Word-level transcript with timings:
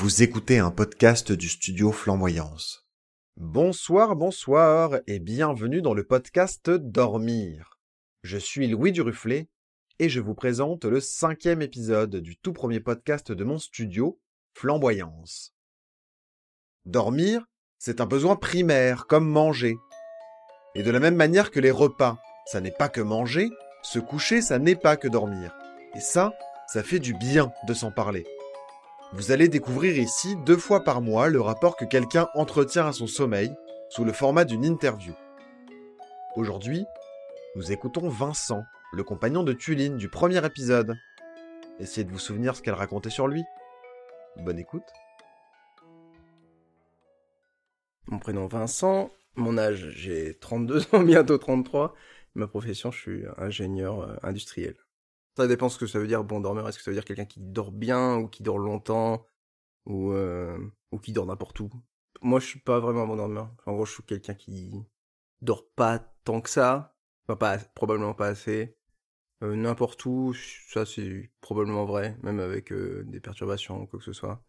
Vous 0.00 0.22
écoutez 0.22 0.58
un 0.58 0.70
podcast 0.70 1.30
du 1.30 1.50
studio 1.50 1.92
Flamboyance. 1.92 2.88
Bonsoir, 3.36 4.16
bonsoir 4.16 4.98
et 5.06 5.18
bienvenue 5.18 5.82
dans 5.82 5.92
le 5.92 6.04
podcast 6.04 6.70
Dormir. 6.70 7.78
Je 8.22 8.38
suis 8.38 8.66
Louis 8.66 8.92
Duruflet 8.92 9.50
et 9.98 10.08
je 10.08 10.20
vous 10.20 10.32
présente 10.32 10.86
le 10.86 11.00
cinquième 11.00 11.60
épisode 11.60 12.16
du 12.16 12.38
tout 12.38 12.54
premier 12.54 12.80
podcast 12.80 13.30
de 13.30 13.44
mon 13.44 13.58
studio, 13.58 14.18
Flamboyance. 14.54 15.52
Dormir, 16.86 17.44
c'est 17.76 18.00
un 18.00 18.06
besoin 18.06 18.36
primaire, 18.36 19.06
comme 19.06 19.28
manger. 19.28 19.76
Et 20.74 20.82
de 20.82 20.90
la 20.90 21.00
même 21.00 21.16
manière 21.16 21.50
que 21.50 21.60
les 21.60 21.70
repas, 21.70 22.18
ça 22.46 22.62
n'est 22.62 22.70
pas 22.70 22.88
que 22.88 23.02
manger, 23.02 23.50
se 23.82 23.98
coucher, 23.98 24.40
ça 24.40 24.58
n'est 24.58 24.76
pas 24.76 24.96
que 24.96 25.08
dormir. 25.08 25.54
Et 25.94 26.00
ça, 26.00 26.32
ça 26.68 26.82
fait 26.82 27.00
du 27.00 27.12
bien 27.12 27.52
de 27.68 27.74
s'en 27.74 27.92
parler. 27.92 28.24
Vous 29.12 29.32
allez 29.32 29.48
découvrir 29.48 29.98
ici 29.98 30.36
deux 30.46 30.56
fois 30.56 30.84
par 30.84 31.02
mois 31.02 31.28
le 31.28 31.40
rapport 31.40 31.76
que 31.76 31.84
quelqu'un 31.84 32.28
entretient 32.34 32.86
à 32.86 32.92
son 32.92 33.08
sommeil 33.08 33.52
sous 33.88 34.04
le 34.04 34.12
format 34.12 34.44
d'une 34.44 34.64
interview. 34.64 35.12
Aujourd'hui, 36.36 36.84
nous 37.56 37.72
écoutons 37.72 38.08
Vincent, 38.08 38.62
le 38.92 39.02
compagnon 39.02 39.42
de 39.42 39.52
Tuline 39.52 39.96
du 39.96 40.08
premier 40.08 40.44
épisode. 40.46 40.96
Essayez 41.80 42.04
de 42.04 42.12
vous 42.12 42.20
souvenir 42.20 42.54
ce 42.54 42.62
qu'elle 42.62 42.74
racontait 42.74 43.10
sur 43.10 43.26
lui. 43.26 43.42
Bonne 44.36 44.60
écoute. 44.60 44.86
Mon 48.06 48.20
prénom 48.20 48.46
Vincent, 48.46 49.10
mon 49.34 49.58
âge 49.58 49.90
j'ai 49.90 50.38
32 50.38 50.94
ans, 50.94 51.00
bientôt 51.02 51.36
33. 51.36 51.96
Ma 52.36 52.46
profession, 52.46 52.92
je 52.92 53.00
suis 53.00 53.24
ingénieur 53.38 54.02
euh, 54.02 54.14
industriel. 54.22 54.76
Ça 55.40 55.46
dépend 55.46 55.70
ce 55.70 55.78
que 55.78 55.86
ça 55.86 55.98
veut 55.98 56.06
dire 56.06 56.22
bon 56.22 56.40
dormeur. 56.40 56.68
Est-ce 56.68 56.76
que 56.76 56.84
ça 56.84 56.90
veut 56.90 56.94
dire 56.94 57.06
quelqu'un 57.06 57.24
qui 57.24 57.40
dort 57.40 57.72
bien 57.72 58.16
ou 58.18 58.28
qui 58.28 58.42
dort 58.42 58.58
longtemps 58.58 59.24
ou, 59.86 60.12
euh, 60.12 60.58
ou 60.92 60.98
qui 60.98 61.14
dort 61.14 61.24
n'importe 61.24 61.58
où? 61.60 61.70
Moi, 62.20 62.40
je 62.40 62.46
suis 62.46 62.60
pas 62.60 62.78
vraiment 62.78 63.04
un 63.04 63.06
bon 63.06 63.16
dormeur. 63.16 63.50
En 63.64 63.72
gros, 63.72 63.86
je 63.86 63.94
suis 63.94 64.02
quelqu'un 64.02 64.34
qui 64.34 64.84
dort 65.40 65.66
pas 65.74 65.98
tant 66.24 66.42
que 66.42 66.50
ça. 66.50 66.94
Enfin, 67.24 67.36
pas, 67.36 67.56
probablement 67.56 68.12
pas 68.12 68.26
assez. 68.26 68.76
Euh, 69.42 69.56
n'importe 69.56 70.04
où, 70.04 70.34
ça 70.34 70.84
c'est 70.84 71.30
probablement 71.40 71.86
vrai, 71.86 72.18
même 72.22 72.38
avec 72.38 72.70
euh, 72.70 73.02
des 73.06 73.20
perturbations 73.20 73.80
ou 73.80 73.86
quoi 73.86 73.98
que 73.98 74.04
ce 74.04 74.12
soit. 74.12 74.44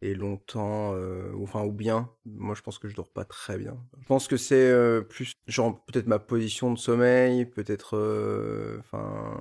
Et 0.00 0.14
longtemps, 0.14 0.94
ou, 0.94 1.42
enfin, 1.42 1.66
ou 1.66 1.72
bien, 1.72 2.10
moi 2.24 2.54
je 2.54 2.62
pense 2.62 2.78
que 2.78 2.88
je 2.88 2.96
dors 2.96 3.12
pas 3.12 3.26
très 3.26 3.58
bien. 3.58 3.76
Je 4.00 4.06
pense 4.06 4.26
que 4.26 4.38
c'est 4.38 4.74
plus, 5.10 5.34
genre, 5.46 5.84
peut-être 5.84 6.06
ma 6.06 6.18
position 6.18 6.72
de 6.72 6.78
sommeil, 6.78 7.44
peut-être, 7.44 8.78
enfin, 8.80 9.38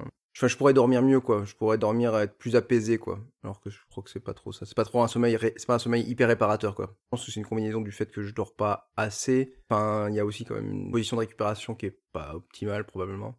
Je 0.48 0.56
pourrais 0.56 0.74
dormir 0.74 1.02
mieux, 1.02 1.20
quoi. 1.20 1.44
Je 1.46 1.54
pourrais 1.56 1.78
dormir, 1.78 2.18
être 2.18 2.38
plus 2.38 2.56
apaisé, 2.56 2.98
quoi. 2.98 3.20
Alors 3.44 3.60
que 3.60 3.70
je 3.70 3.80
crois 3.90 4.04
que 4.04 4.10
c'est 4.10 4.20
pas 4.20 4.34
trop 4.34 4.52
ça. 4.52 4.66
C'est 4.66 4.76
pas 4.76 4.86
trop 4.86 5.02
un 5.04 5.08
sommeil, 5.08 5.38
c'est 5.42 5.66
pas 5.66 5.76
un 5.76 5.80
sommeil 5.80 6.04
hyper 6.04 6.28
réparateur, 6.28 6.76
quoi. 6.76 6.96
Je 6.96 7.08
pense 7.10 7.26
que 7.26 7.32
c'est 7.32 7.40
une 7.40 7.46
combinaison 7.46 7.82
du 7.82 7.92
fait 7.92 8.12
que 8.12 8.22
je 8.22 8.34
dors 8.34 8.56
pas 8.56 8.92
assez. 8.96 9.54
Enfin, 9.70 10.10
il 10.10 10.16
y 10.16 10.20
a 10.20 10.26
aussi 10.26 10.46
quand 10.46 10.56
même 10.56 10.72
une 10.72 10.92
position 10.92 11.18
de 11.18 11.22
récupération 11.22 11.76
qui 11.76 11.88
est 11.88 12.00
pas 12.14 12.36
optimale, 12.36 12.86
probablement. 12.86 13.38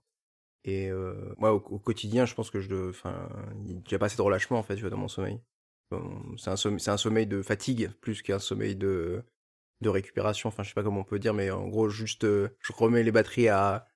Et 0.65 0.91
euh, 0.91 1.35
moi, 1.39 1.53
au, 1.53 1.61
quotidien, 1.61 2.27
je 2.27 2.35
pense 2.35 2.51
que 2.51 2.61
je, 2.61 2.91
enfin, 2.91 3.29
il 3.67 3.83
a 3.95 3.99
pas 3.99 4.07
assez 4.07 4.17
de 4.17 4.23
relâchement 4.23 4.59
en 4.59 4.63
fait, 4.63 4.77
dans 4.77 4.97
mon 4.99 5.09
sommeil. 5.09 5.41
C'est 6.37 6.51
un, 6.51 6.57
sommeil, 6.57 6.81
un 6.87 6.97
sommeil 6.97 7.27
de 7.27 7.43
fatigue 7.43 7.91
plus 8.01 8.23
qu'un 8.23 8.39
sommeil 8.39 8.77
de 8.77 9.25
de 9.81 9.89
récupération. 9.89 10.49
Enfin, 10.49 10.63
je 10.63 10.69
sais 10.69 10.75
pas 10.75 10.83
comment 10.83 11.01
on 11.01 11.05
peut 11.05 11.19
dire, 11.19 11.35
mais 11.35 11.51
en 11.51 11.67
gros, 11.69 11.89
juste, 11.89 12.25
euh, 12.25 12.49
je 12.61 12.73
remets 12.73 13.03
les 13.03 13.13
batteries 13.13 13.49
à 13.49 13.87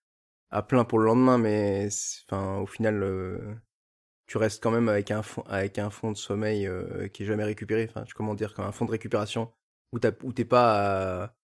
à 0.50 0.62
plein 0.62 0.84
pour 0.84 0.98
le 0.98 1.06
lendemain, 1.06 1.39
mais 1.39 1.89
enfin, 2.27 2.59
au 2.59 2.67
final, 2.67 3.03
euh, 3.03 3.55
tu 4.27 4.39
restes 4.39 4.62
quand 4.62 4.70
même 4.70 4.89
avec 4.89 5.11
un 5.11 5.23
fond, 5.23 5.42
avec 5.47 5.78
un 5.78 5.91
fond 5.91 6.12
de 6.12 6.17
sommeil 6.17 6.67
euh, 6.67 7.09
qui 7.09 7.25
est 7.25 7.27
jamais 7.27 7.45
récupéré. 7.45 7.86
Enfin, 7.89 8.05
comment 8.14 8.34
dire, 8.34 8.55
un 8.59 8.73
fond 8.73 8.85
de 8.85 8.91
récupération 8.91 9.52
où 9.92 9.98
t'es 9.98 10.45
pas 10.45 11.24
à 11.24 11.35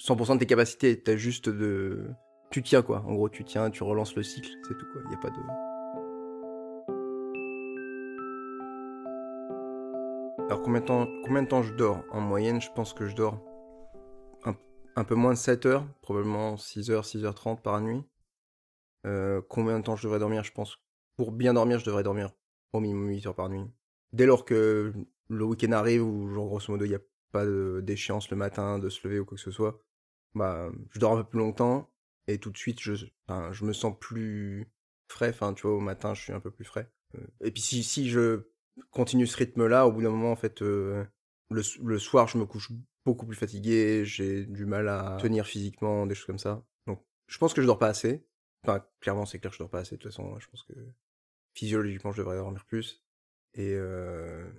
100% 0.00 0.34
de 0.34 0.38
tes 0.38 0.46
capacités, 0.46 1.02
t'as 1.02 1.16
juste 1.16 1.48
de, 1.48 2.10
tu 2.50 2.62
tiens 2.62 2.82
quoi. 2.82 3.02
En 3.06 3.14
gros, 3.14 3.28
tu 3.28 3.44
tiens, 3.44 3.70
tu 3.70 3.82
relances 3.82 4.14
le 4.16 4.22
cycle, 4.22 4.48
c'est 4.66 4.78
tout 4.78 4.86
quoi. 4.92 5.02
Il 5.06 5.10
y 5.10 5.14
a 5.14 5.18
pas 5.18 5.30
de. 5.30 5.36
Alors 10.46 10.62
combien 10.62 10.80
de 10.80 10.86
temps, 10.86 11.08
combien 11.24 11.42
de 11.42 11.48
temps 11.48 11.62
je 11.62 11.72
dors? 11.74 12.04
En 12.10 12.20
moyenne, 12.20 12.60
je 12.60 12.70
pense 12.74 12.92
que 12.92 13.06
je 13.06 13.14
dors 13.14 13.42
un, 14.44 14.54
un 14.96 15.04
peu 15.04 15.14
moins 15.14 15.32
de 15.32 15.38
7 15.38 15.66
heures, 15.66 15.86
probablement 16.02 16.56
6 16.56 16.90
heures, 16.90 17.04
6 17.04 17.24
h 17.24 17.34
30 17.34 17.62
par 17.62 17.80
nuit. 17.80 18.04
Euh, 19.06 19.42
combien 19.48 19.78
de 19.78 19.84
temps 19.84 19.96
je 19.96 20.04
devrais 20.04 20.18
dormir? 20.18 20.44
Je 20.44 20.52
pense 20.52 20.78
pour 21.16 21.32
bien 21.32 21.54
dormir, 21.54 21.78
je 21.78 21.84
devrais 21.84 22.02
dormir 22.02 22.32
au 22.72 22.80
minimum 22.80 23.08
8 23.08 23.26
heures 23.26 23.34
par 23.34 23.48
nuit. 23.48 23.64
Dès 24.12 24.26
lors 24.26 24.44
que 24.44 24.92
le 25.28 25.44
week-end 25.44 25.72
arrive, 25.72 26.02
ou 26.04 26.28
genre 26.32 26.46
grosso 26.46 26.72
modo 26.72 26.84
il 26.84 26.90
n'y 26.90 26.94
a 26.94 27.00
pas 27.32 27.44
d'échéance 27.80 28.30
le 28.30 28.36
matin 28.36 28.78
de 28.78 28.88
se 28.88 29.06
lever 29.06 29.20
ou 29.20 29.24
quoi 29.24 29.36
que 29.36 29.42
ce 29.42 29.50
soit, 29.50 29.80
bah 30.34 30.70
je 30.90 30.98
dors 30.98 31.12
un 31.12 31.22
peu 31.22 31.28
plus 31.28 31.38
longtemps 31.38 31.90
et 32.26 32.38
tout 32.38 32.50
de 32.50 32.56
suite 32.56 32.80
je, 32.80 32.94
je 32.94 33.64
me 33.64 33.72
sens 33.72 33.94
plus 33.98 34.70
frais. 35.08 35.30
Enfin, 35.30 35.54
tu 35.54 35.66
vois, 35.66 35.76
au 35.76 35.80
matin 35.80 36.14
je 36.14 36.22
suis 36.22 36.32
un 36.32 36.40
peu 36.40 36.50
plus 36.50 36.64
frais. 36.64 36.90
Euh, 37.16 37.26
et 37.40 37.50
puis 37.50 37.62
si, 37.62 37.82
si 37.82 38.08
je 38.08 38.48
continue 38.90 39.26
ce 39.26 39.36
rythme-là, 39.36 39.86
au 39.86 39.92
bout 39.92 40.02
d'un 40.02 40.10
moment, 40.10 40.32
en 40.32 40.36
fait, 40.36 40.62
euh, 40.62 41.04
le, 41.50 41.62
le 41.82 41.98
soir 41.98 42.28
je 42.28 42.38
me 42.38 42.46
couche 42.46 42.70
beaucoup 43.04 43.26
plus 43.26 43.36
fatigué, 43.36 44.04
j'ai 44.04 44.46
du 44.46 44.64
mal 44.66 44.88
à 44.88 45.18
tenir 45.20 45.46
physiquement, 45.46 46.06
des 46.06 46.14
choses 46.14 46.26
comme 46.26 46.38
ça. 46.38 46.64
Donc 46.86 47.04
je 47.26 47.38
pense 47.38 47.54
que 47.54 47.62
je 47.62 47.66
dors 47.66 47.78
pas 47.78 47.88
assez. 47.88 48.24
Enfin, 48.64 48.84
clairement, 49.00 49.26
c'est 49.26 49.38
clair 49.38 49.50
que 49.50 49.56
je 49.56 49.62
dors 49.62 49.70
pas 49.70 49.80
assez. 49.80 49.96
De 49.96 50.00
toute 50.00 50.10
façon, 50.10 50.38
je 50.38 50.48
pense 50.48 50.62
que 50.62 50.72
physiologiquement, 51.54 52.12
je 52.12 52.18
devrais 52.18 52.36
dormir 52.36 52.64
plus. 52.64 53.04
Et, 53.52 53.74
euh, 53.74 54.50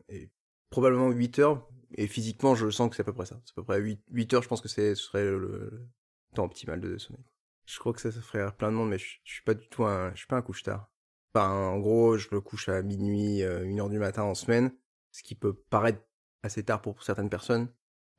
probablement 0.70 1.10
8 1.10 1.40
heures. 1.40 1.68
Et 1.96 2.08
physiquement, 2.08 2.56
je 2.56 2.70
sens 2.70 2.90
que 2.90 2.96
c'est 2.96 3.02
à 3.02 3.06
peu 3.06 3.14
près 3.14 3.26
ça. 3.26 3.42
C'est 3.46 3.54
à 3.54 3.56
peu 3.56 3.64
près 3.64 3.80
8, 3.80 4.04
8 4.12 4.34
heures, 4.34 4.44
je 4.44 4.48
pense 4.48 4.62
que 4.62 4.68
ce 4.68 4.96
serait 4.96 5.26
le, 5.26 5.88
temps 6.34 6.46
optimal 6.46 6.80
de 6.80 6.98
sommeil. 6.98 7.24
Je 7.66 7.80
crois 7.80 7.94
que 7.94 8.02
ça, 8.02 8.12
ça 8.12 8.22
ferait 8.22 8.46
plein 8.56 8.72
de 8.72 8.76
monde, 8.76 8.90
mais 8.90 9.00
je, 9.00 9.18
suis 9.24 9.44
pas 9.44 9.56
du 9.56 9.68
tout 9.70 9.86
un, 9.86 10.12
je 10.12 10.18
suis 10.18 10.28
pas 10.28 10.38
un 10.38 10.42
couche-tard. 10.42 10.92
Enfin, 11.34 11.50
en 11.50 11.80
gros, 11.80 12.18
je 12.18 12.28
me 12.32 12.42
couche 12.42 12.70
à 12.70 12.82
minuit, 12.84 13.42
1 13.42 13.48
euh, 13.48 13.78
heure 13.80 13.90
du 13.90 13.98
matin 13.98 14.24
en 14.24 14.36
semaine, 14.36 14.72
ce 15.12 15.24
qui 15.24 15.36
peut 15.36 15.54
paraître 15.54 16.02
assez 16.44 16.64
tard 16.64 16.82
pour 16.82 17.02
certaines 17.04 17.30
personnes. 17.30 17.70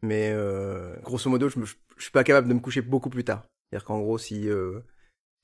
Mais 0.03 0.31
euh, 0.33 0.97
grosso 1.03 1.31
modo, 1.31 1.49
je, 1.49 1.61
je, 1.61 2.03
suis 2.03 2.11
pas 2.11 2.25
capable 2.25 2.49
de 2.49 2.55
me 2.55 2.61
coucher 2.61 2.83
beaucoup 2.83 3.09
plus 3.09 3.25
tard. 3.25 3.47
C'est-à-dire 3.71 3.85
qu'en 3.87 4.01
gros, 4.01 4.19
si 4.19 4.49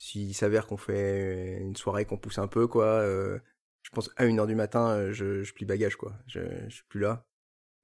s'il 0.03 0.35
s'avère 0.35 0.67
qu'on 0.67 0.75
fait 0.75 1.59
une 1.61 1.77
soirée 1.77 2.03
qu'on 2.03 2.17
pousse 2.17 2.37
un 2.37 2.49
peu, 2.49 2.67
quoi, 2.67 2.85
euh, 2.85 3.39
je 3.83 3.89
pense 3.91 4.09
à 4.17 4.25
une 4.25 4.37
heure 4.37 4.47
du 4.47 4.55
matin, 4.55 4.89
euh, 4.89 5.13
je, 5.13 5.43
je 5.43 5.53
plie 5.53 5.63
bagage, 5.63 5.95
quoi. 5.95 6.13
Je, 6.27 6.41
je 6.67 6.75
suis 6.75 6.83
plus 6.89 6.99
là. 6.99 7.25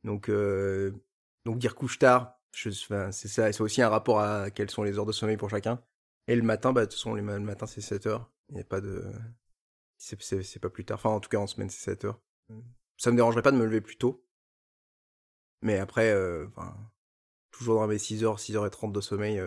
Donc, 0.04 0.28
euh, 0.28 0.92
donc 1.46 1.60
dire 1.60 1.76
couche 1.76 1.98
tard, 1.98 2.38
c'est 2.52 2.74
ça, 2.74 3.54
c'est 3.54 3.62
aussi 3.62 3.82
un 3.82 3.88
rapport 3.88 4.20
à 4.20 4.52
quelles 4.52 4.70
sont 4.70 4.84
les 4.84 4.98
heures 4.98 5.06
de 5.06 5.14
sommeil 5.14 5.38
pour 5.38 5.50
chacun. 5.50 5.82
Et 6.28 6.36
le 6.36 6.42
matin, 6.42 6.74
bah, 6.74 6.82
de 6.82 6.86
toute 6.88 6.96
façon, 6.96 7.14
le 7.14 7.22
matin, 7.22 7.66
c'est 7.66 7.80
7 7.80 8.06
heures. 8.08 8.30
Il 8.50 8.56
n'y 8.56 8.62
a 8.62 8.66
pas 8.66 8.82
de, 8.82 9.06
c'est 9.98 10.60
pas 10.60 10.70
plus 10.70 10.84
tard. 10.84 10.98
Enfin, 10.98 11.12
en 11.12 11.22
tout 11.22 11.30
cas, 11.30 11.38
en 11.38 11.48
semaine, 11.48 11.70
c'est 11.70 11.92
7 11.92 12.04
heures. 12.04 12.20
Ça 12.98 13.12
me 13.12 13.16
dérangerait 13.16 13.44
pas 13.44 13.52
de 13.52 13.58
me 13.58 13.66
lever 13.66 13.80
plus 13.80 13.98
tôt. 13.98 14.26
Mais 15.62 15.80
après, 15.80 16.14
toujours 17.52 17.80
dans 17.80 17.88
mes 17.88 17.98
6 17.98 18.26
heures, 18.26 18.42
6 18.42 18.58
heures 18.58 18.66
et 18.66 18.70
30 18.70 18.92
de 18.92 19.02
sommeil, 19.02 19.42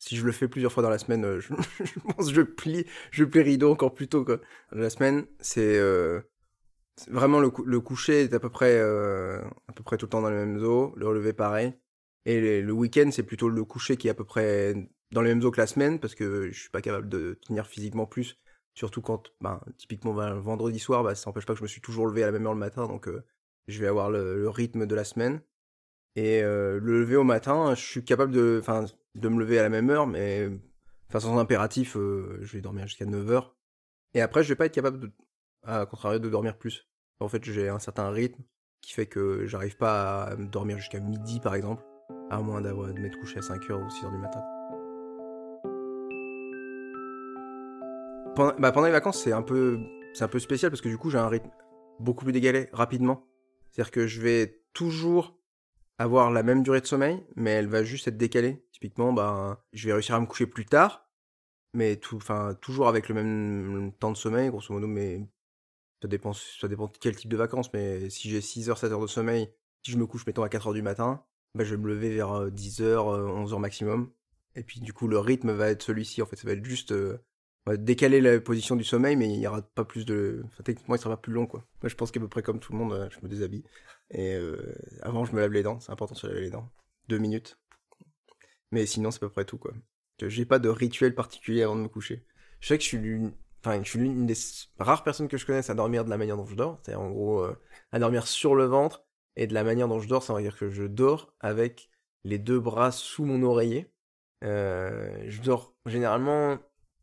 si 0.00 0.16
je 0.16 0.24
le 0.24 0.32
fais 0.32 0.48
plusieurs 0.48 0.72
fois 0.72 0.82
dans 0.82 0.90
la 0.90 0.98
semaine, 0.98 1.24
euh, 1.24 1.40
je, 1.40 2.00
pense 2.00 2.28
que 2.28 2.34
je 2.34 2.40
plie, 2.40 2.86
je 3.12 3.24
plie 3.24 3.42
rideau 3.42 3.70
encore 3.70 3.94
plus 3.94 4.08
tôt. 4.08 4.24
Quoi. 4.24 4.40
La 4.72 4.90
semaine, 4.90 5.26
c'est 5.38 5.78
euh, 5.78 6.20
vraiment 7.08 7.38
le, 7.38 7.52
le, 7.64 7.80
coucher 7.80 8.22
est 8.22 8.34
à 8.34 8.40
peu 8.40 8.48
près 8.48 8.78
euh, 8.78 9.42
à 9.68 9.72
peu 9.72 9.84
près 9.84 9.98
tout 9.98 10.06
le 10.06 10.10
temps 10.10 10.22
dans 10.22 10.30
les 10.30 10.36
mêmes 10.36 10.62
eaux, 10.64 10.92
le 10.96 11.06
relever 11.06 11.34
pareil. 11.34 11.74
Et 12.24 12.60
le, 12.62 12.72
week-end, 12.72 13.10
c'est 13.12 13.22
plutôt 13.22 13.48
le 13.48 13.64
coucher 13.64 13.96
qui 13.96 14.08
est 14.08 14.10
à 14.10 14.14
peu 14.14 14.24
près 14.24 14.74
dans 15.12 15.22
les 15.22 15.28
mêmes 15.34 15.44
eaux 15.44 15.50
que 15.50 15.60
la 15.60 15.66
semaine 15.66 15.98
parce 16.00 16.14
que 16.14 16.50
je 16.50 16.58
suis 16.58 16.70
pas 16.70 16.82
capable 16.82 17.08
de 17.08 17.38
tenir 17.46 17.66
physiquement 17.66 18.06
plus. 18.06 18.38
Surtout 18.74 19.02
quand, 19.02 19.32
ben, 19.40 19.60
typiquement 19.76 20.12
vendredi 20.40 20.78
soir, 20.78 21.02
bah, 21.02 21.14
ça 21.14 21.28
n'empêche 21.28 21.44
pas 21.44 21.54
que 21.54 21.58
je 21.58 21.64
me 21.64 21.68
suis 21.68 21.80
toujours 21.80 22.06
levé 22.06 22.22
à 22.22 22.26
la 22.26 22.32
même 22.32 22.46
heure 22.46 22.54
le 22.54 22.58
matin, 22.58 22.86
donc 22.86 23.08
je 23.68 23.80
vais 23.80 23.88
avoir 23.88 24.10
le, 24.10 24.48
rythme 24.48 24.86
de 24.86 24.94
la 24.94 25.04
semaine. 25.04 25.40
Et 26.16 26.42
le 26.42 26.78
lever 26.80 27.16
au 27.16 27.24
matin, 27.24 27.74
je 27.74 27.84
suis 27.84 28.04
capable 28.04 28.32
de, 28.32 28.62
de 29.14 29.28
me 29.28 29.40
lever 29.40 29.58
à 29.58 29.62
la 29.62 29.68
même 29.68 29.90
heure, 29.90 30.06
mais 30.06 30.50
sans 31.18 31.38
impératif, 31.38 31.96
euh, 31.96 32.38
je 32.42 32.52
vais 32.52 32.60
dormir 32.60 32.86
jusqu'à 32.86 33.06
9h. 33.06 33.50
Et 34.14 34.20
après, 34.20 34.44
je 34.44 34.50
vais 34.50 34.54
pas 34.54 34.66
être 34.66 34.74
capable, 34.74 35.00
de, 35.00 35.12
à 35.64 35.84
contrario, 35.86 36.20
de 36.20 36.28
dormir 36.28 36.56
plus. 36.56 36.88
En 37.18 37.28
fait, 37.28 37.44
j'ai 37.44 37.68
un 37.68 37.80
certain 37.80 38.10
rythme 38.10 38.42
qui 38.80 38.92
fait 38.92 39.06
que 39.06 39.46
j'arrive 39.46 39.76
pas 39.76 40.24
à 40.24 40.36
dormir 40.36 40.78
jusqu'à 40.78 41.00
midi, 41.00 41.40
par 41.40 41.54
exemple, 41.54 41.82
à 42.30 42.40
moins 42.40 42.60
d'avoir 42.60 42.94
de 42.94 43.00
m'être 43.00 43.18
couché 43.18 43.38
à 43.38 43.40
5h 43.40 43.72
ou 43.72 43.88
6h 43.88 44.10
du 44.10 44.18
matin. 44.18 44.40
Pendant, 48.36 48.54
bah, 48.58 48.72
pendant 48.72 48.86
les 48.86 48.92
vacances, 48.92 49.22
c'est 49.22 49.32
un 49.32 49.42
peu, 49.42 49.80
c'est 50.14 50.24
un 50.24 50.28
peu 50.28 50.38
spécial 50.38 50.70
parce 50.70 50.80
que 50.80 50.88
du 50.88 50.96
coup, 50.96 51.10
j'ai 51.10 51.18
un 51.18 51.28
rythme 51.28 51.50
beaucoup 51.98 52.24
plus 52.24 52.32
dégalé 52.32 52.68
rapidement. 52.72 53.26
C'est-à-dire 53.70 53.90
que 53.90 54.06
je 54.06 54.20
vais 54.20 54.62
toujours 54.72 55.39
avoir 56.00 56.30
la 56.30 56.42
même 56.42 56.62
durée 56.62 56.80
de 56.80 56.86
sommeil, 56.86 57.22
mais 57.36 57.50
elle 57.50 57.66
va 57.68 57.84
juste 57.84 58.08
être 58.08 58.16
décalée. 58.16 58.64
Typiquement, 58.72 59.12
bah, 59.12 59.62
je 59.74 59.86
vais 59.86 59.92
réussir 59.92 60.14
à 60.14 60.20
me 60.20 60.24
coucher 60.24 60.46
plus 60.46 60.64
tard, 60.64 61.06
mais 61.74 61.96
tout, 61.96 62.18
toujours 62.62 62.88
avec 62.88 63.10
le 63.10 63.14
même 63.14 63.92
temps 64.00 64.10
de 64.10 64.16
sommeil, 64.16 64.48
grosso 64.48 64.72
modo, 64.72 64.86
mais 64.86 65.28
ça 66.00 66.08
dépend, 66.08 66.32
ça 66.32 66.68
dépend 66.68 66.86
de 66.86 66.96
quel 66.98 67.16
type 67.16 67.30
de 67.30 67.36
vacances, 67.36 67.70
mais 67.74 68.08
si 68.08 68.30
j'ai 68.30 68.40
6 68.40 68.70
heures, 68.70 68.78
7 68.78 68.92
heures 68.92 69.02
de 69.02 69.06
sommeil, 69.06 69.52
Si 69.84 69.92
je 69.92 69.98
me 69.98 70.06
couche, 70.06 70.26
mettons, 70.26 70.42
à 70.42 70.48
4h 70.48 70.72
du 70.72 70.82
matin, 70.82 71.22
bah, 71.54 71.64
je 71.64 71.74
vais 71.74 71.82
me 71.82 71.88
lever 71.88 72.10
vers 72.14 72.50
10h, 72.50 72.82
euh, 72.82 73.44
11h 73.44 73.58
maximum. 73.58 74.10
Et 74.54 74.62
puis, 74.64 74.80
du 74.80 74.94
coup, 74.94 75.06
le 75.06 75.18
rythme 75.18 75.52
va 75.52 75.68
être 75.70 75.82
celui-ci, 75.82 76.22
en 76.22 76.26
fait. 76.26 76.36
Ça 76.36 76.48
va 76.48 76.54
être 76.54 76.64
juste 76.64 76.92
euh, 76.92 77.18
décaler 77.66 78.20
la 78.20 78.40
position 78.40 78.76
du 78.76 78.84
sommeil, 78.84 79.16
mais 79.16 79.28
il 79.28 79.38
n'y 79.38 79.46
aura 79.46 79.62
pas 79.62 79.84
plus 79.84 80.04
de. 80.04 80.42
Enfin, 80.46 80.62
techniquement, 80.62 80.94
il 80.94 80.98
sera 80.98 81.16
pas 81.16 81.20
plus 81.20 81.32
long, 81.32 81.46
quoi. 81.46 81.64
Moi, 81.82 81.88
je 81.88 81.94
pense 81.94 82.10
qu'à 82.10 82.20
peu 82.20 82.28
près 82.28 82.42
comme 82.42 82.60
tout 82.60 82.72
le 82.72 82.78
monde, 82.78 82.92
euh, 82.92 83.08
je 83.10 83.18
me 83.22 83.28
déshabille. 83.28 83.64
Et 84.10 84.36
avant, 85.02 85.24
je 85.24 85.34
me 85.34 85.40
lave 85.40 85.52
les 85.52 85.62
dents. 85.62 85.78
C'est 85.80 85.92
important 85.92 86.14
de 86.14 86.18
se 86.18 86.26
laver 86.26 86.40
les 86.40 86.50
dents. 86.50 86.68
Deux 87.08 87.18
minutes. 87.18 87.58
Mais 88.72 88.86
sinon, 88.86 89.10
c'est 89.10 89.18
à 89.18 89.20
peu 89.20 89.30
près 89.30 89.44
tout, 89.44 89.58
quoi. 89.58 89.72
J'ai 90.20 90.44
pas 90.44 90.58
de 90.58 90.68
rituel 90.68 91.14
particulier 91.14 91.62
avant 91.62 91.76
de 91.76 91.82
me 91.82 91.88
coucher. 91.88 92.26
Je 92.60 92.68
sais 92.68 92.76
que 92.76 92.82
je 92.82 92.88
suis 92.88 92.98
l'une, 92.98 93.32
enfin, 93.64 93.82
je 93.82 93.88
suis 93.88 93.98
l'une 93.98 94.26
des 94.26 94.34
rares 94.78 95.04
personnes 95.04 95.28
que 95.28 95.36
je 95.38 95.46
connaisse 95.46 95.70
à 95.70 95.74
dormir 95.74 96.04
de 96.04 96.10
la 96.10 96.18
manière 96.18 96.36
dont 96.36 96.46
je 96.46 96.56
dors. 96.56 96.78
C'est-à-dire, 96.82 97.00
en 97.00 97.10
gros, 97.10 97.46
à 97.92 97.98
dormir 97.98 98.26
sur 98.26 98.54
le 98.54 98.64
ventre 98.64 99.04
et 99.36 99.46
de 99.46 99.54
la 99.54 99.64
manière 99.64 99.88
dont 99.88 100.00
je 100.00 100.08
dors, 100.08 100.22
ça 100.22 100.34
veut 100.34 100.42
dire 100.42 100.56
que 100.56 100.70
je 100.70 100.84
dors 100.84 101.32
avec 101.40 101.88
les 102.24 102.38
deux 102.38 102.60
bras 102.60 102.92
sous 102.92 103.24
mon 103.24 103.42
oreiller. 103.42 103.90
Euh, 104.44 105.24
je 105.28 105.42
dors 105.42 105.74
généralement, 105.86 106.58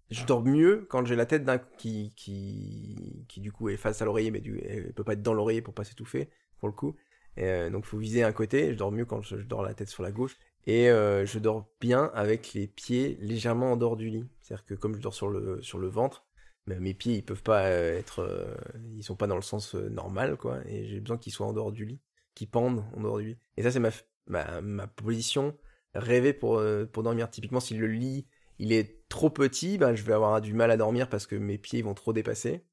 je 0.10 0.26
dors 0.26 0.44
mieux 0.44 0.86
quand 0.90 1.06
j'ai 1.06 1.16
la 1.16 1.26
tête 1.26 1.50
qui, 1.78 2.14
qui, 2.16 3.26
qui 3.28 3.42
du 3.42 3.52
coup 3.52 3.70
est 3.70 3.78
face 3.78 4.02
à 4.02 4.06
l'oreiller, 4.06 4.32
mais 4.32 4.40
du, 4.40 4.60
elle 4.60 4.94
peut 4.94 5.04
pas 5.04 5.14
être 5.14 5.22
dans 5.22 5.34
l'oreiller 5.34 5.62
pour 5.62 5.74
pas 5.74 5.84
s'étouffer, 5.84 6.30
pour 6.60 6.68
le 6.68 6.74
coup. 6.74 6.96
Euh, 7.40 7.70
donc 7.70 7.86
faut 7.86 7.98
viser 7.98 8.24
un 8.24 8.32
côté. 8.32 8.72
Je 8.72 8.78
dors 8.78 8.92
mieux 8.92 9.06
quand 9.06 9.22
je, 9.22 9.36
dors 9.36 9.64
la 9.64 9.74
tête 9.74 9.90
sur 9.90 10.04
la 10.04 10.12
gauche. 10.12 10.38
Et 10.66 10.90
euh, 10.90 11.26
je 11.26 11.40
dors 11.40 11.70
bien 11.80 12.12
avec 12.14 12.54
les 12.54 12.68
pieds 12.68 13.18
légèrement 13.22 13.74
en 13.74 13.78
dehors 13.78 13.98
du 13.98 14.10
lit. 14.10 14.26
C'est-à-dire 14.42 14.66
que 14.66 14.74
comme 14.74 14.96
je 14.96 15.02
dors 15.02 15.14
sur 15.14 15.30
le, 15.30 15.62
sur 15.62 15.78
le 15.78 15.88
ventre, 15.88 16.26
ben, 16.66 16.80
mes 16.80 16.94
pieds 16.94 17.16
ils 17.16 17.24
peuvent 17.24 17.44
pas 17.44 17.70
être, 17.70 18.58
ils 18.96 19.04
sont 19.04 19.16
pas 19.16 19.28
dans 19.28 19.36
le 19.36 19.42
sens 19.42 19.76
normal 19.76 20.36
quoi. 20.38 20.60
Et 20.68 20.86
j'ai 20.88 21.00
besoin 21.00 21.18
qu'ils 21.18 21.32
soient 21.32 21.48
en 21.48 21.54
dehors 21.54 21.72
du 21.72 21.86
lit 21.86 22.02
qui 22.38 22.46
pendent 22.46 22.84
en 22.96 23.02
dehors 23.02 23.18
du 23.18 23.26
lit. 23.30 23.38
Et 23.58 23.64
ça, 23.64 23.72
c'est 23.72 23.80
ma, 23.80 23.90
ma, 24.28 24.62
ma, 24.62 24.86
position 24.86 25.58
rêvée 25.96 26.34
pour, 26.34 26.60
euh, 26.60 26.86
pour 26.86 27.02
dormir. 27.02 27.32
Typiquement, 27.32 27.60
si 27.60 27.76
le 27.76 27.88
lit 27.88 28.28
il 28.60 28.74
est 28.74 28.97
trop 29.10 29.30
petit, 29.30 29.78
bah, 29.78 29.96
je 29.96 30.04
vais 30.04 30.14
avoir 30.14 30.42
du 30.42 30.54
mal 30.54 30.72
à 30.72 30.78
dormir 30.78 31.10
parce 31.10 31.28
que 31.28 31.36
mes 31.36 31.58
pieds 31.58 31.82
vont 31.82 31.94
trop 31.94 32.14
dépasser. 32.14 32.66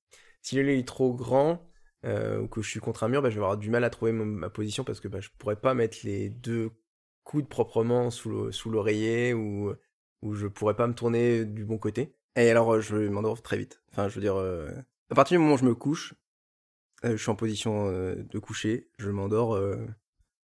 Si 0.42 0.56
le 0.56 0.62
lit 0.62 0.80
est 0.80 0.88
trop 0.88 1.14
grand 1.14 1.70
euh, 2.04 2.40
ou 2.40 2.48
que 2.48 2.62
je 2.62 2.68
suis 2.68 2.80
contre 2.80 3.04
un 3.04 3.08
mur, 3.08 3.22
bah, 3.22 3.30
je 3.30 3.36
vais 3.36 3.42
avoir 3.42 3.56
du 3.56 3.70
mal 3.70 3.84
à 3.84 3.90
trouver 3.90 4.12
ma, 4.12 4.50
position 4.50 4.84
parce 4.84 5.00
que 5.00 5.08
bah, 5.08 5.20
je 5.20 5.30
pourrais 5.38 5.56
pas 5.56 5.74
mettre 5.74 5.98
les 6.04 6.30
deux 6.30 6.70
coudes 7.22 7.48
proprement 7.48 8.10
sous 8.10 8.50
l'oreiller 8.66 9.32
ou, 9.34 9.72
ou 10.22 10.34
je 10.34 10.46
pourrais 10.46 10.76
pas 10.76 10.86
me 10.86 10.94
tourner 10.94 11.44
du 11.44 11.64
bon 11.64 11.78
côté. 11.78 12.14
Et 12.36 12.50
alors, 12.50 12.80
je 12.80 12.96
m'endors 12.96 13.40
très 13.42 13.56
vite. 13.56 13.82
Enfin, 13.92 14.08
je 14.08 14.14
veux 14.16 14.20
dire, 14.20 14.36
euh, 14.36 14.68
à 15.10 15.14
partir 15.14 15.36
du 15.36 15.42
moment 15.42 15.54
où 15.54 15.58
je 15.58 15.64
me 15.64 15.74
couche, 15.74 16.14
euh, 17.04 17.12
je 17.12 17.22
suis 17.22 17.30
en 17.30 17.36
position 17.36 17.88
euh, 17.88 18.14
de 18.30 18.38
coucher, 18.38 18.88
je 18.98 19.10
m'endors 19.10 19.54
euh, 19.54 19.76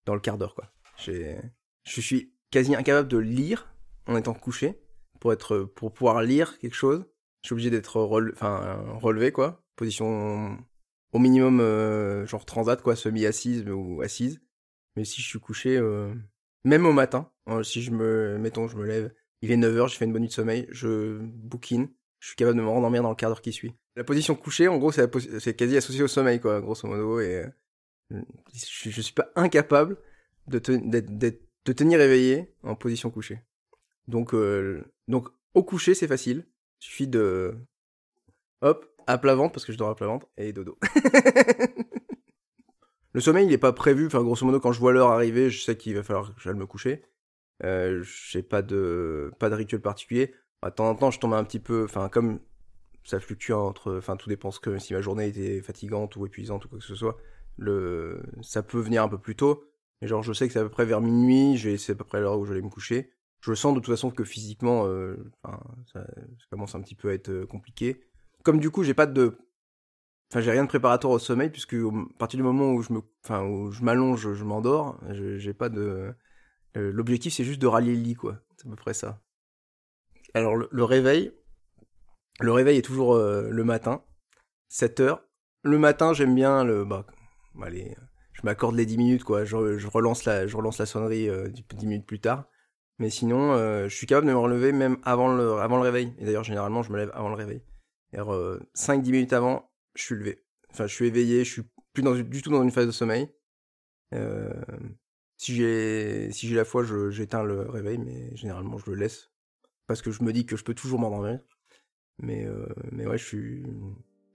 dans 0.05 0.15
le 0.15 0.19
quart 0.19 0.37
d'heure, 0.37 0.55
quoi. 0.55 0.71
Je 0.97 2.01
suis 2.01 2.33
quasi 2.49 2.75
incapable 2.75 3.07
de 3.07 3.17
lire 3.17 3.73
en 4.07 4.17
étant 4.17 4.33
couché. 4.33 4.81
Pour, 5.19 5.33
être, 5.33 5.59
pour 5.59 5.93
pouvoir 5.93 6.21
lire 6.21 6.57
quelque 6.59 6.75
chose, 6.75 7.05
je 7.41 7.47
suis 7.47 7.53
obligé 7.53 7.69
d'être 7.69 7.97
enfin, 8.33 8.83
relevé, 9.01 9.31
quoi. 9.31 9.63
Position 9.75 10.57
au 11.13 11.19
minimum, 11.19 11.59
genre 12.25 12.45
transat, 12.45 12.81
quoi, 12.81 12.95
semi-assise 12.95 13.65
ou 13.67 14.01
assise. 14.01 14.41
Mais 14.95 15.05
si 15.05 15.21
je 15.21 15.27
suis 15.27 15.39
couché, 15.39 15.79
même 16.63 16.85
au 16.85 16.93
matin, 16.93 17.31
si 17.63 17.81
je 17.81 17.91
me, 17.91 18.37
mettons, 18.37 18.67
je 18.67 18.77
me 18.77 18.85
lève, 18.85 19.13
il 19.41 19.51
est 19.51 19.57
9h, 19.57 19.89
j'ai 19.89 19.97
fait 19.97 20.05
une 20.05 20.13
bonne 20.13 20.23
nuit 20.23 20.29
de 20.29 20.33
sommeil, 20.33 20.67
je 20.71 21.19
bouquine, 21.21 21.89
je 22.19 22.27
suis 22.27 22.35
capable 22.35 22.57
de 22.57 22.63
me 22.63 22.67
rendormir 22.67 23.03
dans 23.03 23.09
le 23.09 23.15
quart 23.15 23.29
d'heure 23.29 23.41
qui 23.41 23.53
suit. 23.53 23.73
La 23.95 24.03
position 24.03 24.35
couchée, 24.35 24.67
en 24.67 24.77
gros, 24.77 24.91
c'est 24.91 25.55
quasi 25.55 25.77
associé 25.77 26.03
au 26.03 26.07
sommeil, 26.07 26.39
quoi, 26.39 26.61
grosso 26.61 26.87
modo. 26.87 27.19
Et 27.19 27.45
euh, 28.11 28.21
je, 28.53 28.89
je, 28.89 29.01
suis 29.01 29.13
pas 29.13 29.31
incapable 29.35 29.97
de, 30.47 30.59
de 30.59 31.73
tenir 31.73 31.99
éveillé 32.01 32.53
en 32.63 32.75
position 32.75 33.09
couchée. 33.09 33.41
Donc, 34.07 34.33
euh, 34.33 34.83
donc 35.07 35.29
au 35.53 35.63
coucher, 35.63 35.95
c'est 35.95 36.07
facile. 36.07 36.45
Il 36.81 36.85
suffit 36.85 37.07
de. 37.07 37.55
Hop, 38.61 38.85
à 39.07 39.17
plat 39.17 39.35
ventre, 39.35 39.53
parce 39.53 39.65
que 39.65 39.71
je 39.71 39.77
dors 39.77 39.89
à 39.89 39.95
plat 39.95 40.07
ventre, 40.07 40.27
et 40.37 40.53
dodo. 40.53 40.77
le 43.13 43.21
sommeil, 43.21 43.45
il 43.45 43.49
n'est 43.49 43.57
pas 43.57 43.73
prévu. 43.73 44.07
Enfin, 44.07 44.23
grosso 44.23 44.45
modo, 44.45 44.59
quand 44.59 44.71
je 44.71 44.79
vois 44.79 44.93
l'heure 44.93 45.09
arriver, 45.09 45.49
je 45.49 45.63
sais 45.63 45.77
qu'il 45.77 45.95
va 45.95 46.03
falloir 46.03 46.33
que 46.33 46.41
j'aille 46.41 46.55
me 46.55 46.65
coucher. 46.65 47.03
Euh, 47.63 48.03
j'ai 48.03 48.43
pas 48.43 48.61
de, 48.61 49.31
pas 49.39 49.49
de 49.49 49.55
rituel 49.55 49.81
particulier. 49.81 50.33
De 50.63 50.69
temps 50.69 50.89
en 50.89 50.95
temps, 50.95 51.11
je 51.11 51.19
tombe 51.19 51.33
un 51.33 51.43
petit 51.43 51.59
peu. 51.59 51.85
Enfin, 51.85 52.09
comme 52.09 52.39
ça 53.07 53.21
fluctue 53.21 53.53
entre, 53.53 53.97
enfin 53.97 54.17
tout 54.17 54.27
dépend 54.27 54.49
que 54.49 54.77
si 54.79 54.93
ma 54.93 55.01
journée 55.01 55.27
était 55.27 55.61
fatigante 55.61 56.17
ou 56.17 56.25
épuisante 56.25 56.65
ou 56.65 56.69
quoi 56.69 56.77
que 56.77 56.83
ce 56.83 56.93
soit, 56.93 57.17
le, 57.55 58.21
ça 58.41 58.63
peut 58.63 58.79
venir 58.79 59.01
un 59.01 59.07
peu 59.07 59.17
plus 59.17 59.35
tôt. 59.35 59.63
Mais 60.01 60.09
genre 60.09 60.23
je 60.23 60.33
sais 60.33 60.45
que 60.45 60.53
c'est 60.53 60.59
à 60.59 60.63
peu 60.63 60.69
près 60.69 60.85
vers 60.85 60.99
minuit, 60.99 61.57
c'est 61.79 61.93
à 61.93 61.95
peu 61.95 62.03
près 62.03 62.19
l'heure 62.19 62.37
où 62.37 62.45
je 62.45 62.53
vais 62.53 62.61
me 62.61 62.69
coucher. 62.69 63.09
Je 63.41 63.53
sens 63.53 63.73
de 63.73 63.79
toute 63.79 63.93
façon 63.93 64.11
que 64.11 64.23
physiquement, 64.23 64.85
euh, 64.87 65.31
ça, 65.93 66.05
commence 66.49 66.75
un 66.75 66.81
petit 66.81 66.95
peu 66.95 67.09
à 67.09 67.13
être 67.13 67.29
euh, 67.29 67.45
compliqué. 67.45 68.01
Comme 68.43 68.59
du 68.59 68.69
coup 68.69 68.83
j'ai 68.83 68.93
pas 68.93 69.05
de, 69.05 69.37
enfin 70.31 70.41
j'ai 70.41 70.51
rien 70.51 70.63
de 70.63 70.69
préparatoire 70.69 71.13
au 71.13 71.19
sommeil 71.19 71.49
puisque 71.49 71.73
à 71.73 72.17
partir 72.17 72.37
du 72.37 72.43
moment 72.43 72.71
où 72.71 72.81
je 72.81 72.93
me, 72.93 73.01
enfin 73.23 73.43
où 73.45 73.71
je 73.71 73.83
m'allonge, 73.83 74.33
je, 74.33 74.43
m'endors, 74.43 74.99
j'ai 75.11 75.53
pas 75.53 75.69
de, 75.69 76.13
euh, 76.77 76.91
l'objectif 76.91 77.33
c'est 77.33 77.43
juste 77.43 77.61
de 77.61 77.67
rallier 77.67 77.95
le 77.95 78.01
lit 78.01 78.15
quoi, 78.15 78.39
c'est 78.55 78.67
à 78.67 78.69
peu 78.69 78.75
près 78.75 78.93
ça. 78.93 79.21
Alors 80.33 80.55
le 80.55 80.83
réveil, 80.83 81.33
le 82.39 82.51
réveil 82.51 82.77
est 82.77 82.83
toujours 82.83 83.17
le 83.17 83.63
matin, 83.63 84.03
7 84.69 84.99
heures. 84.99 85.23
Le 85.63 85.79
matin, 85.79 86.13
j'aime 86.13 86.35
bien 86.35 86.63
le. 86.63 86.85
Bah, 86.85 87.05
allez, 87.61 87.95
je 88.33 88.41
m'accorde 88.43 88.75
les 88.75 88.85
10 88.85 88.97
minutes, 88.97 89.23
quoi. 89.23 89.45
Je, 89.45 89.55
relance, 89.87 90.25
la, 90.25 90.47
je 90.47 90.55
relance 90.55 90.77
la 90.77 90.85
sonnerie 90.85 91.29
euh, 91.29 91.49
10 91.49 91.85
minutes 91.87 92.05
plus 92.05 92.19
tard. 92.19 92.45
Mais 92.99 93.09
sinon, 93.09 93.53
euh, 93.53 93.87
je 93.87 93.95
suis 93.95 94.07
capable 94.07 94.27
de 94.27 94.31
me 94.31 94.37
relever 94.37 94.71
même 94.71 94.97
avant 95.03 95.33
le, 95.33 95.53
avant 95.59 95.77
le 95.77 95.83
réveil. 95.83 96.13
Et 96.17 96.25
d'ailleurs, 96.25 96.43
généralement, 96.43 96.81
je 96.83 96.91
me 96.91 96.97
lève 96.97 97.11
avant 97.13 97.29
le 97.29 97.35
réveil. 97.35 97.61
5-10 98.13 99.11
minutes 99.11 99.33
avant, 99.33 99.69
je 99.95 100.03
suis 100.03 100.15
levé. 100.15 100.43
Enfin, 100.71 100.87
je 100.87 100.93
suis 100.93 101.05
éveillé, 101.05 101.43
je 101.43 101.51
suis 101.51 101.63
plus 101.93 102.01
dans, 102.01 102.15
du 102.15 102.41
tout 102.41 102.49
dans 102.49 102.63
une 102.63 102.71
phase 102.71 102.87
de 102.87 102.91
sommeil. 102.91 103.29
si 105.37 105.55
j'ai 105.55 106.31
si 106.31 106.49
la 106.49 106.65
foi, 106.65 106.83
j'éteins 107.09 107.43
le 107.43 107.61
réveil, 107.61 107.99
mais 107.99 108.35
généralement, 108.35 108.77
je 108.77 108.89
le 108.89 108.95
laisse. 108.95 109.29
Parce 109.87 110.01
que 110.01 110.11
je 110.11 110.23
me 110.23 110.33
dis 110.33 110.45
que 110.45 110.57
je 110.57 110.63
peux 110.63 110.73
toujours 110.73 110.99
m'endormir. 110.99 111.39
Mais, 112.19 112.45
euh, 112.45 112.65
mais 112.91 113.05
ouais, 113.05 113.17
je 113.17 113.25
suis. 113.25 113.63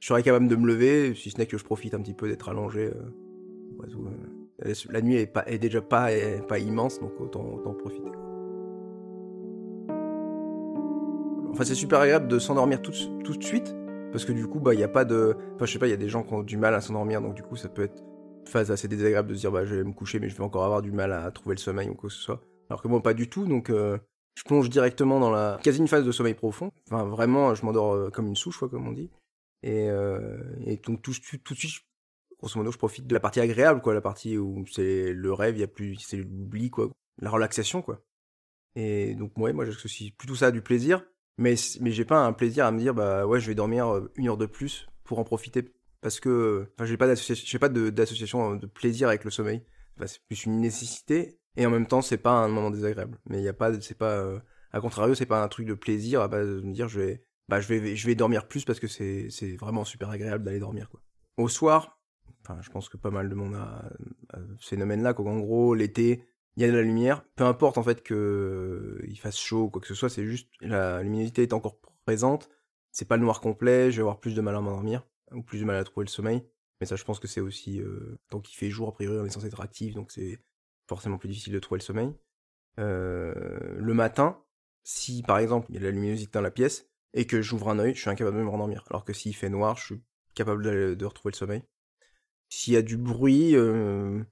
Je 0.00 0.06
serais 0.08 0.22
capable 0.22 0.48
de 0.48 0.56
me 0.56 0.66
lever, 0.66 1.14
si 1.14 1.30
ce 1.30 1.38
n'est 1.38 1.46
que 1.46 1.58
je 1.58 1.64
profite 1.64 1.94
un 1.94 2.00
petit 2.00 2.14
peu 2.14 2.28
d'être 2.28 2.48
allongé. 2.48 2.86
Euh, 2.86 3.90
euh, 4.64 4.74
la 4.90 5.00
nuit 5.00 5.16
est, 5.16 5.26
pas, 5.26 5.44
est 5.46 5.58
déjà 5.58 5.80
pas, 5.80 6.08
pas 6.48 6.58
immense, 6.58 7.00
donc 7.00 7.20
autant, 7.20 7.44
autant 7.44 7.74
profiter. 7.74 8.10
Enfin, 11.52 11.64
c'est 11.64 11.74
super 11.74 12.00
agréable 12.00 12.28
de 12.28 12.38
s'endormir 12.38 12.80
tout, 12.80 12.90
de 12.90 13.44
suite, 13.44 13.74
parce 14.10 14.24
que 14.24 14.32
du 14.32 14.46
coup, 14.46 14.58
bah, 14.58 14.74
il 14.74 14.78
n'y 14.78 14.82
a 14.82 14.88
pas 14.88 15.04
de. 15.04 15.36
Enfin, 15.54 15.66
je 15.66 15.72
sais 15.72 15.78
pas, 15.78 15.86
il 15.86 15.90
y 15.90 15.94
a 15.94 15.98
des 15.98 16.08
gens 16.08 16.22
qui 16.22 16.32
ont 16.34 16.42
du 16.42 16.56
mal 16.56 16.74
à 16.74 16.80
s'endormir, 16.80 17.20
donc 17.20 17.34
du 17.34 17.42
coup, 17.42 17.56
ça 17.56 17.68
peut 17.68 17.82
être 17.82 18.02
phase 18.48 18.70
assez 18.70 18.88
désagréable 18.88 19.28
de 19.28 19.34
se 19.34 19.40
dire, 19.40 19.52
bah, 19.52 19.64
je 19.64 19.74
vais 19.74 19.84
me 19.84 19.92
coucher, 19.92 20.18
mais 20.18 20.28
je 20.28 20.36
vais 20.36 20.42
encore 20.42 20.64
avoir 20.64 20.82
du 20.82 20.92
mal 20.92 21.12
à 21.12 21.30
trouver 21.30 21.54
le 21.54 21.60
sommeil 21.60 21.88
ou 21.88 21.94
quoi 21.94 22.08
que 22.08 22.14
ce 22.14 22.22
soit. 22.22 22.42
Alors 22.70 22.82
que 22.82 22.88
moi, 22.88 23.02
pas 23.02 23.14
du 23.14 23.28
tout, 23.28 23.46
donc 23.46 23.70
je 24.34 24.42
plonge 24.44 24.70
directement 24.70 25.20
dans 25.20 25.30
la 25.30 25.58
quasi 25.62 25.78
une 25.78 25.88
phase 25.88 26.04
de 26.04 26.12
sommeil 26.12 26.34
profond. 26.34 26.72
Enfin, 26.90 27.04
vraiment, 27.04 27.54
je 27.54 27.64
m'endors 27.64 27.94
euh, 27.94 28.10
comme 28.10 28.26
une 28.26 28.36
souche, 28.36 28.58
quoi, 28.58 28.68
comme 28.68 28.86
on 28.86 28.92
dit. 28.92 29.10
Et, 29.62 29.90
euh, 29.90 30.38
et 30.64 30.76
donc 30.76 31.02
tout, 31.02 31.12
de 31.12 31.16
suite, 31.16 31.42
grosso 32.38 32.58
modo, 32.58 32.72
je 32.72 32.78
profite 32.78 33.06
de 33.06 33.14
la 33.14 33.20
partie 33.20 33.40
agréable, 33.40 33.80
quoi, 33.80 33.94
la 33.94 34.00
partie 34.00 34.38
où 34.38 34.64
c'est 34.66 35.12
le 35.12 35.32
rêve, 35.32 35.56
il 35.56 35.60
y 35.60 35.64
a 35.64 35.68
plus, 35.68 35.96
c'est 35.96 36.16
l'oubli, 36.16 36.70
quoi, 36.70 36.90
la 37.20 37.30
relaxation, 37.30 37.82
quoi. 37.82 38.02
Et 38.74 39.14
donc 39.14 39.36
ouais, 39.36 39.52
moi 39.52 39.66
j'associe 39.66 40.10
plutôt 40.16 40.34
ça 40.34 40.50
du 40.50 40.62
plaisir, 40.62 41.04
mais 41.38 41.54
mais 41.80 41.90
j'ai 41.90 42.04
pas 42.04 42.18
un 42.18 42.32
plaisir 42.32 42.66
à 42.66 42.70
me 42.70 42.78
dire 42.78 42.94
bah 42.94 43.26
ouais, 43.26 43.40
je 43.40 43.46
vais 43.46 43.54
dormir 43.54 43.88
euh, 43.88 44.12
une 44.16 44.28
heure 44.28 44.36
de 44.36 44.46
plus 44.46 44.86
pour 45.04 45.18
en 45.18 45.24
profiter 45.24 45.72
parce 46.00 46.20
que 46.20 46.66
enfin 46.74 46.84
j'ai 46.84 46.96
pas 46.96 47.06
d'association, 47.06 47.58
pas 47.58 47.68
d'association 47.68 48.56
de, 48.56 48.66
plaisir 48.66 49.08
avec 49.08 49.24
le 49.24 49.30
sommeil. 49.30 49.62
c'est 50.06 50.22
plus 50.28 50.44
une 50.46 50.60
nécessité 50.60 51.38
et 51.56 51.66
en 51.66 51.70
même 51.70 51.86
temps, 51.86 52.02
c'est 52.02 52.18
pas 52.18 52.32
un 52.32 52.48
moment 52.48 52.70
désagréable. 52.70 53.18
Mais 53.26 53.38
il 53.38 53.44
y 53.44 53.48
a 53.48 53.52
pas, 53.52 53.78
c'est 53.80 53.96
pas, 53.96 54.12
euh, 54.12 54.40
à 54.72 54.80
contrario, 54.80 55.14
c'est 55.14 55.26
pas 55.26 55.42
un 55.42 55.48
truc 55.48 55.66
de 55.66 55.74
plaisir 55.74 56.22
à 56.22 56.28
de 56.28 56.60
me 56.62 56.72
dire 56.72 56.88
je 56.88 57.00
vais, 57.00 57.24
bah 57.48 57.60
je 57.60 57.68
vais, 57.68 57.96
je 57.96 58.06
vais 58.06 58.14
dormir 58.14 58.48
plus 58.48 58.64
parce 58.64 58.80
que 58.80 58.88
c'est, 58.88 59.28
c'est 59.30 59.56
vraiment 59.56 59.84
super 59.84 60.10
agréable 60.10 60.44
d'aller 60.44 60.60
dormir 60.60 60.88
quoi. 60.88 61.00
Au 61.36 61.48
soir, 61.48 62.00
enfin, 62.42 62.60
je 62.62 62.70
pense 62.70 62.88
que 62.88 62.96
pas 62.96 63.10
mal 63.10 63.28
de 63.28 63.34
monde 63.34 63.54
a, 63.54 63.90
ce 64.58 64.68
phénomène-là, 64.68 65.14
qu'en 65.14 65.38
gros, 65.40 65.74
l'été, 65.74 66.24
il 66.56 66.62
y 66.62 66.64
a 66.64 66.68
de 66.68 66.76
la 66.76 66.82
lumière, 66.82 67.24
peu 67.34 67.44
importe 67.44 67.78
en 67.78 67.82
fait 67.82 68.02
que 68.02 69.00
il 69.08 69.18
fasse 69.18 69.38
chaud 69.38 69.64
ou 69.64 69.70
quoi 69.70 69.80
que 69.80 69.86
ce 69.86 69.94
soit, 69.94 70.10
c'est 70.10 70.24
juste 70.26 70.48
la 70.60 71.02
luminosité 71.02 71.42
est 71.42 71.52
encore 71.52 71.78
présente, 72.04 72.50
c'est 72.90 73.06
pas 73.06 73.16
le 73.16 73.22
noir 73.22 73.40
complet, 73.40 73.90
je 73.90 73.96
vais 73.96 74.02
avoir 74.02 74.20
plus 74.20 74.34
de 74.34 74.40
mal 74.40 74.54
à 74.54 74.60
m'endormir 74.60 75.06
ou 75.32 75.42
plus 75.42 75.60
de 75.60 75.64
mal 75.64 75.76
à 75.76 75.84
trouver 75.84 76.04
le 76.04 76.10
sommeil. 76.10 76.44
Mais 76.80 76.86
ça, 76.86 76.96
je 76.96 77.04
pense 77.04 77.20
que 77.20 77.28
c'est 77.28 77.40
aussi 77.40 77.80
euh, 77.80 78.18
tant 78.28 78.40
qu'il 78.40 78.56
fait 78.56 78.68
jour, 78.68 78.88
a 78.88 78.92
priori, 78.92 79.16
on 79.18 79.24
est 79.24 79.30
censé 79.30 79.46
être 79.46 79.60
actif, 79.60 79.94
donc 79.94 80.10
c'est 80.10 80.40
forcément 80.88 81.16
plus 81.16 81.28
difficile 81.28 81.52
de 81.54 81.58
trouver 81.58 81.78
le 81.78 81.84
sommeil. 81.84 82.12
Euh, 82.78 83.32
le 83.78 83.94
matin, 83.94 84.42
si 84.84 85.22
par 85.22 85.38
exemple 85.38 85.66
il 85.70 85.74
y 85.74 85.76
a 85.78 85.80
de 85.80 85.84
la 85.84 85.90
luminosité 85.90 86.32
dans 86.32 86.40
la 86.40 86.50
pièce 86.50 86.88
et 87.14 87.26
que 87.26 87.40
j'ouvre 87.40 87.68
un 87.68 87.78
œil, 87.78 87.94
je 87.94 88.00
suis 88.00 88.10
incapable 88.10 88.36
de 88.36 88.42
me 88.42 88.48
rendormir. 88.48 88.84
Alors 88.90 89.04
que 89.04 89.12
s'il 89.12 89.34
fait 89.34 89.48
noir, 89.48 89.76
je 89.76 89.84
suis 89.84 90.02
capable 90.34 90.96
de, 90.96 91.04
retrouver 91.04 91.32
le 91.32 91.36
sommeil. 91.36 91.62
S'il 92.48 92.74
y 92.74 92.76
a 92.76 92.82
du 92.82 92.96
bruit, 92.96 93.56
euh, 93.56 94.22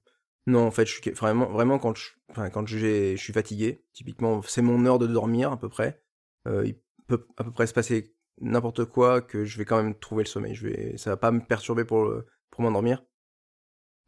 Non, 0.47 0.65
en 0.65 0.71
fait, 0.71 0.85
je 0.85 0.99
suis 0.99 1.11
vraiment, 1.11 1.49
vraiment 1.49 1.77
quand 1.77 1.95
je, 1.95 2.11
enfin, 2.29 2.49
quand 2.49 2.65
je 2.65 3.15
suis 3.15 3.33
fatigué, 3.33 3.83
typiquement, 3.93 4.41
c'est 4.41 4.61
mon 4.61 4.85
heure 4.85 4.99
de 4.99 5.07
dormir 5.07 5.51
à 5.51 5.59
peu 5.59 5.69
près. 5.69 6.01
Euh, 6.47 6.65
il 6.65 6.75
peut 7.07 7.27
à 7.37 7.43
peu 7.43 7.51
près 7.51 7.67
se 7.67 7.73
passer 7.73 8.15
n'importe 8.39 8.85
quoi 8.85 9.21
que 9.21 9.45
je 9.45 9.57
vais 9.57 9.65
quand 9.65 9.81
même 9.81 9.93
trouver 9.95 10.23
le 10.23 10.29
sommeil. 10.29 10.55
Je 10.55 10.67
vais, 10.67 10.97
ça 10.97 11.11
va 11.11 11.17
pas 11.17 11.31
me 11.31 11.41
perturber 11.41 11.85
pour 11.85 12.11
pour 12.49 12.61
m'endormir. 12.61 13.03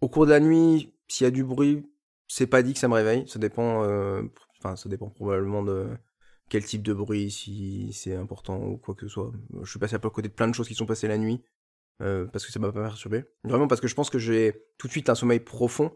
Au 0.02 0.10
cours 0.10 0.26
de 0.26 0.32
la 0.32 0.40
nuit, 0.40 0.94
s'il 1.08 1.26
y 1.26 1.28
a 1.28 1.32
du 1.32 1.44
bruit, 1.44 1.86
c'est 2.28 2.48
pas 2.48 2.64
dit 2.64 2.74
que 2.74 2.80
ça 2.80 2.88
me 2.88 2.94
réveille. 2.94 3.28
Ça 3.28 3.40
dépend, 3.40 3.84
euh, 3.84 4.24
enfin, 4.60 4.76
ça 4.76 4.90
dépend 4.90 5.10
probablement 5.10 5.64
de 5.64 5.90
quel 6.50 6.66
type 6.66 6.84
de 6.84 6.94
bruit, 6.94 7.32
si 7.32 7.94
c'est 7.94 8.16
important 8.16 8.62
ou 8.62 8.78
quoi 8.78 8.96
que 8.96 9.08
ce 9.08 9.08
soit. 9.08 9.32
Je 9.62 9.70
suis 9.70 9.80
passé 9.80 9.96
à 9.96 10.00
côté 10.00 10.28
de 10.28 10.34
plein 10.34 10.48
de 10.48 10.54
choses 10.54 10.68
qui 10.68 10.76
sont 10.76 10.86
passées 10.86 11.08
la 11.08 11.18
nuit. 11.18 11.42
Euh, 12.02 12.26
parce 12.26 12.46
que 12.46 12.52
ça 12.52 12.60
m'a 12.60 12.72
pas 12.72 12.82
perturbé. 12.82 13.24
Vraiment 13.44 13.68
parce 13.68 13.80
que 13.80 13.88
je 13.88 13.94
pense 13.94 14.10
que 14.10 14.18
j'ai 14.18 14.66
tout 14.78 14.88
de 14.88 14.92
suite 14.92 15.10
un 15.10 15.16
sommeil 15.16 15.40
profond. 15.40 15.96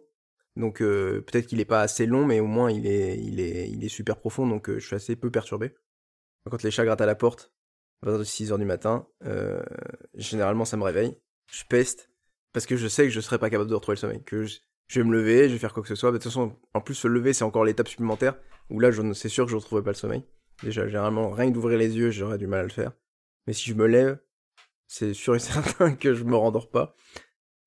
Donc 0.58 0.82
euh, 0.82 1.22
peut-être 1.22 1.48
qu'il 1.48 1.60
est 1.60 1.66
pas 1.66 1.82
assez 1.82 2.06
long, 2.06 2.26
mais 2.26 2.40
au 2.40 2.48
moins 2.48 2.72
il 2.72 2.88
est, 2.88 3.18
il 3.20 3.40
est, 3.40 3.70
il 3.70 3.90
super 3.90 4.18
profond, 4.18 4.48
donc 4.48 4.70
euh, 4.70 4.80
je 4.80 4.86
suis 4.86 4.96
assez 4.96 5.16
peu 5.16 5.30
perturbé. 5.30 5.76
Quand 6.50 6.64
les 6.64 6.72
chats 6.72 6.86
grattent 6.86 7.02
à 7.02 7.06
la 7.06 7.16
porte, 7.16 7.54
à 8.02 8.06
partir 8.06 8.20
de 8.20 8.24
6h 8.24 8.58
du 8.58 8.66
matin, 8.66 9.08
généralement 10.16 10.66
ça 10.66 10.78
me 10.78 10.84
réveille. 10.84 11.18
Je 11.52 11.64
peste, 11.66 12.10
parce 12.54 12.66
que 12.66 12.78
je 12.78 12.88
sais 12.88 13.04
que 13.04 13.10
je 13.10 13.20
serai 13.20 13.38
pas 13.38 13.50
capable 13.50 13.70
de 13.70 13.76
retrouver 13.76 13.96
le 13.96 14.00
sommeil. 14.00 14.24
Que 14.24 14.46
je, 14.46 14.60
vais 14.96 15.04
me 15.04 15.12
lever, 15.12 15.50
je 15.50 15.54
vais 15.54 15.60
faire 15.60 15.74
quoi 15.74 15.84
que 15.84 15.90
ce 15.90 15.96
soit. 15.96 16.12
de 16.12 16.18
toute 16.18 16.24
façon, 16.24 16.56
en 16.74 16.82
plus 16.82 16.96
se 16.96 17.08
lever 17.08 17.34
c'est 17.34 17.44
encore 17.44 17.66
l'étape 17.66 17.88
supplémentaire, 17.88 18.36
où 18.70 18.80
là 18.80 18.90
c'est 19.14 19.30
sûr 19.30 19.46
que 19.46 19.52
je 19.52 19.56
ne 19.56 19.60
retrouverai 19.60 19.84
pas 19.84 19.92
le 19.92 19.96
sommeil. 19.96 20.24
Déjà, 20.64 20.88
généralement, 20.88 21.30
rien 21.30 21.50
que 21.50 21.54
d'ouvrir 21.54 21.78
les 21.78 21.96
yeux, 21.96 22.10
j'aurais 22.10 22.38
du 22.38 22.48
mal 22.48 22.62
à 22.62 22.64
le 22.64 22.70
faire. 22.70 22.92
Mais 23.46 23.54
si 23.54 23.70
je 23.70 23.76
me 23.76 23.86
lève, 23.86 24.20
c'est 24.88 25.14
sûr 25.14 25.36
et 25.36 25.40
certain 25.40 25.96
que 25.96 26.14
je 26.14 26.24
me 26.24 26.36
rendors 26.36 26.70
pas. 26.70 26.96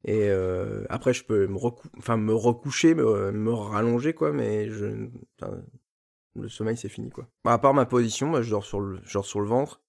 Et 0.04 0.28
euh, 0.28 0.84
après, 0.88 1.12
je 1.12 1.24
peux 1.24 1.46
me, 1.46 1.58
enfin, 1.98 2.16
me 2.16 2.34
recoucher, 2.34 2.94
me, 2.94 3.52
rallonger, 3.52 4.14
quoi, 4.14 4.32
mais 4.32 4.68
je, 4.70 5.08
le 6.36 6.48
sommeil, 6.48 6.76
c'est 6.76 6.88
fini, 6.88 7.10
quoi. 7.10 7.28
à 7.44 7.58
part 7.58 7.74
ma 7.74 7.86
position, 7.86 8.30
bah, 8.30 8.42
je 8.42 8.50
dors 8.50 8.64
sur 8.64 8.80
le, 8.80 9.00
je 9.04 9.12
dors 9.12 9.26
sur 9.26 9.40
le 9.40 9.46
ventre. 9.46 9.82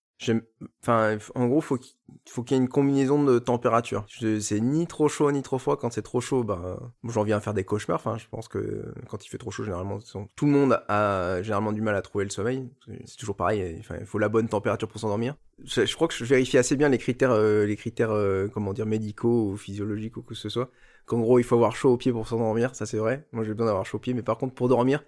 Enfin, 0.82 1.18
en 1.36 1.48
gros, 1.48 1.62
faut 1.62 1.78
qu'il 1.78 1.96
faut 2.30 2.44
qu'il 2.44 2.56
y 2.56 2.60
ait 2.60 2.64
une 2.64 2.70
combinaison 2.70 3.24
de 3.24 3.40
température. 3.40 4.06
C'est 4.40 4.60
ni 4.60 4.86
trop 4.86 5.08
chaud 5.08 5.32
ni 5.32 5.42
trop 5.42 5.58
froid. 5.58 5.78
Quand 5.78 5.92
c'est 5.92 6.02
trop 6.02 6.22
chaud, 6.22 6.44
bah, 6.44 6.80
j'en 7.04 7.24
viens 7.24 7.38
à 7.38 7.40
faire 7.40 7.54
des 7.54 7.64
cauchemars. 7.64 7.96
Enfin, 7.96 8.18
je 8.18 8.28
pense 8.30 8.48
que 8.48 8.94
quand 9.10 9.26
il 9.26 9.30
fait 9.30 9.40
trop 9.40 9.52
chaud, 9.52 9.64
généralement, 9.64 10.00
tout 10.36 10.46
le 10.46 10.52
monde 10.52 10.80
a 10.88 11.42
généralement 11.42 11.72
du 11.72 11.82
mal 11.82 11.96
à 11.96 12.02
trouver 12.02 12.24
le 12.24 12.30
sommeil. 12.30 12.70
C'est 13.06 13.18
toujours 13.18 13.36
pareil. 13.36 13.82
Il 14.00 14.06
faut 14.06 14.20
la 14.20 14.30
bonne 14.30 14.48
température 14.48 14.88
pour 14.88 15.02
s'endormir. 15.02 15.36
Je, 15.64 15.94
crois 15.96 16.08
que 16.08 16.14
je 16.14 16.26
vérifie 16.26 16.58
assez 16.58 16.76
bien 16.76 16.90
les 16.90 16.98
critères, 16.98 17.32
euh, 17.32 17.66
les 17.66 17.76
critères, 17.76 18.12
euh, 18.12 18.48
comment 18.48 18.74
dire, 18.74 18.86
médicaux 18.86 19.52
ou 19.52 19.58
physiologiques 19.58 20.18
ou 20.18 20.24
que 20.24 20.36
ce 20.36 20.50
soit. 20.50 20.72
Qu'en 21.06 21.20
gros, 21.20 21.40
il 21.40 21.44
faut 21.44 21.56
avoir 21.56 21.76
chaud 21.76 21.92
au 21.92 21.98
pied 21.98 22.12
pour 22.12 22.28
s'endormir. 22.28 22.76
Ça, 22.76 22.86
c'est 22.86 22.98
vrai. 22.98 23.28
Moi, 23.32 23.44
j'ai 23.44 23.52
besoin 23.54 23.68
d'avoir 23.68 23.86
chaud 23.86 23.98
au 23.98 24.00
pied. 24.00 24.14
Mais 24.14 24.24
par 24.24 24.38
contre, 24.38 24.54
pour 24.54 24.70
dormir, 24.70 25.04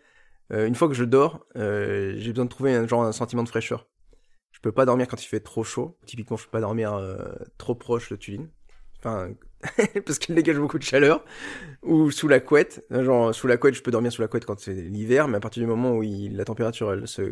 euh, 0.52 0.68
une 0.68 0.76
fois 0.76 0.88
que 0.88 0.94
je 0.96 1.04
dors, 1.04 1.46
j'ai 1.56 2.30
besoin 2.30 2.46
de 2.46 2.50
trouver 2.50 2.88
genre 2.88 3.04
un 3.04 3.12
sentiment 3.12 3.44
de 3.44 3.50
fraîcheur. 3.50 3.88
Peux 4.64 4.72
pas 4.72 4.86
dormir 4.86 5.10
quand 5.10 5.22
il 5.22 5.28
fait 5.28 5.42
trop 5.42 5.66
chaud. 5.66 5.98
Typiquement, 6.06 6.38
je 6.38 6.46
peux 6.46 6.52
pas 6.52 6.62
dormir 6.62 6.94
euh, 6.94 7.18
trop 7.58 7.76
proche 7.76 8.10
de 8.10 8.16
Tuline. 8.16 8.48
Enfin, 8.98 9.34
parce 10.06 10.18
qu'il 10.18 10.36
dégage 10.36 10.58
beaucoup 10.58 10.80
de 10.80 10.84
chaleur. 10.84 11.26
Ou 11.82 12.12
sous 12.12 12.30
la 12.30 12.40
couette. 12.40 12.86
Genre, 12.90 13.36
sous 13.36 13.46
la 13.46 13.58
couette, 13.58 13.76
je 13.76 13.84
peux 13.84 13.92
dormir 13.92 14.14
sous 14.14 14.22
la 14.22 14.30
couette 14.30 14.46
quand 14.46 14.58
c'est 14.58 14.74
l'hiver, 14.74 15.28
mais 15.28 15.36
à 15.36 15.40
partir 15.42 15.62
du 15.62 15.68
moment 15.68 15.98
où 15.98 16.02
la 16.02 16.46
température, 16.46 16.94
elle 16.94 17.10
se, 17.10 17.24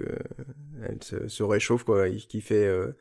elle 0.84 1.02
se, 1.02 1.42
réchauffe, 1.42 1.86
quoi, 1.86 2.10
qui 2.10 2.42
fait, 2.42 2.66
euh, 2.66 2.92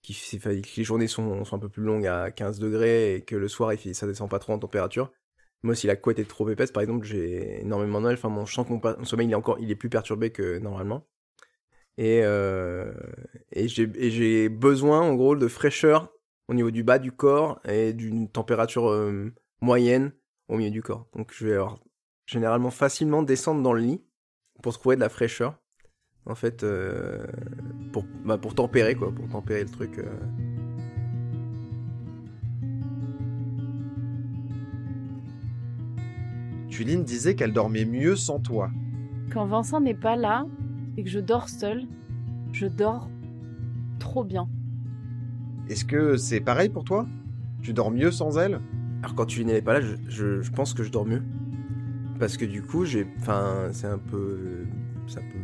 qui 0.00 0.14
fait, 0.14 0.62
que 0.62 0.76
les 0.78 0.84
journées 0.84 1.06
sont, 1.06 1.42
un 1.52 1.58
peu 1.58 1.68
plus 1.68 1.82
longues 1.82 2.06
à 2.06 2.30
15 2.30 2.58
degrés 2.58 3.16
et 3.16 3.24
que 3.24 3.36
le 3.36 3.46
soir, 3.46 3.74
il 3.74 3.94
ça 3.94 4.06
descend 4.06 4.30
pas 4.30 4.38
trop 4.38 4.54
en 4.54 4.58
température. 4.58 5.12
Moi, 5.62 5.74
si 5.74 5.86
la 5.86 5.96
couette 5.96 6.18
est 6.18 6.24
trop 6.28 6.48
épaisse, 6.48 6.72
par 6.72 6.82
exemple, 6.82 7.04
j'ai 7.04 7.60
énormément 7.60 8.00
de 8.00 8.06
mal. 8.06 8.14
Enfin, 8.14 8.30
mon, 8.30 8.46
champ 8.46 8.66
mon 8.70 9.04
sommeil, 9.04 9.26
il 9.26 9.32
est 9.32 9.34
encore, 9.34 9.58
il 9.60 9.70
est 9.70 9.76
plus 9.76 9.90
perturbé 9.90 10.30
que 10.30 10.58
normalement. 10.60 11.06
Et, 11.98 12.20
euh, 12.22 12.92
et 13.52 13.68
j'ai 13.68 14.48
besoin, 14.48 15.00
en 15.00 15.14
gros, 15.14 15.36
de 15.36 15.48
fraîcheur 15.48 16.12
au 16.48 16.54
niveau 16.54 16.70
du 16.70 16.82
bas 16.84 16.98
du 16.98 17.12
corps 17.12 17.60
et 17.66 17.92
d'une 17.92 18.28
température 18.28 18.88
euh, 18.90 19.32
moyenne 19.60 20.12
au 20.48 20.56
milieu 20.56 20.70
du 20.70 20.82
corps. 20.82 21.06
Donc 21.14 21.32
je 21.32 21.46
vais 21.46 21.54
alors, 21.54 21.80
généralement 22.26 22.70
facilement 22.70 23.22
descendre 23.22 23.62
dans 23.62 23.72
le 23.72 23.80
lit 23.80 24.04
pour 24.62 24.72
trouver 24.72 24.96
de 24.96 25.00
la 25.00 25.08
fraîcheur. 25.08 25.58
En 26.28 26.34
fait, 26.34 26.64
euh, 26.64 27.24
pour, 27.92 28.04
bah, 28.24 28.36
pour 28.36 28.54
tempérer, 28.54 28.96
quoi, 28.96 29.12
pour 29.12 29.28
tempérer 29.28 29.62
le 29.62 29.70
truc. 29.70 29.98
Euh. 29.98 30.12
Tuline 36.68 37.04
disait 37.04 37.36
qu'elle 37.36 37.52
dormait 37.52 37.84
mieux 37.84 38.16
sans 38.16 38.40
toi. 38.40 38.70
Quand 39.32 39.46
Vincent 39.46 39.80
n'est 39.80 39.94
pas 39.94 40.16
là, 40.16 40.46
et 40.96 41.04
que 41.04 41.10
je 41.10 41.20
dors 41.20 41.48
seule, 41.48 41.86
je 42.52 42.66
dors 42.66 43.08
trop 43.98 44.24
bien. 44.24 44.48
Est-ce 45.68 45.84
que 45.84 46.16
c'est 46.16 46.40
pareil 46.40 46.68
pour 46.68 46.84
toi? 46.84 47.06
Tu 47.62 47.72
dors 47.72 47.90
mieux 47.90 48.10
sans 48.10 48.38
elle? 48.38 48.60
Alors 49.02 49.14
quand 49.14 49.26
tu 49.26 49.44
n'es 49.44 49.60
pas 49.62 49.78
là, 49.78 49.86
je, 50.08 50.50
pense 50.50 50.74
que 50.74 50.82
je 50.82 50.90
dors 50.90 51.06
mieux. 51.06 51.22
Parce 52.18 52.36
que 52.36 52.44
du 52.44 52.62
coup, 52.62 52.84
j'ai... 52.84 53.06
Enfin, 53.18 53.68
c'est 53.72 53.86
un 53.86 53.98
peu... 53.98 54.64
C'est 55.06 55.18
un 55.18 55.22
peu... 55.22 55.38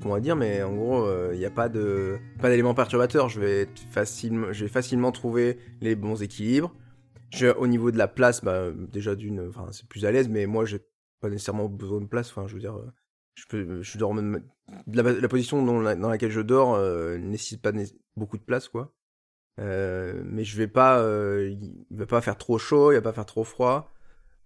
Comment 0.00 0.18
dire, 0.18 0.34
mais 0.34 0.62
en 0.62 0.74
gros, 0.74 1.04
il 1.04 1.10
euh, 1.10 1.36
n'y 1.36 1.44
a 1.44 1.50
pas 1.50 1.68
de 1.68 2.18
pas 2.40 2.48
d'éléments 2.48 2.74
perturbateurs. 2.74 3.28
Je 3.28 3.38
vais 3.38 3.68
facilement, 3.90 4.52
je 4.52 4.64
vais 4.64 4.70
facilement 4.70 5.12
trouver 5.12 5.58
les 5.80 5.94
bons 5.94 6.22
équilibres. 6.22 6.74
au 7.56 7.66
niveau 7.68 7.92
de 7.92 7.98
la 7.98 8.08
place, 8.08 8.42
bah, 8.42 8.72
déjà 8.72 9.14
d'une, 9.14 9.46
enfin, 9.48 9.66
c'est 9.70 9.86
plus 9.86 10.04
à 10.04 10.10
l'aise, 10.10 10.28
mais 10.28 10.46
moi, 10.46 10.64
j'ai 10.64 10.80
pas 11.20 11.28
nécessairement 11.28 11.68
besoin 11.68 12.00
de 12.00 12.06
place. 12.06 12.30
Enfin, 12.30 12.48
je 12.48 12.54
veux 12.54 12.60
dire, 12.60 12.74
euh, 12.74 12.90
je 13.34 13.46
peux 13.46 13.82
je 13.82 13.98
dors 13.98 14.14
même 14.14 14.42
la, 14.86 15.28
position 15.28 15.64
dans, 15.64 15.80
laquelle 15.80 16.30
je 16.30 16.40
dors 16.40 16.74
euh, 16.74 17.18
nécessite 17.18 17.62
pas 17.62 17.72
beaucoup 18.16 18.38
de 18.38 18.42
place 18.42 18.68
quoi. 18.68 18.94
Euh, 19.60 20.22
mais 20.24 20.44
je 20.44 20.56
vais 20.56 20.68
pas 20.68 21.00
euh, 21.00 21.50
il 21.50 21.84
va 21.90 22.06
pas 22.06 22.20
faire 22.20 22.38
trop 22.38 22.58
chaud 22.58 22.92
il 22.92 22.96
va 22.96 23.02
pas 23.02 23.12
faire 23.12 23.26
trop 23.26 23.44
froid. 23.44 23.90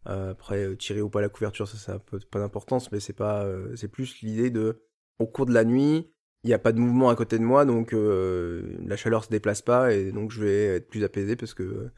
Euh, 0.08 0.32
après 0.32 0.64
euh, 0.64 0.76
tirer 0.76 1.00
ou 1.00 1.10
pas 1.10 1.20
la 1.20 1.28
couverture 1.28 1.66
ça 1.66 1.78
ça 1.78 1.94
a 1.94 1.98
pas 1.98 2.38
d'importance 2.38 2.92
mais 2.92 3.00
c'est 3.00 3.12
pas 3.12 3.44
c'est 3.74 3.88
plus 3.88 4.20
l'idée 4.22 4.50
de 4.50 4.82
au 5.18 5.26
cours 5.26 5.46
de 5.46 5.52
la 5.52 5.64
nuit 5.64 6.08
il 6.44 6.46
n'y 6.46 6.54
a 6.54 6.60
pas 6.60 6.70
de 6.70 6.78
mouvement 6.78 7.10
à 7.10 7.16
côté 7.16 7.38
de 7.38 7.44
moi 7.44 7.64
donc 7.64 7.92
la 7.92 8.96
chaleur 8.96 9.24
se 9.24 9.30
déplace 9.30 9.62
pas 9.62 9.92
et 9.92 10.12
donc 10.12 10.30
je 10.30 10.42
vais 10.42 10.64
être 10.76 10.88
plus 10.88 11.02
apaisé 11.02 11.34
parce 11.34 11.54
que 11.54 11.90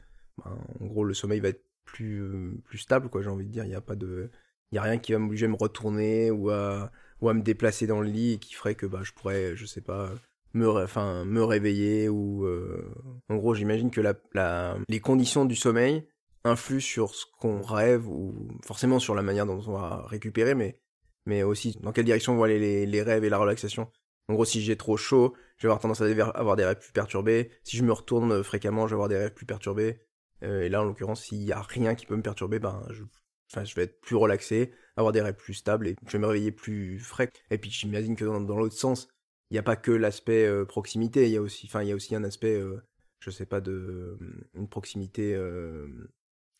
ben, 0.43 0.57
en 0.79 0.85
gros 0.87 1.03
le 1.03 1.13
sommeil 1.13 1.39
va 1.39 1.49
être 1.49 1.63
plus 1.85 2.59
plus 2.65 2.77
stable 2.77 3.09
quoi 3.09 3.21
j'ai 3.21 3.29
envie 3.29 3.45
de 3.45 3.51
dire. 3.51 3.63
Il 3.65 3.69
n'y 3.69 3.75
a 3.75 3.81
pas 3.81 3.95
de 3.95 4.29
il 4.71 4.75
y 4.75 4.77
a 4.77 4.81
rien 4.81 4.97
qui 4.97 5.13
va 5.13 5.19
m'obliger 5.19 5.45
à 5.45 5.49
me 5.49 5.55
retourner 5.55 6.31
ou 6.31 6.49
à, 6.49 6.91
ou 7.21 7.29
à 7.29 7.33
me 7.33 7.41
déplacer 7.41 7.87
dans 7.87 8.01
le 8.01 8.09
lit 8.09 8.33
et 8.33 8.37
qui 8.37 8.53
ferait 8.53 8.75
que 8.75 8.85
bah, 8.85 9.01
je 9.03 9.11
pourrais, 9.13 9.55
je 9.55 9.65
sais 9.65 9.81
pas, 9.81 10.11
me, 10.53 10.67
enfin, 10.69 11.25
me 11.25 11.43
réveiller 11.43 12.09
ou... 12.09 12.45
Euh, 12.45 12.93
en 13.29 13.35
gros, 13.35 13.53
j'imagine 13.53 13.91
que 13.91 14.01
la, 14.01 14.13
la, 14.33 14.77
les 14.87 14.99
conditions 14.99 15.45
du 15.45 15.55
sommeil 15.55 16.07
influent 16.43 16.79
sur 16.79 17.15
ce 17.15 17.25
qu'on 17.39 17.61
rêve 17.61 18.07
ou 18.07 18.47
forcément 18.63 18.99
sur 18.99 19.15
la 19.15 19.21
manière 19.21 19.45
dont 19.45 19.61
on 19.67 19.73
va 19.73 20.05
récupérer, 20.07 20.55
mais, 20.55 20.79
mais 21.25 21.43
aussi 21.43 21.77
dans 21.81 21.91
quelle 21.91 22.05
direction 22.05 22.35
vont 22.35 22.43
aller 22.43 22.59
les, 22.59 22.85
les 22.85 23.01
rêves 23.01 23.23
et 23.23 23.29
la 23.29 23.37
relaxation. 23.37 23.91
En 24.29 24.35
gros, 24.35 24.45
si 24.45 24.61
j'ai 24.61 24.77
trop 24.77 24.95
chaud, 24.95 25.33
je 25.57 25.63
vais 25.63 25.71
avoir 25.71 25.79
tendance 25.79 26.01
à 26.01 26.05
avoir 26.05 26.55
des 26.55 26.63
rêves 26.63 26.79
plus 26.79 26.93
perturbés. 26.93 27.49
Si 27.63 27.75
je 27.75 27.83
me 27.83 27.91
retourne 27.91 28.43
fréquemment, 28.43 28.85
je 28.85 28.91
vais 28.91 28.95
avoir 28.95 29.09
des 29.09 29.17
rêves 29.17 29.33
plus 29.33 29.47
perturbés. 29.47 29.99
Euh, 30.43 30.61
et 30.61 30.69
là, 30.69 30.81
en 30.81 30.85
l'occurrence, 30.85 31.23
s'il 31.23 31.43
y 31.43 31.51
a 31.51 31.61
rien 31.61 31.95
qui 31.95 32.05
peut 32.05 32.15
me 32.15 32.21
perturber, 32.21 32.59
ben, 32.59 32.85
je 32.91 33.03
Enfin, 33.51 33.63
je 33.63 33.73
vais 33.75 33.83
être 33.83 33.99
plus 34.01 34.15
relaxé, 34.15 34.71
avoir 34.95 35.11
des 35.11 35.21
rêves 35.21 35.35
plus 35.35 35.55
stables 35.55 35.87
et 35.87 35.95
je 36.05 36.11
vais 36.11 36.19
me 36.19 36.27
réveiller 36.27 36.51
plus 36.51 36.99
frais. 36.99 37.31
Et 37.49 37.57
puis 37.57 37.71
j'imagine 37.71 38.15
que 38.15 38.25
dans, 38.25 38.57
l'autre 38.57 38.75
sens, 38.75 39.07
il 39.49 39.55
n'y 39.55 39.59
a 39.59 39.63
pas 39.63 39.75
que 39.75 39.91
l'aspect 39.91 40.45
euh, 40.45 40.65
proximité, 40.65 41.25
il 41.25 41.31
y 41.31 41.37
a 41.37 41.41
aussi, 41.41 41.65
enfin, 41.65 41.81
il 41.81 41.89
y 41.89 41.91
a 41.91 41.95
aussi 41.95 42.15
un 42.15 42.23
aspect, 42.23 42.55
euh, 42.55 42.83
je 43.19 43.31
sais 43.31 43.47
pas, 43.47 43.61
de 43.61 44.17
une 44.53 44.67
proximité 44.69 45.33
euh, 45.33 45.87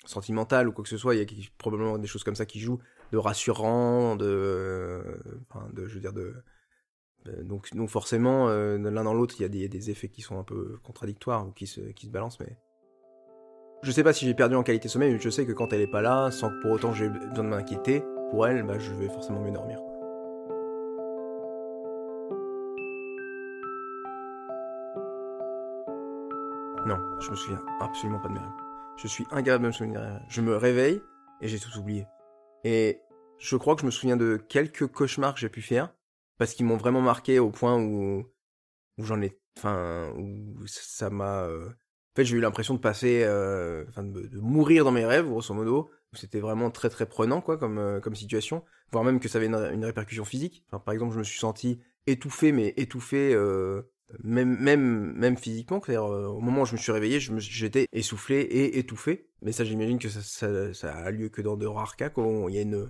sentimentale 0.06 0.68
ou 0.68 0.72
quoi 0.72 0.84
que 0.84 0.90
ce 0.90 0.98
soit. 0.98 1.16
Il 1.16 1.22
y 1.22 1.24
a 1.24 1.50
probablement 1.60 2.00
des 2.00 2.08
choses 2.08 2.24
comme 2.24 2.36
ça 2.36 2.48
qui 2.48 2.60
jouent, 2.60 2.80
de 3.12 3.18
rassurant, 3.18 4.16
de, 4.16 5.04
de, 5.74 5.88
je 5.88 5.94
veux 5.94 6.02
dire 6.02 6.14
de. 6.14 6.34
donc, 7.44 7.72
donc 7.76 7.90
forcément, 7.90 8.48
l'un 8.48 9.04
dans 9.04 9.14
l'autre, 9.14 9.36
il 9.38 9.44
y 9.44 9.46
a 9.46 9.50
des, 9.50 9.70
des, 9.70 9.92
effets 9.92 10.10
qui 10.10 10.22
sont 10.22 10.40
un 10.40 10.44
peu 10.44 10.80
contradictoires 10.84 11.48
ou 11.48 11.52
qui 11.52 11.68
se, 11.68 11.82
qui 11.82 12.08
se 12.08 12.12
balancent, 12.12 12.40
mais 12.40 12.58
je 13.82 13.92
sais 13.92 14.04
pas 14.04 14.14
si 14.14 14.26
j'ai 14.26 14.34
perdu 14.34 14.56
en 14.56 14.64
qualité 14.64 14.90
sommeil, 14.90 15.14
mais 15.14 15.20
je 15.20 15.30
sais 15.30 15.46
que 15.46 15.54
quand 15.54 15.72
elle 15.72 15.82
est 15.82 15.88
pas 15.88 16.02
là, 16.02 16.32
sans 16.32 16.50
que 16.50 16.62
pour 16.62 16.72
autant 16.72 16.94
j'ai 16.94 17.10
besoin 17.10 17.44
de 17.44 17.50
m'inquiéter, 17.50 18.04
pour 18.30 18.46
elle, 18.46 18.64
bah, 18.64 18.78
je 18.78 18.92
vais 18.94 19.08
forcément 19.08 19.42
mieux 19.42 19.52
dormir. 19.52 19.80
Non, 26.86 26.98
je 27.20 27.32
me 27.32 27.36
souviens 27.36 27.62
absolument 27.80 28.20
pas 28.20 28.28
de 28.28 28.34
mes 28.34 28.40
rêves. 28.40 28.50
Je 28.98 29.08
suis 29.08 29.26
incapable 29.32 29.64
de 29.64 29.68
me 29.68 29.72
souvenir. 29.72 30.22
Je 30.28 30.42
me 30.42 30.56
réveille 30.56 31.02
et 31.42 31.48
j'ai 31.48 31.60
tout 31.60 31.78
oublié. 31.78 32.06
Et 32.64 33.00
je 33.38 33.56
crois 33.56 33.76
que 33.76 33.82
je 33.82 33.86
me 33.86 33.92
souviens 33.92 34.18
de 34.18 34.38
quelques 34.38 34.88
cauchemars 34.88 35.34
que 35.34 35.40
j'ai 35.40 35.50
pu 35.50 35.62
faire 35.62 35.94
parce 36.38 36.54
qu'ils 36.54 36.66
m'ont 36.66 36.78
vraiment 36.78 37.02
marqué 37.02 37.40
au 37.40 37.50
point 37.50 37.80
où 37.82 38.26
où 38.98 39.04
j'en 39.06 39.22
ai, 39.22 39.40
enfin, 39.58 40.12
où 40.18 40.68
ça 40.68 41.10
m'a, 41.10 41.44
euh, 41.44 41.70
fait, 42.20 42.26
j'ai 42.26 42.38
eu 42.38 42.42
l'impression 42.42 42.74
de 42.74 42.80
passer, 42.80 43.24
euh, 43.24 43.86
enfin, 43.88 44.04
de, 44.04 44.30
mourir 44.40 44.84
dans 44.84 44.92
mes 44.92 45.06
rêves, 45.06 45.26
grosso 45.26 45.54
modo, 45.54 45.90
c'était 46.14 46.40
vraiment 46.40 46.72
très 46.72 46.90
très 46.90 47.06
prenant 47.06 47.42
quoi 47.42 47.58
comme, 47.58 47.78
euh, 47.78 48.14
situation, 48.14 48.64
voire 48.92 49.04
même 49.04 49.20
que 49.20 49.30
ça 49.30 49.38
avait 49.38 49.48
une, 49.48 49.86
répercussion 49.86 50.26
physique. 50.26 50.66
Par 50.70 50.94
exemple, 50.94 51.14
je 51.14 51.20
me 51.20 51.24
suis 51.24 51.40
senti 51.40 51.80
étouffé, 52.08 52.52
mais 52.52 52.74
étouffé 52.78 53.34
euh, 53.34 53.84
même, 54.24 54.58
même, 54.60 55.14
même 55.14 55.38
physiquement. 55.38 55.82
C'est-à-dire, 55.84 56.06
au 56.06 56.42
moment 56.42 56.64
où 56.64 56.66
je 56.66 56.74
me 56.74 56.78
suis 56.78 56.92
réveillé, 56.92 57.20
j'étais 57.20 57.88
essoufflé 57.94 58.40
et 58.40 58.80
étouffé. 58.80 59.30
Mais 59.42 59.52
ça, 59.52 59.64
j'imagine 59.64 60.00
que 60.00 60.10
ça, 60.10 60.74
ça, 60.74 60.92
a 60.92 61.12
lieu 61.12 61.30
que 61.30 61.42
dans 61.42 61.56
de 61.56 61.66
rares 61.66 61.96
cas, 61.96 62.10
quand 62.10 62.50
il 62.50 62.56
y 62.56 62.58
a 62.58 62.62
une, 62.62 62.90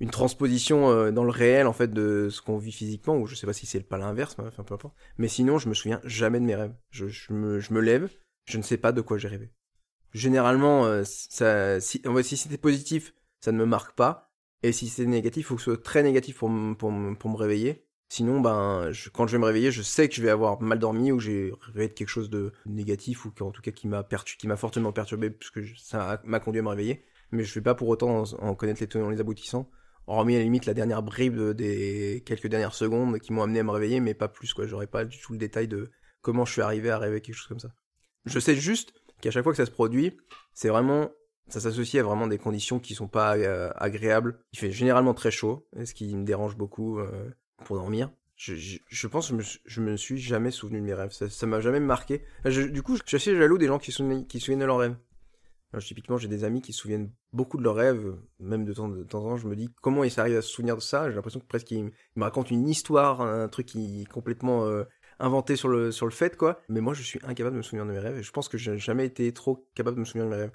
une 0.00 0.10
transposition 0.10 1.12
dans 1.12 1.24
le 1.24 1.30
réel 1.30 1.66
en 1.66 1.72
fait 1.72 1.92
de 1.92 2.28
ce 2.30 2.40
qu'on 2.40 2.56
vit 2.56 2.72
physiquement, 2.72 3.16
ou 3.18 3.26
je 3.26 3.34
sais 3.34 3.46
pas 3.46 3.52
si 3.52 3.66
c'est 3.66 3.80
pas 3.80 3.98
l'inverse, 3.98 4.36
mais 4.38 4.44
enfin 4.46 4.64
peu 4.64 4.74
importe. 4.74 4.96
Mais 5.18 5.28
sinon, 5.28 5.58
je 5.58 5.68
me 5.68 5.74
souviens 5.74 6.00
jamais 6.04 6.40
de 6.40 6.44
mes 6.44 6.56
rêves. 6.56 6.74
Je, 6.90 7.06
me, 7.32 7.60
je 7.60 7.72
me 7.72 7.80
lève, 7.80 8.08
je 8.48 8.58
ne 8.58 8.62
sais 8.62 8.78
pas 8.78 8.92
de 8.92 9.00
quoi 9.00 9.18
j'ai 9.18 9.28
rêvé. 9.28 9.50
Généralement, 10.12 10.86
euh, 10.86 11.04
si, 11.04 12.36
c'était 12.36 12.58
positif, 12.58 13.14
ça 13.40 13.52
ne 13.52 13.58
me 13.58 13.66
marque 13.66 13.94
pas. 13.94 14.32
Et 14.62 14.72
si 14.72 14.88
c'est 14.88 15.06
négatif, 15.06 15.42
il 15.42 15.44
faut 15.44 15.56
que 15.56 15.62
ce 15.62 15.72
soit 15.74 15.82
très 15.82 16.02
négatif 16.02 16.38
pour, 16.38 16.48
me- 16.50 16.74
réveiller. 17.36 17.84
Sinon, 18.08 18.40
ben, 18.40 18.90
je- 18.90 19.10
quand 19.10 19.26
je 19.26 19.32
vais 19.32 19.38
me 19.38 19.44
réveiller, 19.44 19.70
je 19.70 19.82
sais 19.82 20.08
que 20.08 20.14
je 20.14 20.22
vais 20.22 20.30
avoir 20.30 20.60
mal 20.62 20.78
dormi 20.78 21.12
ou 21.12 21.20
j'ai 21.20 21.52
rêvé 21.60 21.88
de 21.88 21.92
quelque 21.92 22.08
chose 22.08 22.30
de 22.30 22.52
négatif 22.66 23.26
ou 23.26 23.32
en 23.40 23.50
tout 23.50 23.60
cas 23.62 23.70
qui 23.70 23.86
m'a 23.86 24.02
qui 24.38 24.46
m'a 24.48 24.56
fortement 24.56 24.92
perturbé 24.92 25.30
puisque 25.30 25.60
ça 25.78 26.20
m'a 26.24 26.40
conduit 26.40 26.60
à 26.60 26.62
me 26.62 26.68
réveiller. 26.70 27.04
Mais 27.30 27.44
je 27.44 27.54
vais 27.54 27.60
pas 27.60 27.74
pour 27.74 27.88
autant 27.88 28.24
en, 28.40 28.54
connaître 28.54 28.80
les 28.80 28.88
tenants, 28.88 29.10
les 29.10 29.20
aboutissants. 29.20 29.70
Hormis 30.06 30.36
à 30.36 30.38
la 30.38 30.44
limite 30.44 30.64
la 30.64 30.72
dernière 30.74 31.02
bribe 31.02 31.36
de- 31.36 31.52
des 31.52 32.22
quelques 32.26 32.46
dernières 32.48 32.74
secondes 32.74 33.18
qui 33.20 33.32
m'ont 33.34 33.42
amené 33.42 33.60
à 33.60 33.62
me 33.62 33.70
réveiller, 33.70 34.00
mais 34.00 34.14
pas 34.14 34.28
plus 34.28 34.54
quoi. 34.54 34.66
J'aurais 34.66 34.86
pas 34.86 35.04
du 35.04 35.18
tout 35.20 35.32
le 35.32 35.38
détail 35.38 35.68
de 35.68 35.90
comment 36.22 36.46
je 36.46 36.52
suis 36.52 36.62
arrivé 36.62 36.90
à 36.90 36.98
rêver 36.98 37.20
quelque 37.20 37.34
chose 37.36 37.46
comme 37.48 37.60
ça. 37.60 37.68
Je 38.28 38.38
sais 38.38 38.54
juste 38.54 38.92
qu'à 39.20 39.30
chaque 39.30 39.42
fois 39.42 39.52
que 39.52 39.56
ça 39.56 39.66
se 39.66 39.70
produit, 39.70 40.16
c'est 40.54 40.68
vraiment 40.68 41.10
ça 41.48 41.60
s'associe 41.60 42.00
à 42.02 42.06
vraiment 42.06 42.26
des 42.26 42.38
conditions 42.38 42.78
qui 42.78 42.94
sont 42.94 43.08
pas 43.08 43.36
euh, 43.36 43.70
agréables. 43.76 44.38
Il 44.52 44.58
fait 44.58 44.70
généralement 44.70 45.14
très 45.14 45.30
chaud, 45.30 45.66
ce 45.82 45.94
qui 45.94 46.14
me 46.14 46.24
dérange 46.24 46.56
beaucoup 46.56 46.98
euh, 46.98 47.30
pour 47.64 47.76
dormir. 47.76 48.10
Je, 48.36 49.06
pense 49.08 49.30
que 49.30 49.42
je 49.64 49.80
me, 49.80 49.90
me 49.90 49.96
suis 49.96 50.18
jamais 50.18 50.52
souvenu 50.52 50.78
de 50.78 50.84
mes 50.84 50.94
rêves. 50.94 51.10
Ça 51.10 51.46
m'a 51.46 51.60
jamais 51.60 51.80
marqué. 51.80 52.22
Du 52.44 52.82
coup, 52.82 52.96
je 52.96 53.02
suis 53.04 53.16
assez 53.16 53.36
jaloux 53.36 53.58
des 53.58 53.66
gens 53.66 53.78
qui 53.78 53.90
souviennent, 53.90 54.26
qui 54.26 54.38
souviennent 54.38 54.60
de 54.60 54.64
leurs 54.64 54.78
rêves. 54.78 54.96
Typiquement, 55.80 56.16
j'ai 56.16 56.28
des 56.28 56.44
amis 56.44 56.62
qui 56.62 56.72
se 56.72 56.80
souviennent 56.80 57.10
beaucoup 57.32 57.58
de 57.58 57.62
leurs 57.62 57.74
rêves. 57.74 58.16
Même 58.38 58.64
de 58.64 58.72
temps, 58.72 58.90
en 58.90 59.04
temps, 59.04 59.36
je 59.36 59.48
me 59.48 59.56
dis 59.56 59.68
comment 59.82 60.04
ils 60.04 60.20
arrivent 60.20 60.36
à 60.36 60.42
se 60.42 60.48
souvenir 60.48 60.76
de 60.76 60.80
ça. 60.80 61.10
J'ai 61.10 61.16
l'impression 61.16 61.40
que 61.40 61.46
presque 61.46 61.70
ils, 61.72 61.78
ils 61.78 61.92
me 62.16 62.22
racontent 62.22 62.50
une 62.50 62.68
histoire, 62.68 63.20
un 63.22 63.48
truc 63.48 63.66
qui 63.66 64.02
est 64.02 64.06
complètement 64.06 64.66
euh, 64.66 64.84
inventé 65.18 65.56
sur 65.56 65.68
le, 65.68 65.90
sur 65.92 66.06
le 66.06 66.12
fait, 66.12 66.36
quoi. 66.36 66.60
Mais 66.68 66.80
moi, 66.80 66.94
je 66.94 67.02
suis 67.02 67.18
incapable 67.24 67.54
de 67.54 67.58
me 67.58 67.62
souvenir 67.62 67.86
de 67.86 67.92
mes 67.92 67.98
rêves. 67.98 68.18
Et 68.18 68.22
je 68.22 68.30
pense 68.32 68.48
que 68.48 68.58
j'ai 68.58 68.78
jamais 68.78 69.06
été 69.06 69.32
trop 69.32 69.68
capable 69.74 69.96
de 69.96 70.00
me 70.00 70.04
souvenir 70.04 70.26
de 70.26 70.30
mes 70.30 70.40
rêves. 70.42 70.52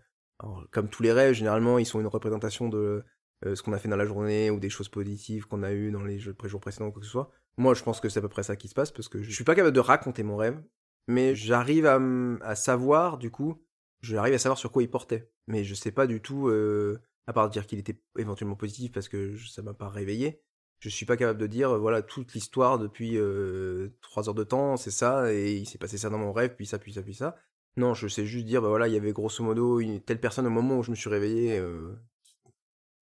Comme 0.72 0.90
tous 0.90 1.04
les 1.04 1.12
rêves, 1.12 1.34
généralement, 1.34 1.80
ils 1.80 1.86
sont 1.86 2.02
une 2.02 2.08
représentation 2.08 2.68
de 2.68 3.04
euh, 3.46 3.56
ce 3.56 3.64
qu'on 3.64 3.74
a 3.74 3.80
fait 3.80 3.90
dans 3.90 3.98
la 3.98 4.06
journée 4.06 4.50
ou 4.50 4.60
des 4.60 4.70
choses 4.70 4.90
positives 4.90 5.46
qu'on 5.48 5.64
a 5.64 5.72
eues 5.72 5.92
dans 5.92 6.04
les 6.04 6.20
jours 6.20 6.62
précédents 6.62 6.88
ou 6.88 6.92
quoi 6.92 7.00
que 7.00 7.06
ce 7.06 7.12
soit. 7.12 7.32
Moi, 7.58 7.74
je 7.74 7.84
pense 7.84 8.00
que 8.00 8.10
c'est 8.10 8.20
à 8.20 8.22
peu 8.22 8.30
près 8.30 8.44
ça 8.44 8.56
qui 8.56 8.68
se 8.68 8.74
passe 8.74 8.92
parce 8.92 9.08
que 9.08 9.22
je 9.22 9.32
suis 9.32 9.44
pas 9.44 9.56
capable 9.56 9.76
de 9.76 9.80
raconter 9.80 10.24
mon 10.24 10.38
rêve, 10.38 10.62
mais 11.08 11.36
j'arrive 11.36 11.86
à, 11.86 12.56
savoir, 12.56 13.18
du 13.18 13.32
coup, 13.32 13.62
j'arrive 14.02 14.34
à 14.34 14.40
savoir 14.40 14.58
sur 14.58 14.72
quoi 14.72 14.82
il 14.82 14.90
portait. 14.90 15.30
Mais 15.48 15.64
je 15.64 15.76
sais 15.76 15.92
pas 15.92 16.08
du 16.08 16.22
tout, 16.22 16.48
euh, 16.48 17.00
à 17.28 17.34
part 17.34 17.50
dire 17.50 17.68
qu'il 17.68 17.80
était 17.80 18.00
éventuellement 18.18 18.56
positif 18.56 18.92
parce 18.92 19.10
que 19.10 19.38
ça 19.38 19.62
m'a 19.62 19.74
pas 19.74 19.90
réveillé, 19.90 20.42
je 20.90 20.96
suis 20.96 21.06
pas 21.06 21.18
capable 21.18 21.40
de 21.40 21.48
dire, 21.48 21.72
euh, 21.72 21.78
voilà, 21.78 22.02
toute 22.02 22.34
l'histoire 22.34 22.78
depuis 22.78 23.18
euh, 23.18 23.90
trois 24.02 24.28
heures 24.28 24.36
de 24.36 24.44
temps, 24.44 24.76
c'est 24.76 24.92
ça, 24.92 25.34
et 25.34 25.54
il 25.54 25.66
s'est 25.66 25.78
passé 25.78 25.98
ça 25.98 26.10
dans 26.10 26.18
mon 26.18 26.34
rêve, 26.34 26.56
puis 26.56 26.66
ça, 26.66 26.78
puis 26.78 26.94
ça, 26.94 27.02
puis 27.02 27.14
ça. 27.14 27.38
Non, 27.78 27.94
je 27.94 28.08
sais 28.08 28.26
juste 28.26 28.46
dire, 28.46 28.62
bah 28.62 28.68
voilà, 28.68 28.88
il 28.88 28.94
y 28.94 28.98
avait 28.98 29.14
grosso 29.14 29.44
modo 29.44 29.82
telle 30.06 30.20
personne 30.20 30.46
au 30.46 30.50
moment 30.50 30.78
où 30.78 30.84
je 30.84 30.92
me 30.92 30.96
suis 30.96 31.10
réveillé 31.10 31.58
euh, 31.58 31.96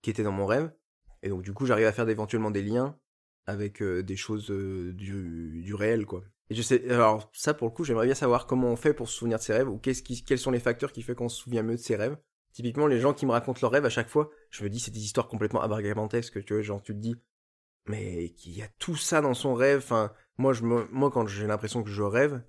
qui 0.01 0.11
était 0.11 0.23
dans 0.23 0.31
mon 0.31 0.45
rêve. 0.45 0.71
Et 1.23 1.29
donc, 1.29 1.41
du 1.41 1.53
coup, 1.53 1.65
j'arrive 1.65 1.87
à 1.87 1.91
faire 1.91 2.07
éventuellement 2.07 2.51
des 2.51 2.61
liens 2.61 2.97
avec 3.47 3.83
des 3.83 4.15
choses 4.15 4.49
du, 4.49 5.73
réel, 5.73 6.05
quoi. 6.05 6.23
Et 6.49 6.55
je 6.55 6.61
sais, 6.61 6.89
alors 6.89 7.29
ça, 7.33 7.53
pour 7.53 7.67
le 7.67 7.73
coup, 7.73 7.83
j'aimerais 7.83 8.05
bien 8.05 8.15
savoir 8.15 8.45
comment 8.45 8.69
on 8.69 8.75
fait 8.75 8.93
pour 8.93 9.09
se 9.09 9.15
souvenir 9.15 9.39
de 9.39 9.43
ses 9.43 9.53
rêves, 9.53 9.69
ou 9.69 9.77
qu'est-ce 9.77 10.03
qui, 10.03 10.23
quels 10.23 10.37
sont 10.37 10.51
les 10.51 10.59
facteurs 10.59 10.91
qui 10.91 11.01
font 11.01 11.15
qu'on 11.15 11.29
se 11.29 11.41
souvient 11.41 11.63
mieux 11.63 11.75
de 11.75 11.81
ses 11.81 11.95
rêves. 11.95 12.17
Typiquement, 12.53 12.87
les 12.87 12.99
gens 12.99 13.13
qui 13.13 13.25
me 13.25 13.31
racontent 13.31 13.59
leurs 13.61 13.71
rêves 13.71 13.85
à 13.85 13.89
chaque 13.89 14.09
fois, 14.09 14.29
je 14.49 14.63
me 14.63 14.69
dis, 14.69 14.79
c'est 14.79 14.91
des 14.91 15.03
histoires 15.03 15.27
complètement 15.27 15.61
abracadabrantesques, 15.61 16.43
tu 16.43 16.53
vois, 16.53 16.61
genre, 16.61 16.81
tu 16.81 16.93
te 16.93 16.99
dis, 16.99 17.15
mais 17.87 18.29
qu'il 18.31 18.53
y 18.53 18.61
a 18.61 18.67
tout 18.79 18.95
ça 18.95 19.21
dans 19.21 19.33
son 19.33 19.53
rêve, 19.55 19.79
enfin, 19.79 20.13
moi, 20.37 20.53
je 20.53 20.63
moi, 20.63 21.11
quand 21.11 21.27
j'ai 21.27 21.47
l'impression 21.47 21.83
que 21.83 21.89
je 21.89 22.03
rêve, 22.03 22.41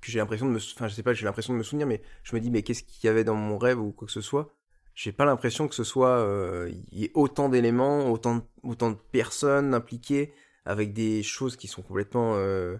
que 0.00 0.10
j'ai 0.10 0.18
l'impression 0.18 0.46
de 0.46 0.52
me, 0.52 0.58
enfin, 0.58 0.88
je 0.88 0.94
sais 0.94 1.02
pas, 1.02 1.12
j'ai 1.14 1.24
l'impression 1.26 1.52
de 1.52 1.58
me 1.58 1.62
souvenir, 1.62 1.86
mais 1.86 2.02
je 2.22 2.34
me 2.34 2.40
dis, 2.40 2.50
mais 2.50 2.62
qu'est-ce 2.62 2.82
qu'il 2.84 3.04
y 3.04 3.08
avait 3.08 3.24
dans 3.24 3.34
mon 3.34 3.58
rêve 3.58 3.80
ou 3.80 3.92
quoi 3.92 4.06
que 4.06 4.12
ce 4.12 4.20
soit? 4.20 4.54
J'ai 4.94 5.12
pas 5.12 5.24
l'impression 5.24 5.68
que 5.68 5.74
ce 5.74 5.84
soit, 5.84 6.18
euh, 6.18 6.70
y 6.92 7.04
ait 7.04 7.10
autant 7.14 7.48
d'éléments, 7.48 8.10
autant, 8.10 8.36
de- 8.36 8.42
autant 8.62 8.90
de 8.90 8.96
personnes 9.12 9.74
impliquées, 9.74 10.32
avec 10.64 10.92
des 10.92 11.22
choses 11.22 11.56
qui 11.56 11.68
sont 11.68 11.82
complètement, 11.82 12.34
euh, 12.36 12.76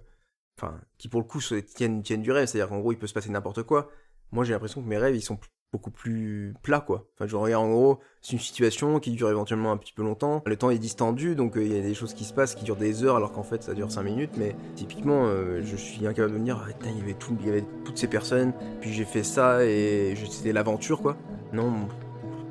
enfin, 0.59 0.81
qui 0.99 1.09
pour 1.09 1.21
le 1.21 1.27
coup 1.27 1.41
tiennent, 1.41 2.03
tiennent 2.03 2.23
du 2.23 2.33
rêve, 2.33 2.47
c'est-à-dire 2.47 2.69
qu'en 2.69 2.81
gros, 2.81 2.93
il 2.93 2.99
peut 2.99 3.07
se 3.07 3.15
passer 3.15 3.31
n'importe 3.31 3.63
quoi. 3.65 3.91
Moi, 4.33 4.45
j'ai 4.45 4.53
l'impression 4.53 4.83
que 4.83 4.89
mes 4.89 4.99
rêves, 4.99 5.17
ils 5.17 5.23
sont 5.23 5.39
beaucoup 5.73 5.91
plus 5.91 6.55
plats, 6.63 6.81
quoi. 6.81 7.07
Enfin, 7.15 7.27
je 7.27 7.37
regarde 7.37 7.65
en 7.65 7.71
gros, 7.71 7.99
c'est 8.23 8.33
une 8.33 8.39
situation 8.41 8.99
qui 8.99 9.13
dure 9.13 9.31
éventuellement 9.31 9.71
un 9.73 9.77
petit 9.77 9.93
peu 9.93 10.03
longtemps. 10.03 10.43
Le 10.47 10.57
temps 10.57 10.71
est 10.71 10.79
distendu, 10.79 11.37
donc 11.37 11.57
euh, 11.57 11.63
il 11.65 11.73
y 11.73 11.79
a 11.79 11.83
des 11.83 11.95
choses 11.95 12.15
qui 12.15 12.25
se 12.25 12.33
passent 12.33 12.55
qui 12.55 12.65
durent 12.65 12.77
des 12.77 13.05
heures, 13.05 13.17
alors 13.17 13.33
qu'en 13.33 13.43
fait, 13.43 13.63
ça 13.63 13.75
dure 13.75 13.91
5 13.91 14.03
minutes. 14.03 14.33
Mais 14.37 14.57
typiquement, 14.75 15.27
euh, 15.27 15.61
je 15.63 15.77
suis 15.77 16.07
incapable 16.07 16.35
de 16.35 16.39
me 16.39 16.45
dire, 16.45 16.61
ah, 16.63 16.73
putain, 16.73 16.91
il 16.91 16.99
y 16.99 17.03
avait 17.03 17.15
tout, 17.15 17.37
il 17.41 17.47
y 17.47 17.51
avait 17.51 17.65
toutes 17.85 17.99
ces 17.99 18.09
personnes, 18.09 18.53
puis 18.81 18.93
j'ai 18.93 19.05
fait 19.05 19.23
ça 19.23 19.65
et 19.65 20.15
c'était 20.29 20.53
l'aventure, 20.53 21.01
quoi. 21.01 21.17
Non, 21.53 21.73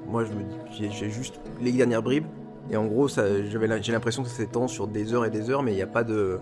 moi, 0.07 0.23
je 0.25 0.31
me 0.31 0.43
j'ai- 0.71 1.09
juste 1.09 1.39
les 1.61 1.71
dernières 1.71 2.01
bribes. 2.01 2.25
Et 2.71 2.77
en 2.77 2.85
gros, 2.85 3.07
j'ai 3.07 3.91
l'impression 3.91 4.21
que 4.23 4.29
ça 4.29 4.35
s'étend 4.35 4.67
sur 4.67 4.87
des 4.87 5.13
heures 5.13 5.25
et 5.25 5.31
des 5.31 5.49
heures, 5.49 5.63
mais 5.63 5.71
il 5.71 5.75
n'y 5.75 5.81
a 5.81 5.87
pas 5.87 6.03
de, 6.03 6.39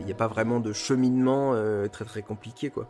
il 0.00 0.06
n'y 0.06 0.12
a 0.12 0.16
pas 0.16 0.26
vraiment 0.28 0.60
de 0.60 0.72
cheminement 0.72 1.52
euh, 1.54 1.86
très 1.88 2.04
très 2.04 2.22
compliqué, 2.22 2.70
quoi. 2.70 2.88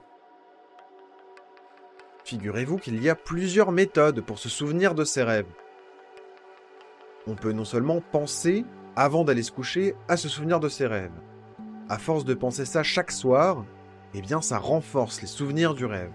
Figurez-vous 2.24 2.78
qu'il 2.78 3.02
y 3.02 3.08
a 3.08 3.14
plusieurs 3.14 3.72
méthodes 3.72 4.20
pour 4.20 4.38
se 4.38 4.48
souvenir 4.48 4.94
de 4.94 5.04
ses 5.04 5.22
rêves. 5.22 5.46
On 7.26 7.34
peut 7.34 7.52
non 7.52 7.64
seulement 7.64 8.00
penser, 8.00 8.64
avant 8.96 9.24
d'aller 9.24 9.42
se 9.42 9.52
coucher, 9.52 9.94
à 10.08 10.16
se 10.16 10.28
souvenir 10.28 10.60
de 10.60 10.68
ses 10.68 10.86
rêves. 10.86 11.10
À 11.88 11.98
force 11.98 12.24
de 12.24 12.34
penser 12.34 12.64
ça 12.64 12.82
chaque 12.82 13.10
soir, 13.10 13.64
eh 14.14 14.20
bien 14.20 14.40
ça 14.40 14.58
renforce 14.58 15.20
les 15.20 15.26
souvenirs 15.26 15.74
du 15.74 15.84
rêve. 15.84 16.12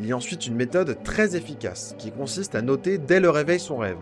Il 0.00 0.06
y 0.06 0.12
a 0.12 0.16
ensuite 0.16 0.46
une 0.46 0.56
méthode 0.56 1.02
très 1.02 1.36
efficace 1.36 1.94
qui 1.98 2.10
consiste 2.10 2.54
à 2.54 2.62
noter 2.62 2.98
dès 2.98 3.20
le 3.20 3.30
réveil 3.30 3.60
son 3.60 3.76
rêve. 3.76 3.98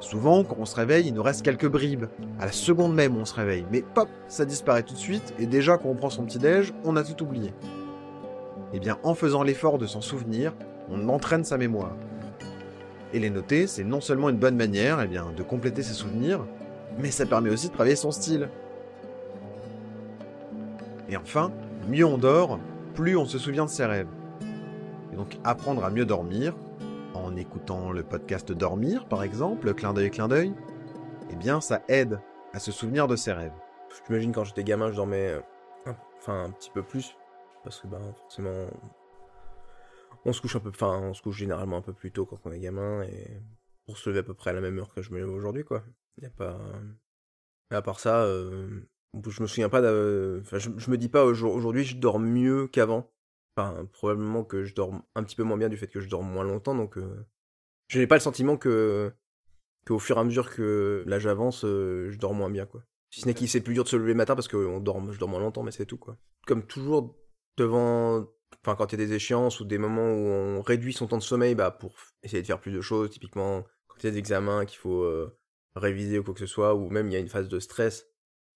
Souvent, 0.00 0.44
quand 0.44 0.56
on 0.58 0.64
se 0.66 0.76
réveille, 0.76 1.08
il 1.08 1.14
nous 1.14 1.22
reste 1.22 1.42
quelques 1.42 1.68
bribes. 1.68 2.06
À 2.38 2.46
la 2.46 2.52
seconde 2.52 2.94
même, 2.94 3.16
on 3.16 3.24
se 3.24 3.34
réveille. 3.34 3.64
Mais 3.70 3.82
pop, 3.82 4.08
ça 4.28 4.44
disparaît 4.44 4.82
tout 4.82 4.94
de 4.94 4.98
suite, 4.98 5.34
et 5.38 5.46
déjà, 5.46 5.78
quand 5.78 5.88
on 5.88 5.94
prend 5.94 6.10
son 6.10 6.24
petit-déj, 6.24 6.74
on 6.84 6.96
a 6.96 7.04
tout 7.04 7.22
oublié. 7.22 7.52
Eh 8.76 8.80
bien, 8.80 8.98
en 9.04 9.14
faisant 9.14 9.44
l'effort 9.44 9.78
de 9.78 9.86
s'en 9.86 10.00
souvenir, 10.00 10.52
on 10.90 11.08
entraîne 11.08 11.44
sa 11.44 11.56
mémoire. 11.56 11.96
Et 13.12 13.20
les 13.20 13.30
noter, 13.30 13.68
c'est 13.68 13.84
non 13.84 14.00
seulement 14.00 14.28
une 14.28 14.36
bonne 14.36 14.56
manière 14.56 15.00
eh 15.00 15.06
de 15.06 15.42
compléter 15.44 15.84
ses 15.84 15.94
souvenirs, 15.94 16.44
mais 16.98 17.12
ça 17.12 17.24
permet 17.24 17.50
aussi 17.50 17.68
de 17.68 17.72
travailler 17.72 17.94
son 17.94 18.10
style. 18.10 18.48
Et 21.08 21.16
enfin, 21.16 21.52
mieux 21.88 22.04
on 22.04 22.18
dort, 22.18 22.58
plus 22.94 23.16
on 23.16 23.26
se 23.26 23.38
souvient 23.38 23.66
de 23.66 23.70
ses 23.70 23.86
rêves. 23.86 24.08
Et 25.12 25.16
donc 25.16 25.38
apprendre 25.44 25.84
à 25.84 25.90
mieux 25.90 26.04
dormir, 26.04 26.56
en 27.14 27.36
écoutant 27.36 27.92
le 27.92 28.02
podcast 28.02 28.50
Dormir 28.50 29.06
par 29.06 29.22
exemple, 29.22 29.72
clin 29.74 29.94
d'œil, 29.94 30.10
clin 30.10 30.26
d'œil, 30.26 30.52
eh 31.30 31.36
bien 31.36 31.60
ça 31.60 31.82
aide 31.86 32.18
à 32.52 32.58
se 32.58 32.72
souvenir 32.72 33.06
de 33.06 33.14
ses 33.14 33.32
rêves. 33.32 33.52
J'imagine 34.08 34.32
quand 34.32 34.42
j'étais 34.42 34.64
gamin, 34.64 34.90
je 34.90 34.96
dormais 34.96 35.28
euh, 35.28 35.92
enfin 36.18 36.46
un 36.46 36.50
petit 36.50 36.70
peu 36.70 36.82
plus 36.82 37.16
parce 37.64 37.80
que 37.80 37.88
ben 37.88 38.12
forcément 38.14 38.68
on 40.24 40.32
se 40.32 40.40
couche 40.40 40.56
un 40.56 40.60
peu, 40.60 40.68
enfin 40.70 40.98
on 41.00 41.14
se 41.14 41.22
couche 41.22 41.38
généralement 41.38 41.78
un 41.78 41.82
peu 41.82 41.92
plus 41.92 42.12
tôt 42.12 42.26
quand 42.26 42.38
on 42.44 42.52
est 42.52 42.60
gamin 42.60 43.02
et 43.02 43.40
pour 43.86 43.98
se 43.98 44.08
lever 44.08 44.20
à 44.20 44.22
peu 44.22 44.34
près 44.34 44.50
à 44.50 44.52
la 44.52 44.60
même 44.60 44.78
heure 44.78 44.94
que 44.94 45.02
je 45.02 45.10
me 45.10 45.18
lève 45.18 45.28
aujourd'hui 45.28 45.64
quoi. 45.64 45.84
Y 46.22 46.26
a 46.26 46.30
pas, 46.30 46.58
à 47.70 47.82
part 47.82 47.98
ça, 47.98 48.22
euh, 48.22 48.80
je 49.28 49.42
me 49.42 49.46
souviens 49.46 49.68
pas. 49.68 49.80
Enfin, 49.80 50.58
je, 50.58 50.70
je 50.76 50.90
me 50.90 50.96
dis 50.96 51.08
pas 51.08 51.24
aujourd- 51.24 51.54
aujourd'hui 51.54 51.84
je 51.84 51.96
dors 51.96 52.18
mieux 52.18 52.68
qu'avant. 52.68 53.10
Enfin, 53.56 53.86
probablement 53.92 54.44
que 54.44 54.64
je 54.64 54.74
dors 54.74 54.92
un 55.14 55.22
petit 55.22 55.36
peu 55.36 55.42
moins 55.42 55.56
bien 55.56 55.68
du 55.68 55.76
fait 55.76 55.86
que 55.86 56.00
je 56.00 56.08
dors 56.08 56.22
moins 56.22 56.44
longtemps, 56.44 56.74
donc 56.74 56.98
euh, 56.98 57.24
je 57.88 57.98
n'ai 57.98 58.06
pas 58.06 58.16
le 58.16 58.20
sentiment 58.20 58.56
que 58.56 59.12
qu'au 59.86 59.98
fur 59.98 60.16
et 60.16 60.20
à 60.20 60.24
mesure 60.24 60.50
que 60.50 61.04
l'âge 61.06 61.26
avance, 61.26 61.64
euh, 61.64 62.10
je 62.10 62.18
dors 62.18 62.34
moins 62.34 62.50
bien 62.50 62.66
quoi. 62.66 62.82
Si 63.10 63.20
ce 63.20 63.26
n'est 63.26 63.34
qu'il 63.34 63.48
c'est 63.48 63.60
plus 63.60 63.74
dur 63.74 63.84
de 63.84 63.88
se 63.88 63.96
lever 63.96 64.12
le 64.12 64.16
matin 64.16 64.34
parce 64.34 64.48
que 64.48 64.56
on 64.56 64.80
dort, 64.80 65.00
je 65.12 65.18
dors 65.18 65.28
moins 65.28 65.40
longtemps, 65.40 65.62
mais 65.62 65.70
c'est 65.70 65.86
tout 65.86 65.98
quoi. 65.98 66.16
Comme 66.46 66.66
toujours 66.66 67.16
devant, 67.56 68.26
enfin 68.64 68.76
quand 68.76 68.92
il 68.92 69.00
y 69.00 69.02
a 69.02 69.06
des 69.06 69.14
échéances 69.14 69.60
ou 69.60 69.64
des 69.64 69.78
moments 69.78 70.10
où 70.10 70.26
on 70.26 70.62
réduit 70.62 70.92
son 70.92 71.06
temps 71.06 71.18
de 71.18 71.22
sommeil, 71.22 71.54
bah 71.54 71.70
pour 71.70 71.94
essayer 72.22 72.42
de 72.42 72.46
faire 72.46 72.60
plus 72.60 72.72
de 72.72 72.80
choses, 72.80 73.10
typiquement 73.10 73.62
quand 73.88 73.96
il 74.02 74.06
y 74.06 74.08
a 74.08 74.12
des 74.12 74.18
examens 74.18 74.64
qu'il 74.64 74.78
faut 74.78 75.02
euh, 75.02 75.36
réviser 75.76 76.18
ou 76.18 76.24
quoi 76.24 76.34
que 76.34 76.40
ce 76.40 76.46
soit, 76.46 76.74
ou 76.74 76.88
même 76.90 77.08
il 77.08 77.12
y 77.12 77.16
a 77.16 77.20
une 77.20 77.28
phase 77.28 77.48
de 77.48 77.58
stress, 77.58 78.06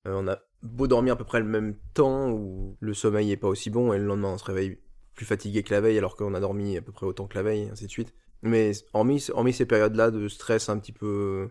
euh, 0.07 0.15
on 0.15 0.29
a 0.29 0.39
beau 0.63 0.87
dormir 0.87 1.15
à 1.15 1.17
peu 1.17 1.25
près 1.25 1.41
le 1.41 1.47
même 1.47 1.77
temps 1.95 2.31
où 2.31 2.77
le 2.81 2.95
sommeil 2.95 3.31
est 3.33 3.37
pas 3.37 3.49
aussi 3.49 3.71
bon 3.71 3.93
et 3.93 3.99
le 3.99 4.05
lendemain 4.05 4.33
on 4.33 4.39
se 4.39 4.45
réveille 4.45 4.81
plus 5.15 5.27
fatigué 5.27 5.63
que 5.63 5.73
la 5.73 5.81
veille 5.81 5.99
alors 5.99 6.17
qu'on 6.17 6.35
a 6.35 6.41
dormi 6.41 6.77
à 6.77 6.83
peu 6.83 6.93
près 6.93 7.07
autant 7.07 7.27
que 7.27 7.37
la 7.37 7.43
veille, 7.43 7.69
ainsi 7.71 7.87
de 7.87 7.91
suite. 7.91 8.15
Mais 8.43 8.73
hormis, 8.93 9.27
hormis 9.33 9.53
ces 9.53 9.67
périodes-là 9.67 10.11
de 10.11 10.29
stress 10.29 10.69
un 10.69 10.79
petit 10.79 10.93
peu, 10.93 11.51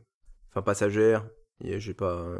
enfin 0.49 0.61
passagère, 0.61 1.27
j'ai 1.61 1.93
pas, 1.93 2.39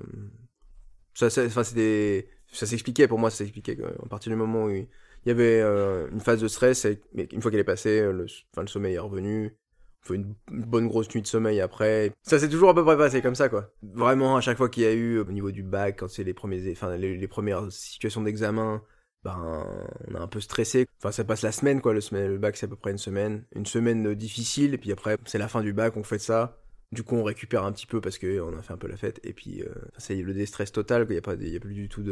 ça, 1.14 1.32
ça, 1.32 1.46
enfin, 1.46 1.64
c'était, 1.64 2.30
ça 2.52 2.66
s'expliquait 2.66 3.08
pour 3.08 3.20
moi, 3.20 3.30
ça 3.30 3.38
s'expliquait 3.38 3.78
à 3.84 4.08
partir 4.08 4.32
du 4.32 4.38
moment 4.38 4.66
où 4.66 4.70
il 4.70 4.88
y 5.26 5.32
avait 5.32 5.62
euh, 5.62 6.08
une 6.12 6.22
phase 6.22 6.42
de 6.42 6.48
stress, 6.48 6.86
et, 6.86 7.02
mais 7.14 7.28
une 7.32 7.42
fois 7.42 7.52
qu'elle 7.52 7.60
est 7.60 7.66
passée, 7.66 8.02
le, 8.02 8.26
enfin, 8.54 8.62
le 8.62 8.68
sommeil 8.68 8.96
est 8.96 9.00
revenu. 9.00 9.56
Il 10.04 10.08
faut 10.08 10.14
une, 10.14 10.36
bonne 10.50 10.88
grosse 10.88 11.14
nuit 11.14 11.22
de 11.22 11.28
sommeil 11.28 11.60
après. 11.60 12.12
Ça 12.22 12.40
s'est 12.40 12.48
toujours 12.48 12.70
à 12.70 12.76
peu 12.76 12.84
près 12.84 12.98
passé 12.98 13.22
comme 13.22 13.36
ça, 13.36 13.50
quoi. 13.50 13.72
Vraiment, 13.84 14.38
à 14.38 14.42
chaque 14.42 14.58
fois 14.58 14.70
qu'il 14.70 14.84
y 14.84 14.86
a 14.86 14.94
eu, 14.94 15.20
au 15.20 15.26
niveau 15.26 15.52
du 15.52 15.64
bac, 15.64 15.98
quand 16.00 16.08
c'est 16.08 16.24
les 16.24 16.34
premiers, 16.34 16.72
enfin, 16.72 16.96
les, 16.96 17.18
les 17.18 17.28
premières 17.28 17.70
situations 17.72 18.22
d'examen, 18.22 18.82
ben, 19.24 19.66
on 20.08 20.16
a 20.16 20.20
un 20.20 20.28
peu 20.28 20.40
stressé. 20.40 20.88
Enfin, 21.00 21.12
ça 21.12 21.26
passe 21.26 21.42
la 21.42 21.52
semaine, 21.52 21.82
quoi. 21.82 21.94
Le, 21.94 22.00
semaine, 22.00 22.32
le 22.32 22.38
bac, 22.38 22.56
c'est 22.56 22.68
à 22.68 22.70
peu 22.70 22.78
près 22.78 22.92
une 22.92 22.98
semaine. 22.98 23.44
Une 23.54 23.66
semaine 23.66 24.16
difficile, 24.16 24.74
et 24.74 24.78
puis 24.78 24.92
après, 24.94 25.18
c'est 25.26 25.38
la 25.38 25.50
fin 25.50 25.62
du 25.62 25.74
bac, 25.74 25.98
on 25.98 26.04
fait 26.04 26.20
ça. 26.20 26.58
Du 26.92 27.04
coup, 27.04 27.16
on 27.16 27.24
récupère 27.24 27.64
un 27.66 27.72
petit 27.74 27.86
peu 27.86 28.00
parce 28.00 28.18
qu'on 28.18 28.58
a 28.58 28.62
fait 28.62 28.74
un 28.74 28.78
peu 28.78 28.88
la 28.88 28.96
fête. 28.96 29.20
Et 29.24 29.34
puis, 29.34 29.62
euh, 29.62 29.74
c'est 29.98 30.16
le 30.16 30.34
déstress 30.34 30.72
total, 30.72 31.06
il 31.10 31.14
n'y 31.50 31.56
a, 31.56 31.60
plus 31.60 31.74
du 31.74 31.90
tout 31.90 32.04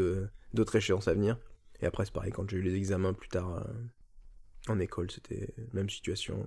d'autres 0.54 0.76
échéances 0.76 1.08
à 1.08 1.14
venir. 1.14 1.38
Et 1.82 1.86
après, 1.86 2.06
c'est 2.06 2.14
pareil, 2.14 2.32
quand 2.32 2.50
j'ai 2.50 2.58
eu 2.58 2.62
les 2.62 2.76
examens 2.76 3.14
plus 3.14 3.30
tard 3.30 3.56
euh, 3.56 4.72
en 4.72 4.80
école, 4.80 5.10
c'était 5.12 5.54
même 5.74 5.90
situation. 5.90 6.46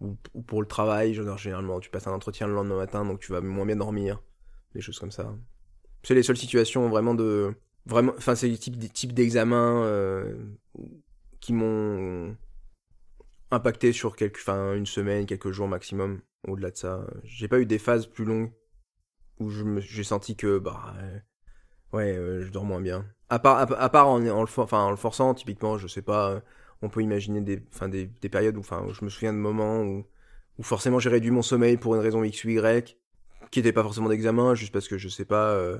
Ou, 0.00 0.16
pour 0.46 0.62
le 0.62 0.66
travail, 0.66 1.14
genre, 1.14 1.38
généralement, 1.38 1.80
tu 1.80 1.90
passes 1.90 2.06
un 2.06 2.12
entretien 2.12 2.46
le 2.46 2.54
lendemain 2.54 2.76
matin, 2.76 3.04
donc 3.04 3.20
tu 3.20 3.30
vas 3.30 3.40
moins 3.40 3.66
bien 3.66 3.76
dormir. 3.76 4.22
Des 4.74 4.80
choses 4.80 4.98
comme 4.98 5.10
ça. 5.10 5.36
C'est 6.02 6.14
les 6.14 6.22
seules 6.22 6.36
situations 6.36 6.88
vraiment 6.88 7.14
de 7.14 7.54
vraiment 7.84 8.12
enfin 8.16 8.34
c'est 8.34 8.50
types 8.56 8.92
types 8.92 9.12
d'examens 9.12 9.84
euh, 9.84 10.34
qui 11.40 11.52
m'ont 11.52 12.34
impacté 13.52 13.92
sur 13.92 14.16
quelques 14.16 14.38
enfin 14.38 14.74
une 14.74 14.86
semaine 14.86 15.26
quelques 15.26 15.50
jours 15.52 15.68
maximum 15.68 16.20
au-delà 16.48 16.70
de 16.70 16.76
ça. 16.76 17.06
J'ai 17.24 17.48
pas 17.48 17.60
eu 17.60 17.66
des 17.66 17.78
phases 17.78 18.06
plus 18.06 18.24
longues 18.24 18.50
où 19.38 19.50
j'ai 19.80 20.04
senti 20.04 20.36
que 20.36 20.58
bah 20.58 20.94
ouais 21.92 22.16
euh, 22.16 22.44
je 22.44 22.50
dors 22.50 22.64
moins 22.64 22.80
bien. 22.80 23.06
À 23.28 23.38
part 23.38 23.58
à, 23.58 23.88
part 23.90 24.08
en, 24.08 24.26
en, 24.26 24.42
le 24.42 24.48
enfin 24.56 24.80
en 24.80 24.90
le 24.90 24.96
forçant 24.96 25.34
typiquement 25.34 25.78
je 25.78 25.86
sais 25.86 26.02
pas 26.02 26.42
on 26.82 26.88
peut 26.88 27.02
imaginer 27.02 27.40
des 27.40 27.62
enfin 27.72 27.88
des, 27.88 28.06
des 28.06 28.28
périodes 28.28 28.56
où 28.56 28.60
enfin 28.60 28.86
je 28.92 29.04
me 29.04 29.10
souviens 29.10 29.32
de 29.32 29.38
moments 29.38 29.82
où 29.82 30.04
où 30.58 30.62
forcément 30.62 30.98
j'ai 30.98 31.10
réduit 31.10 31.30
mon 31.30 31.42
sommeil 31.42 31.76
pour 31.76 31.94
une 31.94 32.00
raison 32.00 32.24
x 32.24 32.44
ou 32.44 32.50
y 32.50 32.96
qui 33.50 33.60
était 33.60 33.72
pas 33.72 33.82
forcément 33.82 34.08
d'examen 34.08 34.54
juste 34.54 34.72
parce 34.72 34.88
que 34.88 34.98
je 34.98 35.08
sais 35.08 35.24
pas 35.24 35.50
euh, 35.50 35.78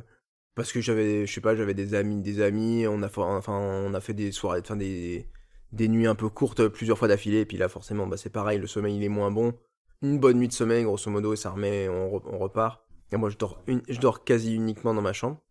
parce 0.55 0.73
que 0.73 0.81
j'avais 0.81 1.27
je 1.27 1.33
sais 1.33 1.41
pas 1.41 1.57
j'avais 1.57 1.75
des 1.75 1.95
amis 1.95 2.23
des 2.23 2.41
amis 2.43 2.87
on 2.87 3.03
a 3.03 3.11
enfin 3.19 3.59
on 3.59 3.95
a 3.95 4.01
fait 4.01 4.15
des 4.15 4.33
soirées 4.33 4.61
enfin 4.63 4.77
des 4.77 5.27
des 5.73 5.89
nuits 5.89 6.07
un 6.07 6.15
peu 6.15 6.29
courtes 6.29 6.69
plusieurs 6.69 6.99
fois 6.99 7.09
d'affilée 7.09 7.41
et 7.41 7.47
puis 7.47 7.57
là 7.57 7.69
forcément 7.69 8.07
bah 8.07 8.17
c'est 8.17 8.31
pareil 8.31 8.59
le 8.59 8.67
sommeil 8.67 8.97
il 8.97 9.05
est 9.05 9.09
moins 9.09 9.31
bon. 9.31 9.55
Une 10.03 10.19
bonne 10.19 10.39
nuit 10.39 10.49
de 10.49 10.53
sommeil 10.53 10.85
grosso 10.85 11.11
modo 11.11 11.33
et 11.33 11.37
ça 11.37 11.51
remet 11.51 11.89
on, 11.89 12.11
repart. 12.39 12.85
Et 13.13 13.17
moi 13.17 13.31
je 13.31 13.37
dors 13.37 13.63
une, 13.67 13.83
je 13.89 13.99
dors 13.99 14.25
quasi 14.25 14.55
uniquement 14.55 14.95
dans 14.95 15.03
ma 15.03 15.13
chambre 15.13 15.43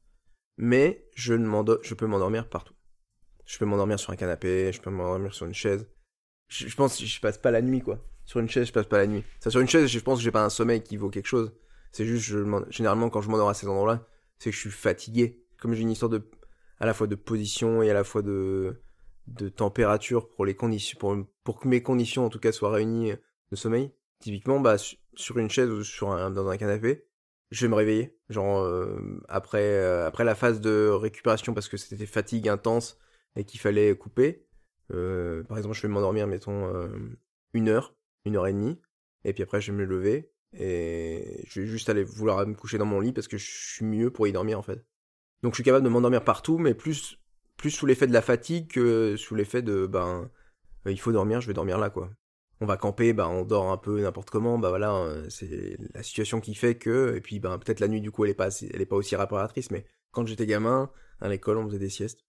mais 0.57 1.09
je 1.15 1.33
ne 1.33 1.47
je 1.81 1.93
peux 1.93 2.05
m'endormir 2.05 2.49
partout. 2.49 2.73
Je 3.45 3.57
peux 3.57 3.65
m'endormir 3.65 3.99
sur 3.99 4.11
un 4.11 4.15
canapé 4.15 4.71
je 4.71 4.81
peux 4.81 4.89
m'endormir 4.89 5.33
sur 5.33 5.45
une 5.45 5.53
chaise. 5.53 5.87
Je, 6.47 6.75
pense 6.75 7.03
je 7.03 7.19
passe 7.21 7.37
pas 7.37 7.51
la 7.51 7.61
nuit 7.61 7.81
quoi. 7.81 7.99
Sur 8.25 8.39
une 8.39 8.49
chaise 8.49 8.67
je 8.67 8.73
passe 8.73 8.87
pas 8.87 8.97
la 8.97 9.07
nuit. 9.07 9.23
Ça 9.39 9.49
sur 9.49 9.59
une 9.59 9.69
chaise 9.69 9.87
je 9.87 9.99
pense 9.99 10.19
que 10.19 10.23
j'ai 10.23 10.31
pas 10.31 10.43
un 10.43 10.49
sommeil 10.49 10.83
qui 10.83 10.97
vaut 10.97 11.09
quelque 11.09 11.27
chose. 11.27 11.51
C'est 11.91 12.05
juste 12.05 12.25
je, 12.25 12.45
généralement 12.69 13.09
quand 13.09 13.21
je 13.21 13.29
m'endors 13.29 13.49
à 13.49 13.53
ces 13.53 13.67
endroits 13.67 13.93
là 13.93 14.07
c'est 14.37 14.49
que 14.49 14.55
je 14.55 14.61
suis 14.61 14.71
fatigué. 14.71 15.45
Comme 15.59 15.73
j'ai 15.73 15.81
une 15.81 15.91
histoire 15.91 16.09
de, 16.09 16.27
à 16.79 16.87
la 16.87 16.95
fois 16.95 17.05
de 17.05 17.13
position 17.13 17.83
et 17.83 17.91
à 17.91 17.93
la 17.93 18.03
fois 18.03 18.23
de, 18.23 18.81
de 19.35 19.49
température 19.49 20.29
pour 20.29 20.45
les 20.45 20.55
conditions, 20.55 20.97
pour, 20.99 21.17
pour 21.43 21.59
que 21.59 21.67
mes 21.67 21.81
conditions 21.81 22.25
en 22.25 22.29
tout 22.29 22.39
cas 22.39 22.51
soient 22.51 22.71
réunies 22.71 23.13
de 23.51 23.55
sommeil. 23.55 23.91
Typiquement, 24.19 24.59
bah, 24.59 24.75
sur 25.15 25.37
une 25.37 25.49
chaise 25.49 25.69
ou 25.69 25.83
sur 25.83 26.11
un, 26.11 26.31
dans 26.31 26.47
un 26.47 26.57
canapé, 26.57 27.05
je 27.49 27.65
vais 27.65 27.69
me 27.69 27.75
réveiller. 27.75 28.17
Genre, 28.29 28.61
euh, 28.61 29.21
après, 29.27 29.63
euh, 29.63 30.07
après 30.07 30.23
la 30.23 30.35
phase 30.35 30.61
de 30.61 30.89
récupération 30.89 31.53
parce 31.53 31.67
que 31.67 31.77
c'était 31.77 32.05
fatigue 32.05 32.47
intense 32.47 32.97
et 33.35 33.43
qu'il 33.43 33.59
fallait 33.59 33.95
couper. 33.95 34.45
Euh, 34.93 35.43
par 35.43 35.57
exemple, 35.57 35.75
je 35.75 35.81
vais 35.81 35.87
m'endormir, 35.87 36.27
mettons, 36.27 36.71
une 37.53 37.69
heure, 37.69 37.95
une 38.25 38.37
heure 38.37 38.47
et 38.47 38.53
demie. 38.53 38.79
Et 39.23 39.33
puis 39.33 39.43
après, 39.43 39.61
je 39.61 39.71
vais 39.71 39.77
me 39.77 39.85
lever 39.85 40.31
et 40.53 41.43
je 41.47 41.61
vais 41.61 41.67
juste 41.67 41.89
aller 41.89 42.03
vouloir 42.03 42.45
me 42.45 42.55
coucher 42.55 42.77
dans 42.77 42.85
mon 42.85 42.99
lit 42.99 43.13
parce 43.13 43.27
que 43.27 43.37
je 43.37 43.49
suis 43.49 43.85
mieux 43.85 44.11
pour 44.11 44.27
y 44.27 44.33
dormir 44.33 44.59
en 44.59 44.63
fait. 44.63 44.85
Donc 45.43 45.53
je 45.53 45.55
suis 45.55 45.63
capable 45.63 45.85
de 45.85 45.89
m'endormir 45.89 46.23
partout, 46.23 46.57
mais 46.57 46.73
plus, 46.73 47.20
plus 47.61 47.69
sous 47.71 47.85
l'effet 47.85 48.07
de 48.07 48.13
la 48.13 48.23
fatigue 48.23 48.67
que 48.67 49.15
sous 49.17 49.35
l'effet 49.35 49.61
de 49.61 49.85
ben 49.85 50.29
euh, 50.87 50.91
il 50.91 50.99
faut 50.99 51.11
dormir, 51.11 51.41
je 51.41 51.47
vais 51.47 51.53
dormir 51.53 51.77
là 51.77 51.91
quoi. 51.91 52.09
On 52.59 52.65
va 52.65 52.75
camper, 52.75 53.13
ben 53.13 53.27
on 53.27 53.45
dort 53.45 53.71
un 53.71 53.77
peu 53.77 54.01
n'importe 54.01 54.31
comment, 54.31 54.57
bah 54.57 54.69
voilà, 54.69 54.95
euh, 54.95 55.29
c'est 55.29 55.77
la 55.93 56.01
situation 56.01 56.41
qui 56.41 56.55
fait 56.55 56.75
que, 56.75 57.15
et 57.15 57.21
puis 57.21 57.39
ben 57.39 57.57
peut-être 57.59 57.79
la 57.79 57.87
nuit 57.87 58.01
du 58.01 58.11
coup 58.11 58.25
elle 58.25 58.31
est 58.31 58.35
pas, 58.35 58.49
elle 58.61 58.81
est 58.81 58.85
pas 58.87 58.95
aussi 58.95 59.15
réparatrice, 59.15 59.69
mais 59.69 59.85
quand 60.11 60.25
j'étais 60.25 60.47
gamin, 60.47 60.91
à 61.19 61.29
l'école 61.29 61.57
on 61.57 61.67
faisait 61.67 61.79
des 61.79 61.89
siestes, 61.89 62.25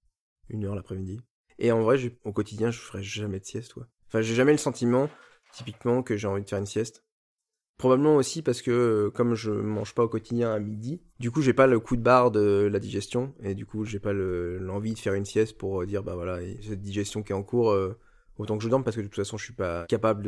une 0.50 0.66
heure 0.66 0.74
l'après-midi. 0.74 1.20
Et 1.58 1.72
en 1.72 1.80
vrai, 1.80 1.98
au 2.24 2.32
quotidien, 2.32 2.70
je 2.70 2.80
ferais 2.80 3.02
jamais 3.02 3.40
de 3.40 3.44
sieste, 3.44 3.74
quoi. 3.74 3.86
Enfin, 4.08 4.20
j'ai 4.20 4.34
jamais 4.34 4.52
le 4.52 4.58
sentiment, 4.58 5.08
typiquement, 5.52 6.02
que 6.02 6.16
j'ai 6.16 6.26
envie 6.26 6.42
de 6.42 6.48
faire 6.48 6.58
une 6.58 6.66
sieste. 6.66 7.04
Probablement 7.78 8.14
aussi 8.14 8.42
parce 8.42 8.62
que 8.62 8.70
euh, 8.70 9.10
comme 9.10 9.34
je 9.34 9.50
mange 9.50 9.94
pas 9.94 10.04
au 10.04 10.08
quotidien 10.08 10.52
à 10.52 10.58
midi, 10.60 11.00
du 11.18 11.30
coup 11.30 11.42
j'ai 11.42 11.52
pas 11.52 11.66
le 11.66 11.80
coup 11.80 11.96
de 11.96 12.02
barre 12.02 12.30
de 12.30 12.68
la 12.70 12.78
digestion 12.78 13.34
et 13.42 13.54
du 13.54 13.66
coup 13.66 13.84
j'ai 13.84 13.98
pas 13.98 14.12
l'envie 14.12 14.94
de 14.94 14.98
faire 14.98 15.14
une 15.14 15.24
sieste 15.24 15.58
pour 15.58 15.82
euh, 15.82 15.86
dire 15.86 16.04
bah 16.04 16.14
voilà 16.14 16.38
cette 16.62 16.80
digestion 16.80 17.24
qui 17.24 17.32
est 17.32 17.34
en 17.34 17.42
cours 17.42 17.72
euh, 17.72 17.98
autant 18.38 18.56
que 18.56 18.62
je 18.62 18.68
dorme 18.68 18.84
parce 18.84 18.94
que 18.94 19.00
de 19.00 19.06
toute 19.06 19.16
façon 19.16 19.36
je 19.36 19.44
suis 19.46 19.52
pas 19.52 19.84
capable 19.86 20.22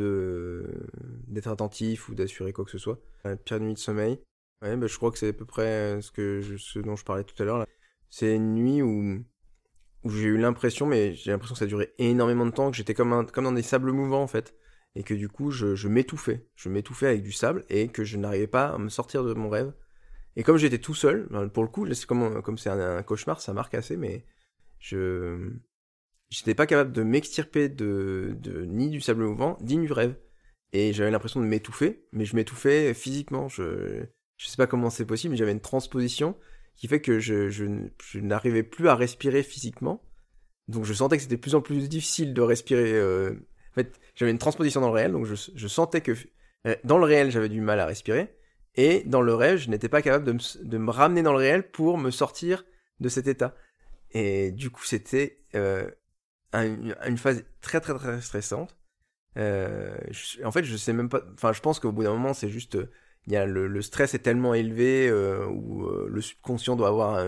d'être 1.27 1.47
attentif 1.47 2.09
ou 2.09 2.15
d'assurer 2.15 2.51
quoi 2.51 2.65
que 2.65 2.71
ce 2.71 2.77
soit. 2.77 2.99
La 3.23 3.37
pire 3.37 3.61
nuit 3.61 3.73
de 3.73 3.79
sommeil, 3.79 4.19
ouais 4.61 4.75
bah, 4.75 4.87
je 4.87 4.97
crois 4.97 5.11
que 5.11 5.17
c'est 5.17 5.29
à 5.29 5.33
peu 5.33 5.45
près 5.45 5.99
ce 6.01 6.79
dont 6.79 6.97
je 6.97 7.05
parlais 7.05 7.23
tout 7.23 7.41
à 7.41 7.45
l'heure. 7.45 7.65
C'est 8.09 8.35
une 8.35 8.53
nuit 8.53 8.81
où 8.81 9.23
j'ai 10.03 10.25
eu 10.25 10.37
l'impression 10.37 10.87
mais 10.87 11.13
j'ai 11.13 11.31
l'impression 11.31 11.53
que 11.53 11.59
ça 11.59 11.65
a 11.65 11.69
duré 11.69 11.93
énormément 11.99 12.45
de 12.45 12.51
temps 12.51 12.69
que 12.69 12.75
j'étais 12.75 12.93
comme 12.93 13.27
comme 13.31 13.45
dans 13.45 13.53
des 13.53 13.61
sables 13.61 13.91
mouvants 13.93 14.23
en 14.23 14.27
fait 14.27 14.53
et 14.95 15.03
que 15.03 15.13
du 15.13 15.29
coup 15.29 15.51
je, 15.51 15.87
m'étouffais, 15.87 16.47
je 16.55 16.69
m'étouffais 16.69 17.07
avec 17.07 17.23
du 17.23 17.31
sable 17.31 17.65
et 17.69 17.89
que 17.89 18.03
je 18.03 18.17
n'arrivais 18.17 18.47
pas 18.47 18.67
à 18.67 18.77
me 18.77 18.89
sortir 18.89 19.23
de 19.23 19.33
mon 19.33 19.49
rêve. 19.49 19.73
Et 20.37 20.43
comme 20.43 20.57
j'étais 20.57 20.79
tout 20.79 20.93
seul, 20.95 21.27
ben, 21.29 21.47
pour 21.47 21.63
le 21.63 21.69
coup, 21.69 21.91
c'est 21.93 22.05
comme 22.05 22.41
comme 22.41 22.57
c'est 22.57 22.69
un, 22.69 23.03
cauchemar, 23.03 23.41
ça 23.41 23.53
marque 23.53 23.73
assez, 23.73 23.97
mais 23.97 24.25
je 24.79 25.51
j'étais 26.29 26.55
pas 26.55 26.65
capable 26.65 26.91
de 26.91 27.03
m'extirper 27.03 27.69
de, 27.69 28.35
de 28.39 28.65
ni 28.65 28.89
du 28.89 29.01
sable 29.01 29.23
mouvant, 29.25 29.57
ni 29.61 29.77
du 29.77 29.91
rêve. 29.91 30.17
Et 30.73 30.91
j'avais 30.91 31.11
l'impression 31.11 31.39
de 31.39 31.45
m'étouffer, 31.45 32.05
mais 32.11 32.25
je 32.25 32.35
m'étouffais 32.35 32.93
physiquement. 32.93 33.47
Je 33.47 34.05
je 34.37 34.47
sais 34.47 34.57
pas 34.57 34.67
comment 34.67 34.89
c'est 34.89 35.05
possible, 35.05 35.31
mais 35.31 35.37
j'avais 35.37 35.53
une 35.53 35.61
transposition 35.61 36.35
qui 36.75 36.87
fait 36.87 37.01
que 37.01 37.19
je, 37.19 37.49
je, 37.49 37.65
je 38.03 38.19
n'arrivais 38.19 38.63
plus 38.63 38.89
à 38.89 38.95
respirer 38.95 39.43
physiquement. 39.43 40.03
Donc 40.67 40.83
je 40.83 40.93
sentais 40.93 41.17
que 41.17 41.23
c'était 41.23 41.35
de 41.35 41.41
plus 41.41 41.55
en 41.55 41.61
plus 41.61 41.87
difficile 41.87 42.33
de 42.33 42.41
respirer 42.41 42.93
euh, 42.93 43.35
en 43.75 43.81
fait, 43.81 43.99
j'avais 44.15 44.31
une 44.31 44.37
transposition 44.37 44.79
dans 44.79 44.87
le 44.87 44.93
réel, 44.93 45.11
donc 45.11 45.25
je, 45.25 45.67
sentais 45.67 45.99
que 45.99 46.13
euh, 46.65 46.75
dans 46.85 46.97
le 46.97 47.03
réel, 47.03 47.29
j'avais 47.29 47.49
du 47.49 47.59
mal 47.59 47.81
à 47.81 47.85
respirer, 47.85 48.33
et 48.75 49.03
dans 49.05 49.21
le 49.21 49.33
rêve, 49.33 49.57
je 49.57 49.69
n'étais 49.69 49.89
pas 49.89 50.01
capable 50.01 50.23
de 50.23 50.77
me, 50.77 50.91
ramener 50.91 51.23
dans 51.23 51.33
le 51.33 51.39
réel 51.39 51.69
pour 51.69 51.97
me 51.97 52.09
sortir 52.09 52.63
de 53.01 53.09
cet 53.09 53.27
état. 53.27 53.53
Et 54.11 54.51
du 54.51 54.69
coup, 54.69 54.85
c'était 54.85 55.41
euh, 55.55 55.89
une 56.53 57.17
phase 57.17 57.43
très 57.59 57.81
très 57.81 57.93
très 57.95 58.21
stressante. 58.21 58.77
Euh, 59.37 59.97
en 60.45 60.51
fait, 60.51 60.63
je 60.63 60.77
sais 60.77 60.93
même 60.93 61.09
pas. 61.09 61.21
Enfin, 61.33 61.51
je 61.51 61.59
pense 61.59 61.81
qu'au 61.81 61.91
bout 61.91 62.03
d'un 62.03 62.13
moment, 62.13 62.33
c'est 62.33 62.49
juste, 62.49 62.77
il 63.27 63.33
y 63.33 63.35
a 63.35 63.45
le, 63.45 63.81
stress 63.81 64.13
est 64.13 64.19
tellement 64.19 64.53
élevé 64.53 65.11
où 65.11 65.89
le 65.89 66.21
subconscient 66.21 66.77
doit 66.77 66.87
avoir 66.87 67.25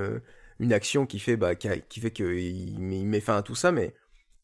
une 0.59 0.71
action 0.71 1.05
qui 1.05 1.19
fait, 1.19 1.35
bah, 1.35 1.55
qui 1.55 1.99
fait 1.99 2.11
qu'il 2.11 2.37
il 2.37 3.05
met 3.05 3.19
fin 3.19 3.35
à 3.35 3.41
tout 3.41 3.55
ça, 3.55 3.73
mais 3.73 3.93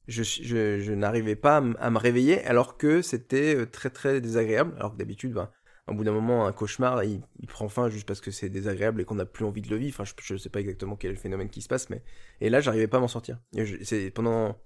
je, 0.08 0.94
n'arrivais 0.94 1.36
pas 1.36 1.58
à, 1.58 1.90
me 1.90 1.98
réveiller 1.98 2.44
alors 2.46 2.78
que 2.78 3.02
c'était 3.02 3.56
euh, 3.56 3.66
très 3.66 3.90
très 3.90 4.22
désagréable. 4.22 4.74
Alors 4.78 4.94
que 4.94 4.98
d'habitude, 4.98 5.34
ben, 5.34 5.50
au 5.88 5.94
bout 5.94 6.04
d'un 6.04 6.12
moment, 6.12 6.46
un 6.46 6.52
cauchemar, 6.52 7.04
il, 7.04 7.22
il, 7.40 7.48
prend 7.48 7.70
fin 7.70 7.90
juste 7.90 8.08
parce 8.08 8.22
que 8.22 8.32
c'est 8.32 8.50
désagréable 8.50 9.02
et 9.02 9.06
qu'on 9.06 9.16
n'a 9.16 9.26
plus 9.26 9.46
envie 9.46 9.62
de 9.62 9.70
le 9.70 9.78
vivre. 9.78 9.96
Enfin, 10.00 10.12
je, 10.22 10.34
ne 10.34 10.38
sais 10.38 10.50
pas 10.50 10.60
exactement 10.60 10.96
quel 10.96 11.18
phénomène 11.18 11.50
qui 11.50 11.62
se 11.62 11.68
passe, 11.68 11.90
mais 11.90 12.04
et 12.42 12.50
là, 12.50 12.62
j'arrivais 12.62 12.88
pas 12.88 12.98
à 12.98 13.02
m'en 13.02 13.08
sortir. 13.08 13.40
C'est 13.84 14.12
pendant 14.12 14.58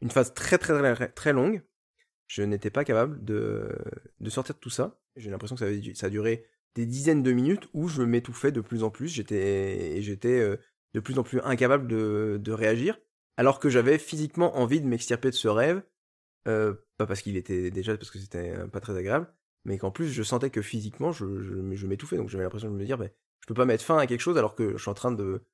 une 0.00 0.10
phase 0.10 0.34
très 0.34 0.58
très 0.58 0.94
très, 0.94 1.08
très 1.08 1.32
longue, 1.32 1.62
je 2.26 2.42
n'étais 2.42 2.70
pas 2.70 2.84
capable 2.84 3.24
de, 3.24 3.68
sortir 4.28 4.54
de 4.54 4.60
tout 4.60 4.70
ça. 4.70 4.98
J'ai 5.16 5.30
l'impression 5.30 5.56
que 5.56 5.94
ça, 5.94 6.06
a 6.06 6.10
duré 6.10 6.46
des 6.74 6.86
dizaines 6.86 7.22
de 7.22 7.32
minutes 7.32 7.68
où 7.74 7.88
je 7.88 8.02
m'étouffais 8.02 8.52
de 8.52 8.62
plus 8.62 8.82
en 8.82 8.90
plus. 8.90 9.08
J'étais 9.08 10.00
j'étais 10.00 10.40
euh, 10.40 10.56
de 10.94 11.00
plus 11.00 11.18
en 11.18 11.22
plus 11.22 11.40
incapable 11.44 11.86
de 11.86 12.52
réagir 12.52 12.98
alors 13.36 13.58
que 13.58 13.68
j'avais 13.68 13.98
physiquement 13.98 14.56
envie 14.56 14.80
de 14.80 14.86
m'extirper 14.86 15.30
de 15.30 15.34
ce 15.34 15.48
rêve, 15.48 15.82
euh, 16.48 16.74
pas 16.96 17.06
parce 17.06 17.22
qu'il 17.22 17.36
était 17.36 17.70
déjà 17.70 17.96
parce 17.96 18.10
que 18.10 18.18
c'était 18.18 18.54
pas 18.68 18.80
très 18.80 18.96
agréable, 18.96 19.32
mais 19.64 19.78
qu'en 19.78 19.90
plus 19.90 20.08
je 20.08 20.22
sentais 20.22 20.50
que 20.50 20.62
physiquement 20.62 21.12
je, 21.12 21.42
je, 21.74 21.86
m'étouffais, 21.86 22.16
donc 22.16 22.28
j'avais 22.28 22.44
l'impression 22.44 22.70
de 22.70 22.76
me 22.76 22.84
dire, 22.84 22.98
bah, 22.98 23.08
je 23.40 23.46
peux 23.46 23.54
pas 23.54 23.64
mettre 23.64 23.84
fin 23.84 23.98
à 23.98 24.06
quelque 24.06 24.20
chose 24.20 24.38
alors 24.38 24.54
que 24.54 24.72
je 24.72 24.82
suis 24.82 24.90
en 24.90 24.94
train 24.94 25.12
de 25.12 25.44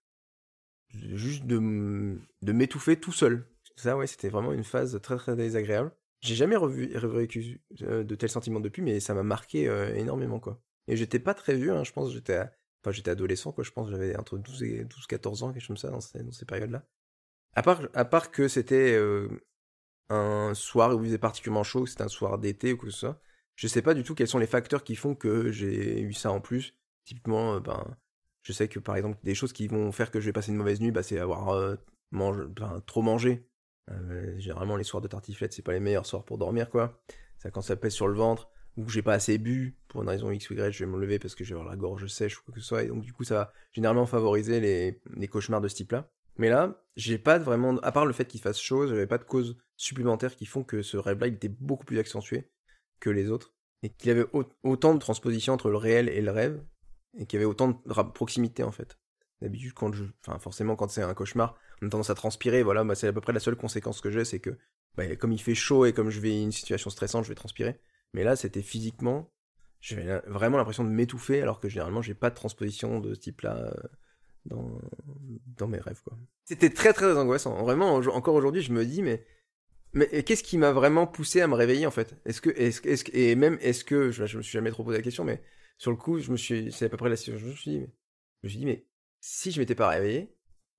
juste 0.90 1.44
de, 1.46 2.18
m'étouffer 2.42 2.98
tout 2.98 3.12
seul. 3.12 3.46
Ça, 3.76 3.96
ouais, 3.96 4.06
c'était 4.06 4.28
vraiment 4.28 4.52
une 4.52 4.64
phase 4.64 5.00
très 5.02 5.16
très 5.16 5.36
désagréable. 5.36 5.92
J'ai 6.20 6.34
jamais 6.34 6.56
revu, 6.56 6.96
revécu 6.96 7.60
euh, 7.82 8.02
de 8.02 8.14
tels 8.16 8.30
sentiments 8.30 8.60
depuis, 8.60 8.82
mais 8.82 8.98
ça 8.98 9.14
m'a 9.14 9.22
marqué 9.22 9.68
euh, 9.68 9.94
énormément, 9.94 10.40
quoi. 10.40 10.60
Et 10.88 10.96
j'étais 10.96 11.20
pas 11.20 11.34
très 11.34 11.54
vieux, 11.54 11.72
hein, 11.72 11.84
je 11.84 11.92
pense, 11.92 12.12
j'étais, 12.12 12.40
enfin, 12.82 12.90
j'étais 12.90 13.10
adolescent, 13.10 13.52
quoi, 13.52 13.62
je 13.62 13.70
pense, 13.70 13.88
j'avais 13.90 14.16
entre 14.16 14.36
12 14.36 14.62
et 14.64 14.84
12, 14.84 15.06
14 15.06 15.42
ans, 15.44 15.52
quelque 15.52 15.60
chose 15.60 15.68
comme 15.68 15.76
ça, 15.76 15.90
dans 15.90 16.00
ces, 16.00 16.24
dans 16.24 16.32
ces 16.32 16.44
périodes-là. 16.44 16.84
À 17.54 17.62
part, 17.62 18.30
que 18.30 18.46
c'était 18.48 18.94
euh, 18.94 19.28
un 20.10 20.54
soir 20.54 20.94
où 20.94 21.00
il 21.00 21.06
faisait 21.06 21.18
particulièrement 21.18 21.64
chaud, 21.64 21.84
que 21.84 21.90
c'était 21.90 22.04
un 22.04 22.08
soir 22.08 22.38
d'été 22.38 22.72
ou 22.72 22.76
quoi 22.76 22.86
que 22.86 22.92
ce 22.92 23.00
soit, 23.00 23.20
je 23.56 23.66
sais 23.66 23.82
pas 23.82 23.94
du 23.94 24.04
tout 24.04 24.14
quels 24.14 24.28
sont 24.28 24.38
les 24.38 24.46
facteurs 24.46 24.84
qui 24.84 24.94
font 24.94 25.14
que 25.14 25.50
j'ai 25.50 26.00
eu 26.00 26.12
ça 26.12 26.30
en 26.30 26.40
plus. 26.40 26.74
Typiquement, 27.04 27.54
euh, 27.54 27.60
ben, 27.60 27.84
je 28.42 28.52
sais 28.52 28.68
que 28.68 28.78
par 28.78 28.96
exemple, 28.96 29.18
des 29.24 29.34
choses 29.34 29.52
qui 29.52 29.66
vont 29.66 29.90
faire 29.92 30.10
que 30.10 30.20
je 30.20 30.26
vais 30.26 30.32
passer 30.32 30.52
une 30.52 30.58
mauvaise 30.58 30.80
nuit, 30.80 30.92
bah, 30.92 31.02
c'est 31.02 31.18
avoir 31.18 31.50
euh, 31.50 31.76
ben, 32.12 32.82
trop 32.86 33.02
mangé. 33.02 33.44
Généralement, 34.36 34.76
les 34.76 34.84
soirs 34.84 35.00
de 35.00 35.08
tartiflette, 35.08 35.54
c'est 35.54 35.62
pas 35.62 35.72
les 35.72 35.80
meilleurs 35.80 36.04
soirs 36.04 36.22
pour 36.22 36.36
dormir, 36.36 36.68
quoi. 36.68 37.00
Ça, 37.38 37.50
quand 37.50 37.62
ça 37.62 37.74
pèse 37.74 37.94
sur 37.94 38.06
le 38.06 38.14
ventre, 38.14 38.50
ou 38.76 38.84
que 38.84 38.92
j'ai 38.92 39.02
pas 39.02 39.14
assez 39.14 39.38
bu, 39.38 39.76
pour 39.88 40.02
une 40.02 40.08
raison 40.08 40.30
X 40.30 40.50
ou 40.50 40.54
Y, 40.54 40.72
je 40.72 40.84
vais 40.84 40.90
me 40.90 40.98
lever 41.00 41.18
parce 41.18 41.34
que 41.34 41.42
j'ai 41.42 41.54
la 41.54 41.74
gorge 41.74 42.06
sèche 42.06 42.38
ou 42.38 42.44
quoi 42.44 42.54
que 42.54 42.60
ce 42.60 42.66
soit, 42.66 42.82
et 42.84 42.88
donc 42.88 43.00
du 43.00 43.12
coup, 43.12 43.24
ça 43.24 43.34
va 43.34 43.52
généralement 43.72 44.06
favoriser 44.06 44.60
les, 44.60 45.00
les 45.16 45.26
cauchemars 45.26 45.60
de 45.60 45.68
ce 45.68 45.74
type-là. 45.74 46.08
Mais 46.38 46.48
là, 46.48 46.84
j'ai 46.96 47.18
pas 47.18 47.38
vraiment, 47.38 47.76
à 47.78 47.92
part 47.92 48.06
le 48.06 48.12
fait 48.12 48.24
qu'il 48.24 48.40
fasse 48.40 48.60
chaud, 48.60 48.86
j'avais 48.86 49.06
pas 49.06 49.18
de 49.18 49.24
causes 49.24 49.56
supplémentaires 49.76 50.36
qui 50.36 50.46
font 50.46 50.64
que 50.64 50.82
ce 50.82 50.96
rêve-là, 50.96 51.26
il 51.26 51.34
était 51.34 51.48
beaucoup 51.48 51.84
plus 51.84 51.98
accentué 51.98 52.50
que 53.00 53.10
les 53.10 53.30
autres, 53.30 53.54
et 53.82 53.90
qu'il 53.90 54.08
y 54.08 54.10
avait 54.10 54.26
autant 54.62 54.94
de 54.94 54.98
transposition 54.98 55.52
entre 55.52 55.70
le 55.70 55.76
réel 55.76 56.08
et 56.08 56.20
le 56.20 56.30
rêve, 56.30 56.64
et 57.16 57.26
qu'il 57.26 57.38
y 57.38 57.42
avait 57.42 57.50
autant 57.50 57.68
de 57.84 58.02
proximité 58.12 58.62
en 58.62 58.72
fait. 58.72 58.98
D'habitude, 59.40 59.72
quand 59.74 59.92
je, 59.92 60.04
enfin 60.26 60.38
forcément, 60.38 60.74
quand 60.74 60.88
c'est 60.88 61.02
un 61.02 61.14
cauchemar, 61.14 61.56
on 61.80 61.86
a 61.86 61.90
tendance 61.90 62.10
à 62.10 62.14
transpirer. 62.14 62.62
Voilà, 62.64 62.82
bah, 62.82 62.96
c'est 62.96 63.06
à 63.06 63.12
peu 63.12 63.20
près 63.20 63.32
la 63.32 63.40
seule 63.40 63.56
conséquence 63.56 64.00
que 64.00 64.10
j'ai, 64.10 64.24
c'est 64.24 64.40
que 64.40 64.58
bah, 64.96 65.14
comme 65.16 65.32
il 65.32 65.40
fait 65.40 65.54
chaud 65.54 65.86
et 65.86 65.92
comme 65.92 66.10
je 66.10 66.20
vais 66.20 66.42
une 66.42 66.50
situation 66.50 66.90
stressante, 66.90 67.24
je 67.24 67.28
vais 67.28 67.36
transpirer. 67.36 67.80
Mais 68.14 68.24
là, 68.24 68.34
c'était 68.34 68.62
physiquement, 68.62 69.32
j'avais 69.80 70.20
vraiment 70.26 70.56
l'impression 70.56 70.82
de 70.82 70.88
m'étouffer, 70.88 71.40
alors 71.40 71.60
que 71.60 71.68
généralement, 71.68 72.02
j'ai 72.02 72.14
pas 72.14 72.30
de 72.30 72.34
transposition 72.34 72.98
de 72.98 73.14
ce 73.14 73.20
type-là 73.20 73.56
euh, 73.56 73.88
dans, 74.48 75.68
mes 75.68 75.78
rêves, 75.78 76.02
quoi. 76.02 76.16
C'était 76.44 76.70
très 76.70 76.92
très 76.92 77.16
angoissant. 77.16 77.62
Vraiment, 77.62 77.94
encore 77.94 78.34
aujourd'hui, 78.34 78.62
je 78.62 78.72
me 78.72 78.84
dis, 78.84 79.02
mais 79.02 79.24
mais 79.94 80.22
qu'est-ce 80.22 80.42
qui 80.42 80.58
m'a 80.58 80.72
vraiment 80.72 81.06
poussé 81.06 81.40
à 81.40 81.46
me 81.46 81.54
réveiller 81.54 81.86
en 81.86 81.90
fait? 81.90 82.14
Est-ce 82.26 82.40
que, 82.40 82.50
est-ce, 82.50 83.04
et 83.12 83.34
même, 83.34 83.58
est-ce 83.60 83.84
que, 83.84 84.10
je, 84.10 84.26
je 84.26 84.36
me 84.36 84.42
suis 84.42 84.52
jamais 84.52 84.70
trop 84.70 84.84
posé 84.84 84.98
la 84.98 85.02
question, 85.02 85.24
mais 85.24 85.42
sur 85.78 85.90
le 85.90 85.96
coup, 85.96 86.18
je 86.18 86.30
me 86.30 86.36
suis, 86.36 86.72
c'est 86.72 86.86
à 86.86 86.88
peu 86.88 86.96
près 86.96 87.08
la 87.08 87.16
situation. 87.16 87.46
Je 87.46 87.50
me 87.52 87.56
suis 87.56 87.70
dit, 87.70 87.78
mais, 87.78 87.90
je 88.42 88.46
me 88.46 88.48
suis 88.50 88.58
dit, 88.58 88.66
mais 88.66 88.86
si 89.20 89.50
je 89.50 89.60
m'étais 89.60 89.74
pas 89.74 89.88
réveillé, 89.88 90.34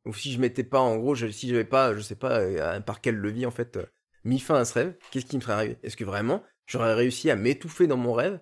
ou 0.05 0.13
si 0.13 0.31
je 0.31 0.39
m'étais 0.39 0.63
pas, 0.63 0.79
en 0.79 0.97
gros, 0.97 1.15
je, 1.15 1.27
si 1.27 1.49
j'avais 1.49 1.65
pas, 1.65 1.93
je 1.95 2.01
sais 2.01 2.15
pas, 2.15 2.39
euh, 2.39 2.79
par 2.81 3.01
quel 3.01 3.15
levier 3.15 3.45
en 3.45 3.51
fait, 3.51 3.77
euh, 3.77 3.85
mis 4.23 4.39
fin 4.39 4.55
à 4.55 4.65
ce 4.65 4.73
rêve, 4.73 4.97
qu'est-ce 5.11 5.25
qui 5.25 5.37
me 5.37 5.41
serait 5.41 5.53
arrivé? 5.53 5.77
Est-ce 5.83 5.97
que 5.97 6.03
vraiment, 6.03 6.43
j'aurais 6.67 6.93
réussi 6.93 7.29
à 7.29 7.35
m'étouffer 7.35 7.87
dans 7.87 7.97
mon 7.97 8.13
rêve? 8.13 8.39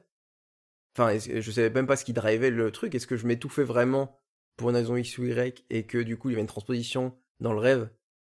Enfin, 0.95 1.17
je 1.17 1.51
savais 1.51 1.69
même 1.69 1.87
pas 1.87 1.95
ce 1.95 2.05
qui 2.05 2.13
drivait 2.13 2.49
le 2.49 2.71
truc. 2.71 2.95
Est-ce 2.95 3.05
que 3.05 3.17
je 3.17 3.27
m'étouffais 3.27 3.63
vraiment 3.63 4.19
pour 4.57 4.71
une 4.71 4.75
raison 4.75 4.97
X 4.97 5.17
ou 5.19 5.25
Y 5.25 5.63
et 5.69 5.83
que 5.83 5.99
du 5.99 6.17
coup 6.17 6.29
il 6.29 6.33
y 6.33 6.35
avait 6.35 6.41
une 6.41 6.47
transposition 6.47 7.15
dans 7.39 7.53
le 7.53 7.59
rêve 7.59 7.89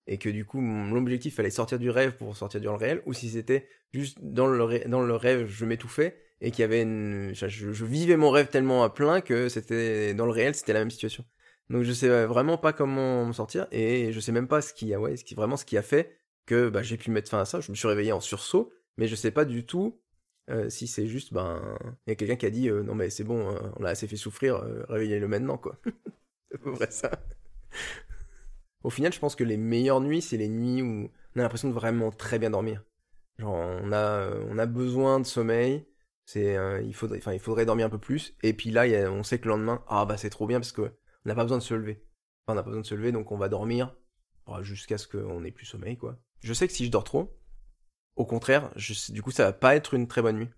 et 0.06 0.18
que 0.18 0.28
du 0.28 0.44
coup 0.44 0.60
l'objectif 0.60 1.36
fallait 1.36 1.50
sortir 1.50 1.78
du 1.78 1.90
rêve 1.90 2.16
pour 2.16 2.36
sortir 2.36 2.60
du 2.60 2.68
réel 2.68 3.02
ou 3.06 3.12
si 3.12 3.30
c'était 3.30 3.68
juste 3.92 4.18
dans 4.22 4.46
le, 4.46 4.88
dans 4.88 5.02
le 5.02 5.14
rêve 5.14 5.46
je 5.46 5.64
m'étouffais 5.64 6.18
et 6.40 6.50
qu'il 6.50 6.60
y 6.60 6.64
avait 6.64 6.82
une 6.82 7.32
je, 7.34 7.84
vivais 7.84 8.16
mon 8.16 8.30
rêve 8.30 8.48
tellement 8.48 8.82
à 8.82 8.90
plein 8.90 9.20
que 9.20 9.48
c'était 9.48 10.14
dans 10.14 10.26
le 10.26 10.32
réel 10.32 10.54
c'était 10.54 10.72
la 10.72 10.80
même 10.80 10.90
situation. 10.90 11.24
Donc 11.70 11.82
je 11.84 11.92
sais 11.92 12.26
vraiment 12.26 12.58
pas 12.58 12.72
comment 12.72 13.24
m'en 13.24 13.32
sortir 13.32 13.66
et 13.70 14.12
je 14.12 14.20
sais 14.20 14.32
même 14.32 14.48
pas 14.48 14.60
ce 14.60 14.74
qui 14.74 14.92
a 14.92 15.00
ouais 15.00 15.16
ce 15.16 15.24
qui 15.24 15.34
vraiment 15.34 15.56
ce 15.56 15.64
qui 15.64 15.78
a 15.78 15.82
fait 15.82 16.18
que 16.46 16.68
bah, 16.68 16.82
j'ai 16.82 16.98
pu 16.98 17.10
mettre 17.10 17.30
fin 17.30 17.40
à 17.40 17.46
ça. 17.46 17.60
Je 17.60 17.70
me 17.70 17.76
suis 17.76 17.88
réveillé 17.88 18.12
en 18.12 18.20
sursaut 18.20 18.72
mais 18.96 19.06
je 19.06 19.14
sais 19.14 19.30
pas 19.30 19.44
du 19.44 19.64
tout 19.64 19.98
euh, 20.50 20.68
si 20.68 20.86
c'est 20.86 21.06
juste 21.06 21.32
ben 21.32 21.78
il 22.06 22.10
y 22.10 22.12
a 22.12 22.16
quelqu'un 22.16 22.36
qui 22.36 22.46
a 22.46 22.50
dit 22.50 22.68
euh, 22.68 22.82
non 22.82 22.94
mais 22.94 23.08
c'est 23.08 23.24
bon 23.24 23.50
euh, 23.50 23.58
on 23.76 23.82
l'a 23.82 23.90
assez 23.90 24.06
fait 24.06 24.16
souffrir 24.16 24.62
réveillez-le 24.88 25.26
maintenant 25.26 25.56
quoi 25.56 25.78
c'est 26.50 26.60
vrai 26.62 26.90
ça 26.90 27.10
au 28.82 28.90
final, 28.90 29.14
je 29.14 29.18
pense 29.18 29.34
que 29.34 29.44
les 29.44 29.56
meilleures 29.56 30.02
nuits, 30.02 30.20
c'est 30.20 30.36
les 30.36 30.48
nuits 30.48 30.82
où 30.82 31.10
on 31.34 31.38
a 31.38 31.42
l'impression 31.42 31.68
de 31.68 31.72
vraiment 31.72 32.10
très 32.10 32.38
bien 32.38 32.50
dormir. 32.50 32.84
Genre, 33.38 33.54
on 33.54 33.92
a, 33.92 34.28
on 34.50 34.58
a 34.58 34.66
besoin 34.66 35.20
de 35.20 35.24
sommeil. 35.24 35.86
C'est, 36.26 36.58
il 36.84 36.94
faudrait, 36.94 37.18
il 37.32 37.40
faudrait 37.40 37.64
dormir 37.64 37.86
un 37.86 37.88
peu 37.88 37.98
plus. 37.98 38.36
Et 38.42 38.52
puis 38.52 38.70
là, 38.70 38.84
on 39.10 39.22
sait 39.22 39.38
que 39.38 39.46
le 39.46 39.52
lendemain, 39.52 39.82
ah 39.88 40.04
bah 40.04 40.18
c'est 40.18 40.28
trop 40.28 40.46
bien 40.46 40.60
parce 40.60 40.72
que 40.72 40.82
on 40.82 41.28
n'a 41.28 41.34
pas 41.34 41.44
besoin 41.44 41.56
de 41.56 41.62
se 41.62 41.72
lever. 41.72 42.04
Enfin, 42.46 42.52
on 42.52 42.54
n'a 42.56 42.62
pas 42.62 42.68
besoin 42.68 42.82
de 42.82 42.86
se 42.86 42.94
lever, 42.94 43.10
donc 43.10 43.32
on 43.32 43.38
va 43.38 43.48
dormir 43.48 43.96
bah, 44.46 44.62
jusqu'à 44.62 44.98
ce 44.98 45.08
qu'on 45.08 45.44
ait 45.44 45.50
plus 45.50 45.64
sommeil, 45.64 45.96
quoi. 45.96 46.18
Je 46.42 46.52
sais 46.52 46.66
que 46.66 46.74
si 46.74 46.84
je 46.84 46.90
dors 46.90 47.04
trop, 47.04 47.34
au 48.16 48.24
contraire, 48.24 48.70
je, 48.76 49.12
du 49.12 49.22
coup, 49.22 49.30
ça 49.30 49.44
va 49.44 49.52
pas 49.52 49.74
être 49.74 49.94
une 49.94 50.06
très 50.06 50.22
bonne 50.22 50.38
nuit. 50.38 50.50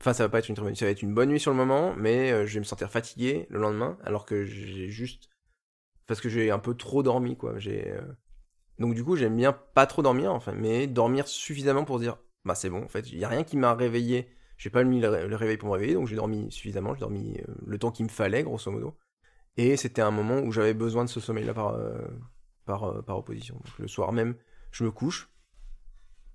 Enfin, 0.00 0.12
ça 0.12 0.24
va 0.24 0.28
pas 0.28 0.38
être 0.38 0.48
une 0.48 0.54
très 0.54 0.62
bonne 0.62 0.72
nuit. 0.72 0.78
Ça 0.78 0.86
va 0.86 0.90
être 0.90 1.02
une 1.02 1.14
bonne 1.14 1.28
nuit 1.28 1.40
sur 1.40 1.50
le 1.50 1.56
moment, 1.56 1.94
mais 1.96 2.32
euh, 2.32 2.46
je 2.46 2.54
vais 2.54 2.60
me 2.60 2.64
sentir 2.64 2.90
fatigué 2.90 3.46
le 3.50 3.58
lendemain, 3.60 3.98
alors 4.04 4.26
que 4.26 4.44
j'ai 4.44 4.88
juste 4.88 5.28
parce 6.06 6.20
que 6.20 6.28
j'ai 6.28 6.50
un 6.50 6.58
peu 6.58 6.74
trop 6.74 7.02
dormi, 7.02 7.36
quoi. 7.36 7.58
J'ai 7.58 7.88
euh, 7.92 8.00
donc 8.78 8.94
du 8.94 9.04
coup 9.04 9.14
j'aime 9.14 9.36
bien 9.36 9.52
pas 9.52 9.86
trop 9.86 10.02
dormir, 10.02 10.32
enfin, 10.32 10.52
mais 10.52 10.86
dormir 10.86 11.28
suffisamment 11.28 11.84
pour 11.84 12.00
dire 12.00 12.18
bah 12.44 12.54
c'est 12.54 12.70
bon. 12.70 12.82
En 12.82 12.88
fait, 12.88 13.12
il 13.12 13.18
y 13.18 13.24
a 13.24 13.28
rien 13.28 13.44
qui 13.44 13.56
m'a 13.56 13.74
réveillé. 13.74 14.28
J'ai 14.56 14.70
pas 14.70 14.84
mis 14.84 15.00
le, 15.00 15.08
réveil 15.36 15.56
pour 15.56 15.68
me 15.68 15.74
réveiller, 15.74 15.94
donc 15.94 16.08
j'ai 16.08 16.16
dormi 16.16 16.50
suffisamment. 16.50 16.94
J'ai 16.94 17.00
dormi 17.00 17.38
euh, 17.38 17.54
le 17.66 17.78
temps 17.78 17.92
qu'il 17.92 18.06
me 18.06 18.10
fallait, 18.10 18.42
grosso 18.42 18.70
modo. 18.70 18.96
Et 19.56 19.76
c'était 19.76 20.02
un 20.02 20.10
moment 20.10 20.40
où 20.40 20.52
j'avais 20.52 20.74
besoin 20.74 21.04
de 21.04 21.10
ce 21.10 21.20
sommeil-là 21.20 21.54
par 21.54 21.78
par 22.64 23.04
par 23.04 23.18
opposition. 23.18 23.54
Donc, 23.54 23.78
le 23.78 23.88
soir 23.88 24.12
même, 24.12 24.34
je 24.72 24.84
me 24.84 24.90
couche 24.90 25.30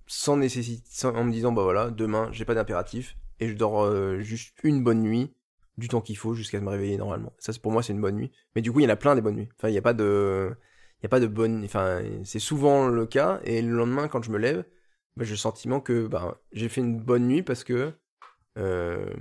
sans 0.07 0.37
nécessité, 0.37 1.07
en 1.07 1.23
me 1.23 1.31
disant 1.31 1.51
bah 1.51 1.63
voilà, 1.63 1.89
demain 1.89 2.29
j'ai 2.31 2.45
pas 2.45 2.55
d'impératif 2.55 3.17
et 3.39 3.49
je 3.49 3.53
dors 3.53 3.91
juste 4.21 4.53
une 4.63 4.83
bonne 4.83 5.01
nuit 5.01 5.33
du 5.77 5.87
temps 5.87 6.01
qu'il 6.01 6.17
faut 6.17 6.33
jusqu'à 6.33 6.59
me 6.59 6.69
réveiller 6.69 6.97
normalement. 6.97 7.33
Ça, 7.37 7.51
pour 7.61 7.71
moi, 7.71 7.83
c'est 7.83 7.93
une 7.93 8.01
bonne 8.01 8.15
nuit. 8.15 8.31
Mais 8.55 8.61
du 8.61 8.71
coup, 8.71 8.79
il 8.79 8.83
y 8.83 8.85
en 8.85 8.89
a 8.89 8.95
plein 8.95 9.15
des 9.15 9.21
bonnes 9.21 9.35
nuits. 9.35 9.49
Enfin, 9.57 9.69
il 9.69 9.73
n'y 9.73 9.77
a 9.77 9.81
pas 9.81 9.93
de, 9.93 10.55
il 10.99 11.03
y 11.03 11.07
a 11.07 11.09
pas 11.09 11.19
de 11.19 11.27
bonne, 11.27 11.63
enfin, 11.63 12.01
c'est 12.23 12.39
souvent 12.39 12.87
le 12.87 13.05
cas. 13.05 13.41
Et 13.43 13.61
le 13.61 13.75
lendemain, 13.75 14.07
quand 14.07 14.23
je 14.23 14.31
me 14.31 14.37
lève, 14.37 14.63
bah, 15.17 15.25
j'ai 15.25 15.31
le 15.31 15.37
sentiment 15.37 15.81
que, 15.81 16.07
bah, 16.07 16.39
j'ai 16.51 16.69
fait 16.69 16.81
une 16.81 16.99
bonne 16.99 17.27
nuit 17.27 17.43
parce 17.43 17.63
que, 17.63 17.93
euh, 18.57 19.13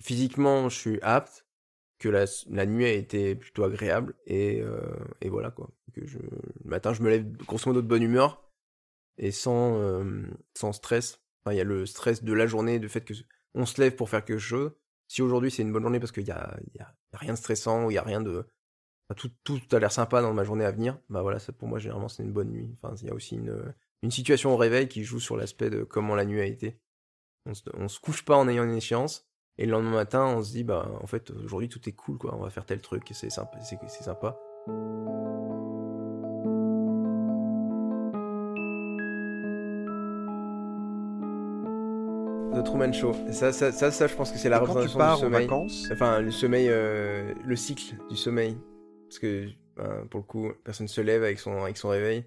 physiquement, 0.00 0.68
je 0.68 0.76
suis 0.76 1.00
apte, 1.02 1.46
que 1.98 2.08
la, 2.08 2.66
nuit 2.66 2.86
a 2.86 2.92
été 2.92 3.34
plutôt 3.34 3.64
agréable 3.64 4.14
et, 4.26 4.62
euh, 4.62 4.80
voilà 5.26 5.50
quoi. 5.50 5.70
Que 5.92 6.00
le 6.00 6.08
matin, 6.64 6.94
je 6.94 7.02
me 7.02 7.10
lève 7.10 7.30
grosso 7.46 7.68
modo 7.68 7.82
de 7.82 7.86
bonne 7.86 8.02
humeur 8.02 8.49
et 9.20 9.30
sans, 9.30 9.78
euh, 9.78 10.26
sans 10.56 10.72
stress. 10.72 11.20
Enfin, 11.44 11.54
il 11.54 11.58
y 11.58 11.60
a 11.60 11.64
le 11.64 11.86
stress 11.86 12.24
de 12.24 12.32
la 12.32 12.46
journée, 12.46 12.80
du 12.80 12.88
fait 12.88 13.04
que 13.04 13.14
on 13.54 13.66
se 13.66 13.80
lève 13.80 13.94
pour 13.94 14.08
faire 14.08 14.24
quelque 14.24 14.38
chose 14.38 14.72
si 15.10 15.22
aujourd'hui 15.22 15.50
c'est 15.50 15.62
une 15.62 15.72
bonne 15.72 15.82
journée 15.82 15.98
parce 15.98 16.12
qu'il 16.12 16.26
y 16.26 16.30
a, 16.30 16.56
y 16.72 16.80
a, 16.80 16.94
rien 17.14 17.32
de 17.32 17.38
stressant, 17.38 17.86
ou 17.86 17.90
il 17.90 17.94
y 17.94 17.98
a 17.98 18.02
rien 18.02 18.20
de. 18.20 18.46
tout, 19.16 19.28
tout 19.42 19.60
a 19.72 19.80
l'air 19.80 19.90
sympa 19.90 20.22
dans 20.22 20.32
ma 20.32 20.44
journée 20.44 20.64
à 20.64 20.70
venir, 20.70 21.00
bah 21.08 21.20
voilà, 21.22 21.40
ça, 21.40 21.52
pour 21.52 21.66
moi 21.66 21.80
généralement 21.80 22.08
c'est 22.08 22.22
une 22.22 22.32
bonne 22.32 22.50
nuit. 22.50 22.76
Enfin, 22.80 22.94
il 23.02 23.08
y 23.08 23.10
a 23.10 23.14
aussi 23.14 23.34
une, 23.34 24.10
situation 24.10 24.54
au 24.54 24.56
réveil 24.56 24.86
qui 24.86 25.02
joue 25.02 25.18
sur 25.18 25.36
l'aspect 25.36 25.68
de 25.68 25.82
comment 25.82 26.14
la 26.14 26.24
nuit 26.24 26.40
a 26.40 26.44
été. 26.44 26.78
On 27.44 27.54
se, 27.54 27.64
se 27.88 28.00
couche 28.00 28.24
pas 28.24 28.36
en 28.36 28.46
ayant 28.46 28.62
une 28.62 28.76
échéance, 28.76 29.28
et 29.58 29.66
le 29.66 29.72
lendemain 29.72 29.94
matin 29.94 30.26
on 30.26 30.44
se 30.44 30.52
dit, 30.52 30.62
bah 30.62 30.88
en 31.00 31.06
fait 31.08 31.30
aujourd'hui 31.30 31.68
tout 31.68 31.88
est 31.88 31.92
cool, 31.92 32.16
quoi, 32.16 32.36
on 32.36 32.42
va 32.44 32.50
faire 32.50 32.64
tel 32.64 32.80
truc, 32.80 33.02
c'est 33.12 33.30
sympa. 33.30 33.58
C'est 33.60 34.04
sympa. 34.04 34.38
The 42.60 42.64
Truman 42.64 42.92
Show. 42.92 43.14
Ça, 43.32 43.52
ça, 43.52 43.72
ça, 43.72 43.90
ça 43.90 44.06
je 44.06 44.14
pense 44.14 44.30
que 44.30 44.38
c'est 44.38 44.50
la 44.50 44.58
représentation 44.58 45.14
du 45.14 45.20
sommeil. 45.20 45.46
vacances 45.46 45.88
Enfin, 45.92 46.20
le 46.20 46.30
sommeil, 46.30 46.66
euh, 46.68 47.32
le 47.44 47.56
cycle 47.56 47.96
du 48.10 48.16
sommeil. 48.16 48.58
Parce 49.08 49.18
que, 49.18 49.48
ben, 49.76 50.06
pour 50.10 50.20
le 50.20 50.24
coup, 50.24 50.52
personne 50.62 50.88
se 50.88 51.00
lève 51.00 51.22
avec 51.22 51.38
son, 51.38 51.62
avec 51.62 51.78
son 51.78 51.88
réveil. 51.88 52.24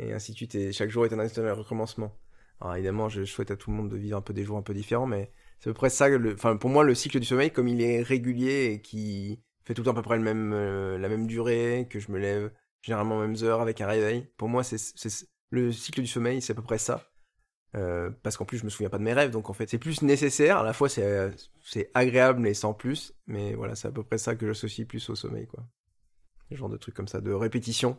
Et 0.00 0.12
ainsi 0.12 0.32
de 0.32 0.36
suite. 0.36 0.54
Et 0.56 0.72
chaque 0.72 0.90
jour 0.90 1.06
est 1.06 1.12
un 1.12 1.18
instant 1.20 1.42
de 1.42 1.50
recommencement. 1.50 2.12
Alors 2.60 2.74
évidemment, 2.74 3.08
je 3.08 3.24
souhaite 3.24 3.52
à 3.52 3.56
tout 3.56 3.70
le 3.70 3.76
monde 3.76 3.88
de 3.88 3.96
vivre 3.96 4.16
un 4.16 4.20
peu 4.20 4.32
des 4.34 4.42
jours 4.42 4.58
un 4.58 4.62
peu 4.62 4.74
différents, 4.74 5.06
mais 5.06 5.30
c'est 5.60 5.70
à 5.70 5.72
peu 5.72 5.76
près 5.78 5.90
ça. 5.90 6.08
Le, 6.08 6.34
enfin, 6.34 6.56
pour 6.56 6.70
moi, 6.70 6.82
le 6.82 6.94
cycle 6.94 7.20
du 7.20 7.26
sommeil, 7.26 7.52
comme 7.52 7.68
il 7.68 7.80
est 7.80 8.02
régulier 8.02 8.72
et 8.72 8.80
qui 8.80 9.40
fait 9.64 9.74
tout 9.74 9.82
le 9.82 9.84
temps 9.84 9.92
à 9.92 9.94
peu 9.94 10.02
près 10.02 10.16
le 10.16 10.24
même, 10.24 10.52
euh, 10.52 10.98
la 10.98 11.08
même 11.08 11.28
durée, 11.28 11.86
que 11.88 12.00
je 12.00 12.10
me 12.10 12.18
lève 12.18 12.50
généralement 12.82 13.18
aux 13.18 13.20
mêmes 13.20 13.36
heures 13.42 13.60
avec 13.60 13.80
un 13.80 13.86
réveil. 13.86 14.26
Pour 14.36 14.48
moi, 14.48 14.64
c'est, 14.64 14.76
le 15.50 15.70
cycle 15.70 16.00
du 16.00 16.08
sommeil, 16.08 16.42
c'est 16.42 16.52
à 16.52 16.56
peu 16.56 16.62
près 16.62 16.78
ça. 16.78 17.07
Euh, 17.74 18.10
parce 18.22 18.38
qu'en 18.38 18.46
plus 18.46 18.58
je 18.58 18.64
me 18.64 18.70
souviens 18.70 18.88
pas 18.88 18.96
de 18.96 19.02
mes 19.02 19.12
rêves, 19.12 19.30
donc 19.30 19.50
en 19.50 19.52
fait 19.52 19.68
c'est 19.68 19.78
plus 19.78 20.00
nécessaire, 20.00 20.58
à 20.58 20.62
la 20.62 20.72
fois 20.72 20.88
c'est, 20.88 21.30
c'est 21.62 21.90
agréable 21.92 22.40
mais 22.40 22.54
sans 22.54 22.72
plus, 22.72 23.14
mais 23.26 23.54
voilà 23.54 23.74
c'est 23.74 23.88
à 23.88 23.90
peu 23.90 24.02
près 24.02 24.16
ça 24.16 24.34
que 24.36 24.46
j'associe 24.46 24.88
plus 24.88 25.10
au 25.10 25.14
sommeil 25.14 25.46
quoi. 25.46 25.66
Genre 26.50 26.70
de 26.70 26.78
trucs 26.78 26.94
comme 26.94 27.08
ça, 27.08 27.20
de 27.20 27.30
répétition, 27.30 27.98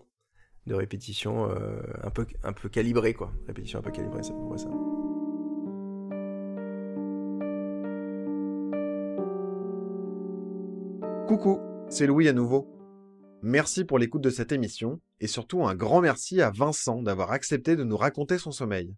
de 0.66 0.74
répétition 0.74 1.52
euh, 1.52 1.82
un, 2.02 2.10
peu, 2.10 2.26
un 2.44 2.52
peu 2.52 2.68
calibrée 2.68 3.14
quoi, 3.14 3.32
répétition 3.46 3.78
un 3.78 3.84
peu 3.84 3.92
calibrée 3.92 4.24
c'est 4.24 4.32
à 4.32 4.36
peu 4.36 4.48
près 4.48 4.58
ça. 4.58 4.70
Coucou, 11.28 11.60
c'est 11.90 12.08
Louis 12.08 12.28
à 12.28 12.34
nouveau. 12.34 12.68
Merci 13.44 13.86
pour 13.86 14.00
l'écoute 14.00 14.24
de 14.24 14.32
cette 14.32 14.52
émission 14.52 15.00
Et 15.20 15.28
surtout 15.28 15.64
un 15.64 15.76
grand 15.76 16.02
merci 16.02 16.42
à 16.42 16.50
Vincent 16.50 17.04
d'avoir 17.04 17.32
accepté 17.32 17.76
de 17.76 17.84
nous 17.84 17.98
raconter 17.98 18.40
son 18.40 18.52
sommeil. 18.52 18.96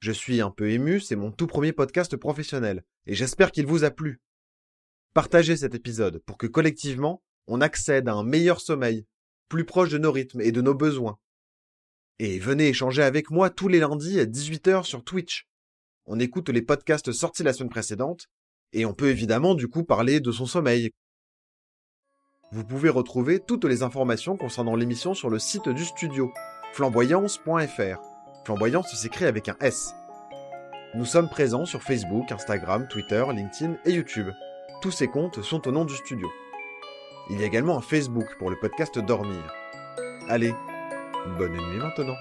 Je 0.00 0.12
suis 0.12 0.40
un 0.40 0.50
peu 0.50 0.70
ému, 0.70 0.98
c'est 0.98 1.14
mon 1.14 1.30
tout 1.30 1.46
premier 1.46 1.72
podcast 1.72 2.16
professionnel, 2.16 2.84
et 3.06 3.14
j'espère 3.14 3.52
qu'il 3.52 3.66
vous 3.66 3.84
a 3.84 3.90
plu. 3.90 4.22
Partagez 5.12 5.58
cet 5.58 5.74
épisode 5.74 6.22
pour 6.24 6.38
que 6.38 6.46
collectivement, 6.46 7.22
on 7.46 7.60
accède 7.60 8.08
à 8.08 8.14
un 8.14 8.24
meilleur 8.24 8.62
sommeil, 8.62 9.04
plus 9.50 9.66
proche 9.66 9.90
de 9.90 9.98
nos 9.98 10.10
rythmes 10.10 10.40
et 10.40 10.52
de 10.52 10.62
nos 10.62 10.74
besoins. 10.74 11.18
Et 12.18 12.38
venez 12.38 12.68
échanger 12.68 13.02
avec 13.02 13.30
moi 13.30 13.50
tous 13.50 13.68
les 13.68 13.80
lundis 13.80 14.18
à 14.20 14.24
18h 14.24 14.84
sur 14.84 15.04
Twitch. 15.04 15.46
On 16.06 16.18
écoute 16.18 16.48
les 16.48 16.62
podcasts 16.62 17.12
sortis 17.12 17.42
la 17.42 17.52
semaine 17.52 17.68
précédente, 17.68 18.26
et 18.72 18.86
on 18.86 18.94
peut 18.94 19.10
évidemment 19.10 19.54
du 19.54 19.68
coup 19.68 19.84
parler 19.84 20.20
de 20.20 20.32
son 20.32 20.46
sommeil. 20.46 20.92
Vous 22.52 22.64
pouvez 22.64 22.88
retrouver 22.88 23.38
toutes 23.38 23.64
les 23.64 23.82
informations 23.82 24.38
concernant 24.38 24.76
l'émission 24.76 25.12
sur 25.12 25.28
le 25.28 25.38
site 25.38 25.68
du 25.68 25.84
studio, 25.84 26.32
flamboyance.fr. 26.72 28.09
Flamboyance 28.44 28.94
s'écrit 28.94 29.26
avec 29.26 29.48
un 29.48 29.56
S. 29.60 29.94
Nous 30.94 31.04
sommes 31.04 31.28
présents 31.28 31.66
sur 31.66 31.82
Facebook, 31.82 32.32
Instagram, 32.32 32.88
Twitter, 32.88 33.24
LinkedIn 33.32 33.76
et 33.84 33.92
YouTube. 33.92 34.28
Tous 34.82 34.90
ces 34.90 35.08
comptes 35.08 35.42
sont 35.42 35.68
au 35.68 35.72
nom 35.72 35.84
du 35.84 35.94
studio. 35.94 36.28
Il 37.30 37.38
y 37.40 37.44
a 37.44 37.46
également 37.46 37.76
un 37.76 37.82
Facebook 37.82 38.26
pour 38.38 38.50
le 38.50 38.56
podcast 38.58 38.98
Dormir. 38.98 39.54
Allez, 40.28 40.54
bonne 41.38 41.52
nuit 41.52 41.78
maintenant. 41.78 42.16